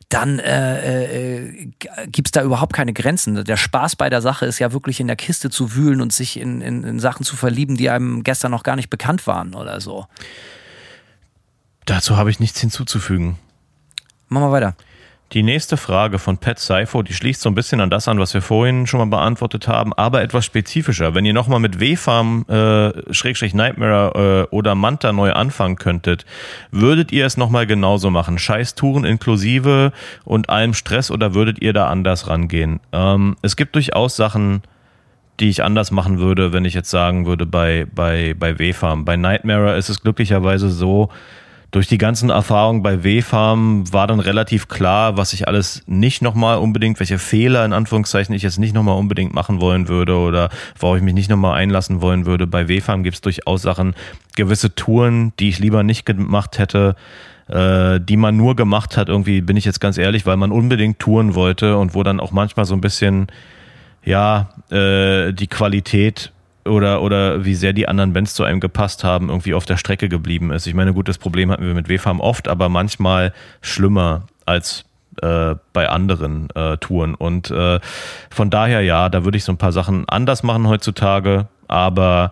[0.10, 1.72] dann äh, äh,
[2.08, 3.43] gibt es da überhaupt keine Grenzen.
[3.43, 6.39] Der Spaß bei der Sache ist ja wirklich in der Kiste zu wühlen und sich
[6.39, 9.82] in, in, in Sachen zu verlieben, die einem gestern noch gar nicht bekannt waren oder
[9.82, 10.06] so.
[11.86, 13.38] Dazu habe ich nichts hinzuzufügen.
[14.30, 14.76] Machen wir weiter.
[15.32, 18.34] Die nächste Frage von Pat Seifo, die schließt so ein bisschen an das an, was
[18.34, 21.15] wir vorhin schon mal beantwortet haben, aber etwas spezifischer.
[21.15, 26.26] Wenn ihr nochmal mit W-Farm, äh, Schrägstrich Nightmare äh, oder Manta neu anfangen könntet,
[26.71, 28.38] würdet ihr es nochmal genauso machen?
[28.38, 29.91] Scheiß Touren inklusive
[30.26, 32.80] und allem Stress oder würdet ihr da anders rangehen?
[32.93, 34.61] Ähm, es gibt durchaus Sachen,
[35.39, 39.05] die ich anders machen würde, wenn ich jetzt sagen würde bei, bei, bei W-Farm.
[39.05, 41.09] Bei Nightmare ist es glücklicherweise so,
[41.76, 46.59] durch die ganzen Erfahrungen bei W-Farm war dann relativ klar, was ich alles nicht nochmal
[46.59, 50.49] unbedingt, welche Fehler in Anführungszeichen ich jetzt nicht nochmal unbedingt machen wollen würde oder
[50.80, 52.47] worauf ich mich nicht nochmal einlassen wollen würde.
[52.47, 53.93] Bei W-Farm gibt es durchaus Sachen,
[54.38, 56.95] gewisse Touren, die ich lieber nicht gemacht hätte,
[57.49, 60.99] äh, die man nur gemacht hat, irgendwie bin ich jetzt ganz ehrlich, weil man unbedingt
[60.99, 63.28] touren wollte und wo dann auch manchmal so ein bisschen,
[64.05, 66.32] ja, äh, die Qualität
[66.68, 70.09] oder, oder wie sehr die anderen Bands zu einem gepasst haben, irgendwie auf der Strecke
[70.09, 70.68] geblieben ist.
[70.68, 74.86] Ich meine, gut, das Problem hatten wir mit WFAM oft, aber manchmal schlimmer als
[75.22, 77.16] äh, bei anderen äh, Touren.
[77.16, 77.80] Und äh,
[78.30, 82.32] von daher ja, da würde ich so ein paar Sachen anders machen heutzutage, aber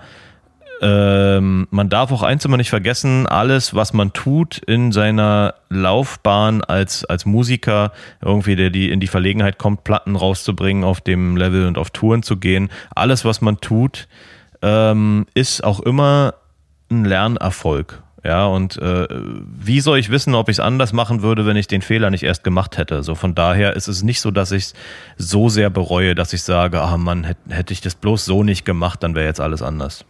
[0.85, 6.61] ähm, man darf auch eins immer nicht vergessen, alles, was man tut in seiner Laufbahn
[6.61, 11.67] als, als Musiker, irgendwie, der die in die Verlegenheit kommt, Platten rauszubringen, auf dem Level
[11.67, 14.09] und auf Touren zu gehen, alles, was man tut,
[14.61, 16.33] ähm, ist auch immer
[16.91, 18.03] ein Lernerfolg.
[18.25, 21.67] Ja, und äh, wie soll ich wissen, ob ich es anders machen würde, wenn ich
[21.67, 23.03] den Fehler nicht erst gemacht hätte?
[23.03, 24.73] So von daher ist es nicht so, dass ich es
[25.17, 28.65] so sehr bereue, dass ich sage, ah Mann, hätte hätt ich das bloß so nicht
[28.65, 30.05] gemacht, dann wäre jetzt alles anders.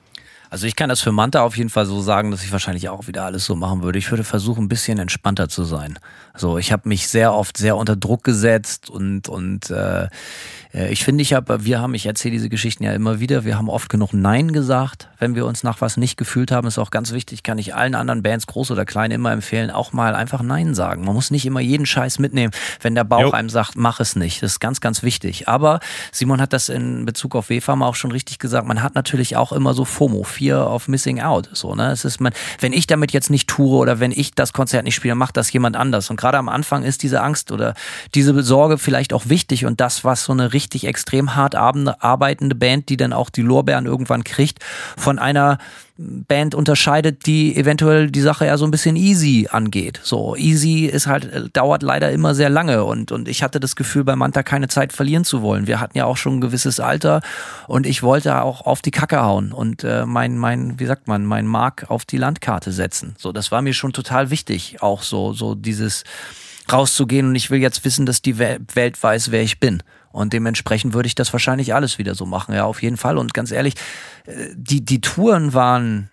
[0.53, 3.07] Also ich kann das für Manta auf jeden Fall so sagen, dass ich wahrscheinlich auch
[3.07, 3.97] wieder alles so machen würde.
[3.97, 5.97] Ich würde versuchen, ein bisschen entspannter zu sein.
[6.35, 10.09] So, ich habe mich sehr oft sehr unter Druck gesetzt und und äh,
[10.73, 13.69] ich finde, ich habe, wir haben, ich erzähle diese Geschichten ja immer wieder, wir haben
[13.69, 16.67] oft genug Nein gesagt, wenn wir uns nach was nicht gefühlt haben.
[16.67, 19.93] Ist auch ganz wichtig, kann ich allen anderen Bands, groß oder klein, immer empfehlen, auch
[19.93, 21.05] mal einfach Nein sagen.
[21.05, 22.51] Man muss nicht immer jeden Scheiß mitnehmen,
[22.81, 23.31] wenn der Bauch jo.
[23.31, 24.41] einem sagt, mach es nicht.
[24.41, 25.47] Das ist ganz, ganz wichtig.
[25.47, 25.79] Aber
[26.11, 28.67] Simon hat das in Bezug auf WFAM auch schon richtig gesagt.
[28.67, 31.49] Man hat natürlich auch immer so FOMO, Fear of Missing Out.
[31.53, 31.91] So, ne?
[31.91, 34.95] Es ist man, wenn ich damit jetzt nicht toure oder wenn ich das Konzert nicht
[34.95, 36.09] spiele, macht das jemand anders.
[36.09, 37.75] Und gerade am Anfang ist diese Angst oder
[38.15, 42.89] diese Sorge vielleicht auch wichtig und das, was so eine richtig extrem hart arbeitende Band,
[42.89, 44.59] die dann auch die Lorbeeren irgendwann kriegt,
[44.97, 45.57] von einer
[45.95, 49.99] Band unterscheidet, die eventuell die Sache ja so ein bisschen easy angeht.
[50.01, 53.75] So, easy ist halt, äh, dauert leider immer sehr lange und, und ich hatte das
[53.75, 55.67] Gefühl, bei Manta keine Zeit verlieren zu wollen.
[55.67, 57.21] Wir hatten ja auch schon ein gewisses Alter
[57.67, 61.25] und ich wollte auch auf die Kacke hauen und äh, mein, mein, wie sagt man,
[61.25, 63.15] mein Mark auf die Landkarte setzen.
[63.19, 66.05] So, das war mir schon total wichtig, auch so, so dieses
[66.71, 69.83] rauszugehen und ich will jetzt wissen, dass die Welt weiß, wer ich bin.
[70.13, 73.17] Und dementsprechend würde ich das wahrscheinlich alles wieder so machen, ja, auf jeden Fall.
[73.17, 73.73] Und ganz ehrlich,
[74.25, 76.09] äh, die, die Touren waren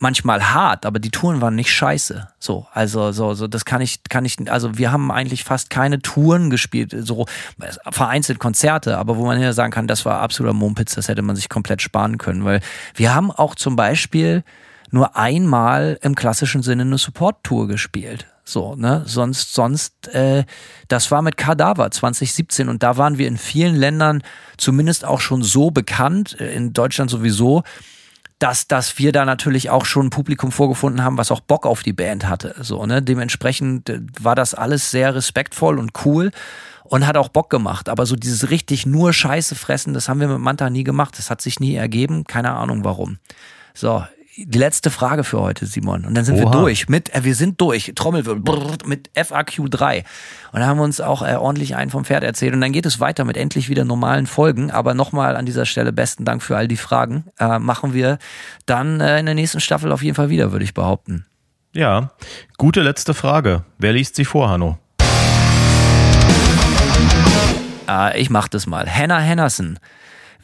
[0.00, 2.28] manchmal hart, aber die Touren waren nicht scheiße.
[2.38, 6.00] So, also so, so das kann ich, kann ich, also wir haben eigentlich fast keine
[6.00, 7.26] Touren gespielt, so
[7.90, 11.36] vereinzelt Konzerte, aber wo man ja sagen kann, das war absoluter Mumpitz, das hätte man
[11.36, 12.60] sich komplett sparen können, weil
[12.94, 14.42] wir haben auch zum Beispiel
[14.90, 18.26] nur einmal im klassischen Sinne eine Support-Tour gespielt.
[18.44, 19.02] So, ne?
[19.06, 20.44] Sonst, sonst, äh,
[20.88, 24.22] das war mit Kadaver 2017 und da waren wir in vielen Ländern
[24.58, 27.62] zumindest auch schon so bekannt, äh, in Deutschland sowieso,
[28.38, 31.82] dass, dass wir da natürlich auch schon ein Publikum vorgefunden haben, was auch Bock auf
[31.82, 32.54] die Band hatte.
[32.60, 33.00] So, ne?
[33.00, 36.30] Dementsprechend äh, war das alles sehr respektvoll und cool
[36.82, 37.88] und hat auch Bock gemacht.
[37.88, 41.14] Aber so dieses richtig nur Scheiße fressen, das haben wir mit Manta nie gemacht.
[41.16, 42.24] Das hat sich nie ergeben.
[42.24, 43.18] Keine Ahnung warum.
[43.72, 44.04] So,
[44.36, 46.04] die letzte Frage für heute, Simon.
[46.04, 46.44] Und dann sind Oha.
[46.44, 50.04] wir durch mit, äh, wir sind durch, Trommelwirbel, mit FAQ 3.
[50.52, 52.54] Und da haben wir uns auch äh, ordentlich einen vom Pferd erzählt.
[52.54, 54.70] Und dann geht es weiter mit endlich wieder normalen Folgen.
[54.70, 57.24] Aber nochmal an dieser Stelle besten Dank für all die Fragen.
[57.38, 58.18] Äh, machen wir
[58.66, 61.26] dann äh, in der nächsten Staffel auf jeden Fall wieder, würde ich behaupten.
[61.72, 62.10] Ja,
[62.56, 63.64] gute letzte Frage.
[63.78, 64.78] Wer liest sie vor, Hanno?
[67.88, 68.86] Äh, ich mach das mal.
[68.88, 69.78] Hannah Hennerson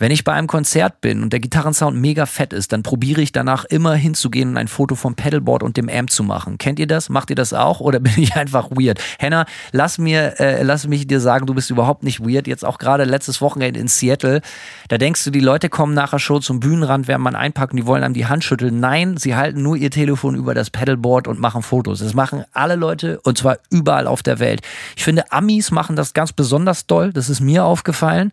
[0.00, 3.32] wenn ich bei einem Konzert bin und der Gitarrensound mega fett ist, dann probiere ich
[3.32, 6.56] danach immer hinzugehen und ein Foto vom Pedalboard und dem Amp zu machen.
[6.56, 7.10] Kennt ihr das?
[7.10, 8.98] Macht ihr das auch oder bin ich einfach weird?
[9.18, 12.46] Henna, lass mir, äh, lass mich dir sagen, du bist überhaupt nicht weird.
[12.46, 14.40] Jetzt auch gerade letztes Wochenende in Seattle,
[14.88, 18.02] da denkst du, die Leute kommen nachher schon zum Bühnenrand, werden man einpacken, die wollen
[18.02, 18.80] einem die Hand schütteln.
[18.80, 21.98] Nein, sie halten nur ihr Telefon über das Pedalboard und machen Fotos.
[21.98, 24.62] Das machen alle Leute und zwar überall auf der Welt.
[24.96, 27.12] Ich finde, Amis machen das ganz besonders doll.
[27.12, 28.32] Das ist mir aufgefallen.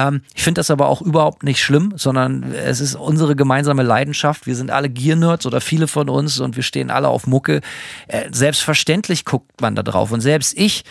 [0.00, 4.46] Ähm, ich finde das aber auch überhaupt nicht schlimm, sondern es ist unsere gemeinsame Leidenschaft.
[4.46, 7.60] Wir sind alle Gear-Nerds oder viele von uns und wir stehen alle auf Mucke.
[8.08, 10.12] Äh, selbstverständlich guckt man da drauf.
[10.12, 10.84] Und selbst ich,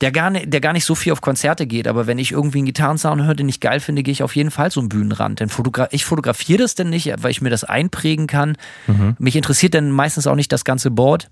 [0.00, 2.58] der gar, nicht, der gar nicht so viel auf Konzerte geht, aber wenn ich irgendwie
[2.58, 5.40] einen Gitarrensound höre, den ich geil finde, gehe ich auf jeden Fall zum Bühnenrand.
[5.40, 8.56] Denn fotogra ich fotografiere das denn nicht, weil ich mir das einprägen kann.
[8.86, 9.16] Mhm.
[9.18, 11.28] Mich interessiert dann meistens auch nicht das ganze Board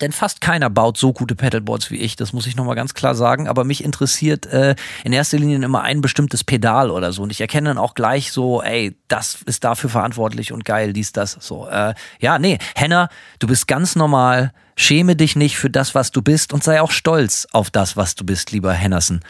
[0.00, 3.14] denn fast keiner baut so gute Pedalboards wie ich, das muss ich nochmal ganz klar
[3.14, 4.74] sagen, aber mich interessiert äh,
[5.04, 8.32] in erster Linie immer ein bestimmtes Pedal oder so und ich erkenne dann auch gleich
[8.32, 11.68] so, ey, das ist dafür verantwortlich und geil, dies, das, so.
[11.68, 16.22] Äh, ja, nee, Henna, du bist ganz normal, schäme dich nicht für das, was du
[16.22, 19.20] bist und sei auch stolz auf das, was du bist, lieber Hennerson.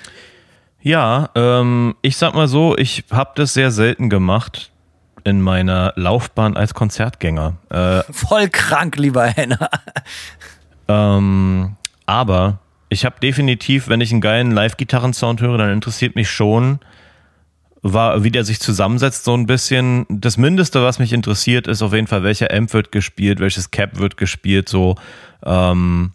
[0.81, 4.73] Ja, ähm, ich sag mal so, ich habe das sehr selten gemacht,
[5.25, 7.55] in meiner Laufbahn als Konzertgänger.
[7.71, 9.71] Äh, Voll krank, lieber Henner.
[10.93, 12.59] Ähm, aber
[12.89, 16.81] ich habe definitiv, wenn ich einen geilen Live-Gitarrensound höre, dann interessiert mich schon,
[17.83, 20.07] war, wie der sich zusammensetzt, so ein bisschen.
[20.09, 23.99] Das Mindeste, was mich interessiert, ist auf jeden Fall, welcher Amp wird gespielt, welches Cap
[23.99, 24.97] wird gespielt, so.
[25.45, 26.13] Ähm,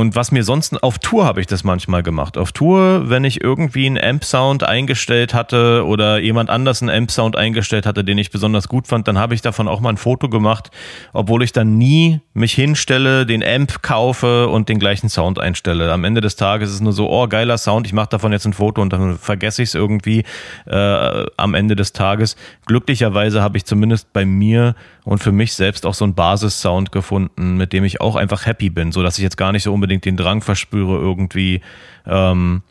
[0.00, 2.36] und was mir sonst auf Tour habe ich das manchmal gemacht.
[2.36, 7.86] Auf Tour, wenn ich irgendwie einen Amp-Sound eingestellt hatte oder jemand anders einen Amp-Sound eingestellt
[7.86, 10.70] hatte, den ich besonders gut fand, dann habe ich davon auch mal ein Foto gemacht,
[11.12, 15.92] obwohl ich dann nie mich hinstelle, den Amp kaufe und den gleichen Sound einstelle.
[15.92, 18.46] Am Ende des Tages ist es nur so, oh, geiler Sound, ich mache davon jetzt
[18.46, 20.24] ein Foto und dann vergesse ich es irgendwie
[20.66, 22.36] äh, am Ende des Tages.
[22.66, 27.56] Glücklicherweise habe ich zumindest bei mir und für mich selbst auch so einen Basis-Sound gefunden,
[27.56, 30.04] mit dem ich auch einfach happy bin, so dass ich jetzt gar nicht so unbedingt
[30.04, 31.60] den Drang verspüre, irgendwie
[32.06, 32.62] ähm,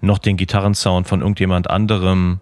[0.00, 2.40] noch den Gitarrensound von irgendjemand anderem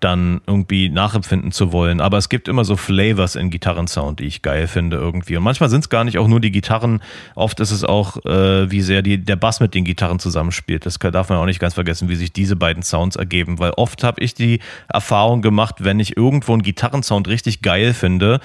[0.00, 2.00] dann irgendwie nachempfinden zu wollen.
[2.00, 5.36] Aber es gibt immer so Flavors in Gitarrensound, die ich geil finde irgendwie.
[5.36, 7.00] Und manchmal sind es gar nicht auch nur die Gitarren,
[7.34, 10.86] oft ist es auch, äh, wie sehr die, der Bass mit den Gitarren zusammenspielt.
[10.86, 13.58] Das darf man auch nicht ganz vergessen, wie sich diese beiden Sounds ergeben.
[13.58, 18.40] Weil oft habe ich die Erfahrung gemacht, wenn ich irgendwo einen Gitarrensound richtig geil finde,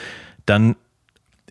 [0.46, 0.76] dann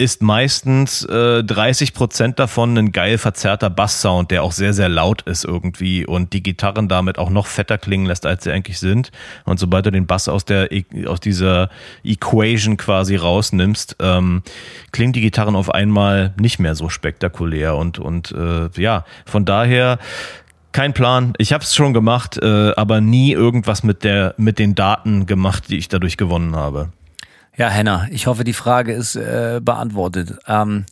[0.03, 5.23] ist meistens äh, 30 Prozent davon ein geil verzerrter Basssound, der auch sehr, sehr laut
[5.23, 9.13] ist irgendwie und die Gitarren damit auch noch fetter klingen lässt, als sie eigentlich sind.
[9.45, 11.71] Und sobald du den Bass aus der e, aus dieser
[12.03, 14.43] Equation quasi rausnimmst, ähm,
[14.91, 20.01] klingen die Gitarren auf einmal nicht mehr so spektakulär und und äh, ja, von daher
[20.73, 21.35] kein Plan.
[21.39, 25.69] Ich habe es schon gemacht, äh, aber nie irgendwas mit der mit den Daten gemacht,
[25.69, 26.91] die ich dadurch gewonnen habe.
[27.57, 30.39] Ja, Henna, ich hoffe, die Frage ist äh, beantwortet.
[30.47, 30.87] Ähm,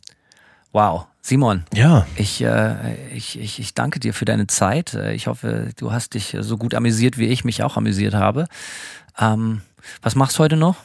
[0.71, 1.05] wow.
[1.23, 2.07] Simon, Ja.
[2.15, 4.95] ich, äh, ich, ich, ich danke dir für deine Zeit.
[4.95, 8.47] Äh, Ich hoffe, du hast dich so gut amüsiert, wie ich mich auch amüsiert habe.
[9.19, 9.61] Ähm,
[10.01, 10.77] was machst du heute noch?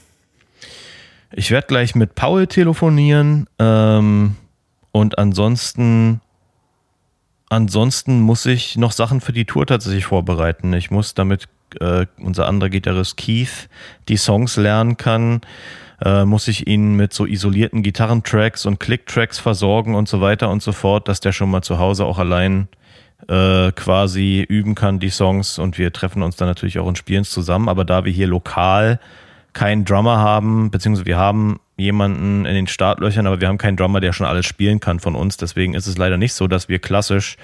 [1.33, 4.37] Ich werde gleich mit Paul telefonieren ähm,
[4.93, 6.21] und ansonsten
[7.49, 10.73] ansonsten muss ich noch Sachen für die Tour tatsächlich vorbereiten.
[10.75, 11.49] Ich muss damit
[11.81, 13.69] äh, unser anderer Gitarrist Keith
[14.09, 15.41] die Songs lernen kann,
[16.05, 20.63] äh, muss ich ihn mit so isolierten Gitarrentracks und Clicktracks versorgen und so weiter und
[20.63, 22.69] so fort, dass der schon mal zu Hause auch allein
[23.29, 25.59] äh, quasi üben kann, die Songs.
[25.59, 27.69] Und wir treffen uns dann natürlich auch und spielen es zusammen.
[27.69, 29.01] Aber da wir hier lokal
[29.53, 34.01] keinen Drummer haben, beziehungsweise wir haben jemanden in den Startlöchern, aber wir haben keinen Drummer,
[34.01, 35.39] der schon alles spielen kann von uns.
[35.39, 37.37] Deswegen ist es leider nicht so, dass wir klassisch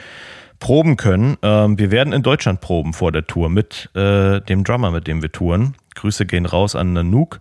[0.62, 1.36] proben können.
[1.42, 5.20] Ähm, wir werden in Deutschland proben vor der Tour mit äh, dem Drummer, mit dem
[5.20, 5.74] wir touren.
[5.96, 7.40] Grüße gehen raus an Nanook,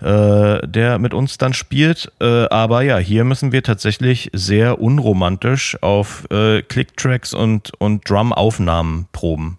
[0.00, 2.10] äh, der mit uns dann spielt.
[2.18, 9.06] Äh, aber ja, hier müssen wir tatsächlich sehr unromantisch auf äh, Clicktracks und, und Drum-Aufnahmen
[9.12, 9.58] proben.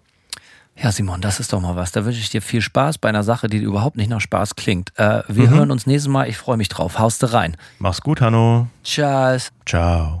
[0.76, 1.92] Ja, Simon, das ist doch mal was.
[1.92, 4.90] Da wünsche ich dir viel Spaß bei einer Sache, die überhaupt nicht nach Spaß klingt.
[4.98, 6.28] Äh, wir hören uns nächstes Mal.
[6.28, 6.98] Ich freue mich drauf.
[6.98, 7.56] Haust rein.
[7.78, 8.66] Mach's gut, Hanno.
[8.82, 9.52] Tschüss.
[9.64, 10.20] Ciao.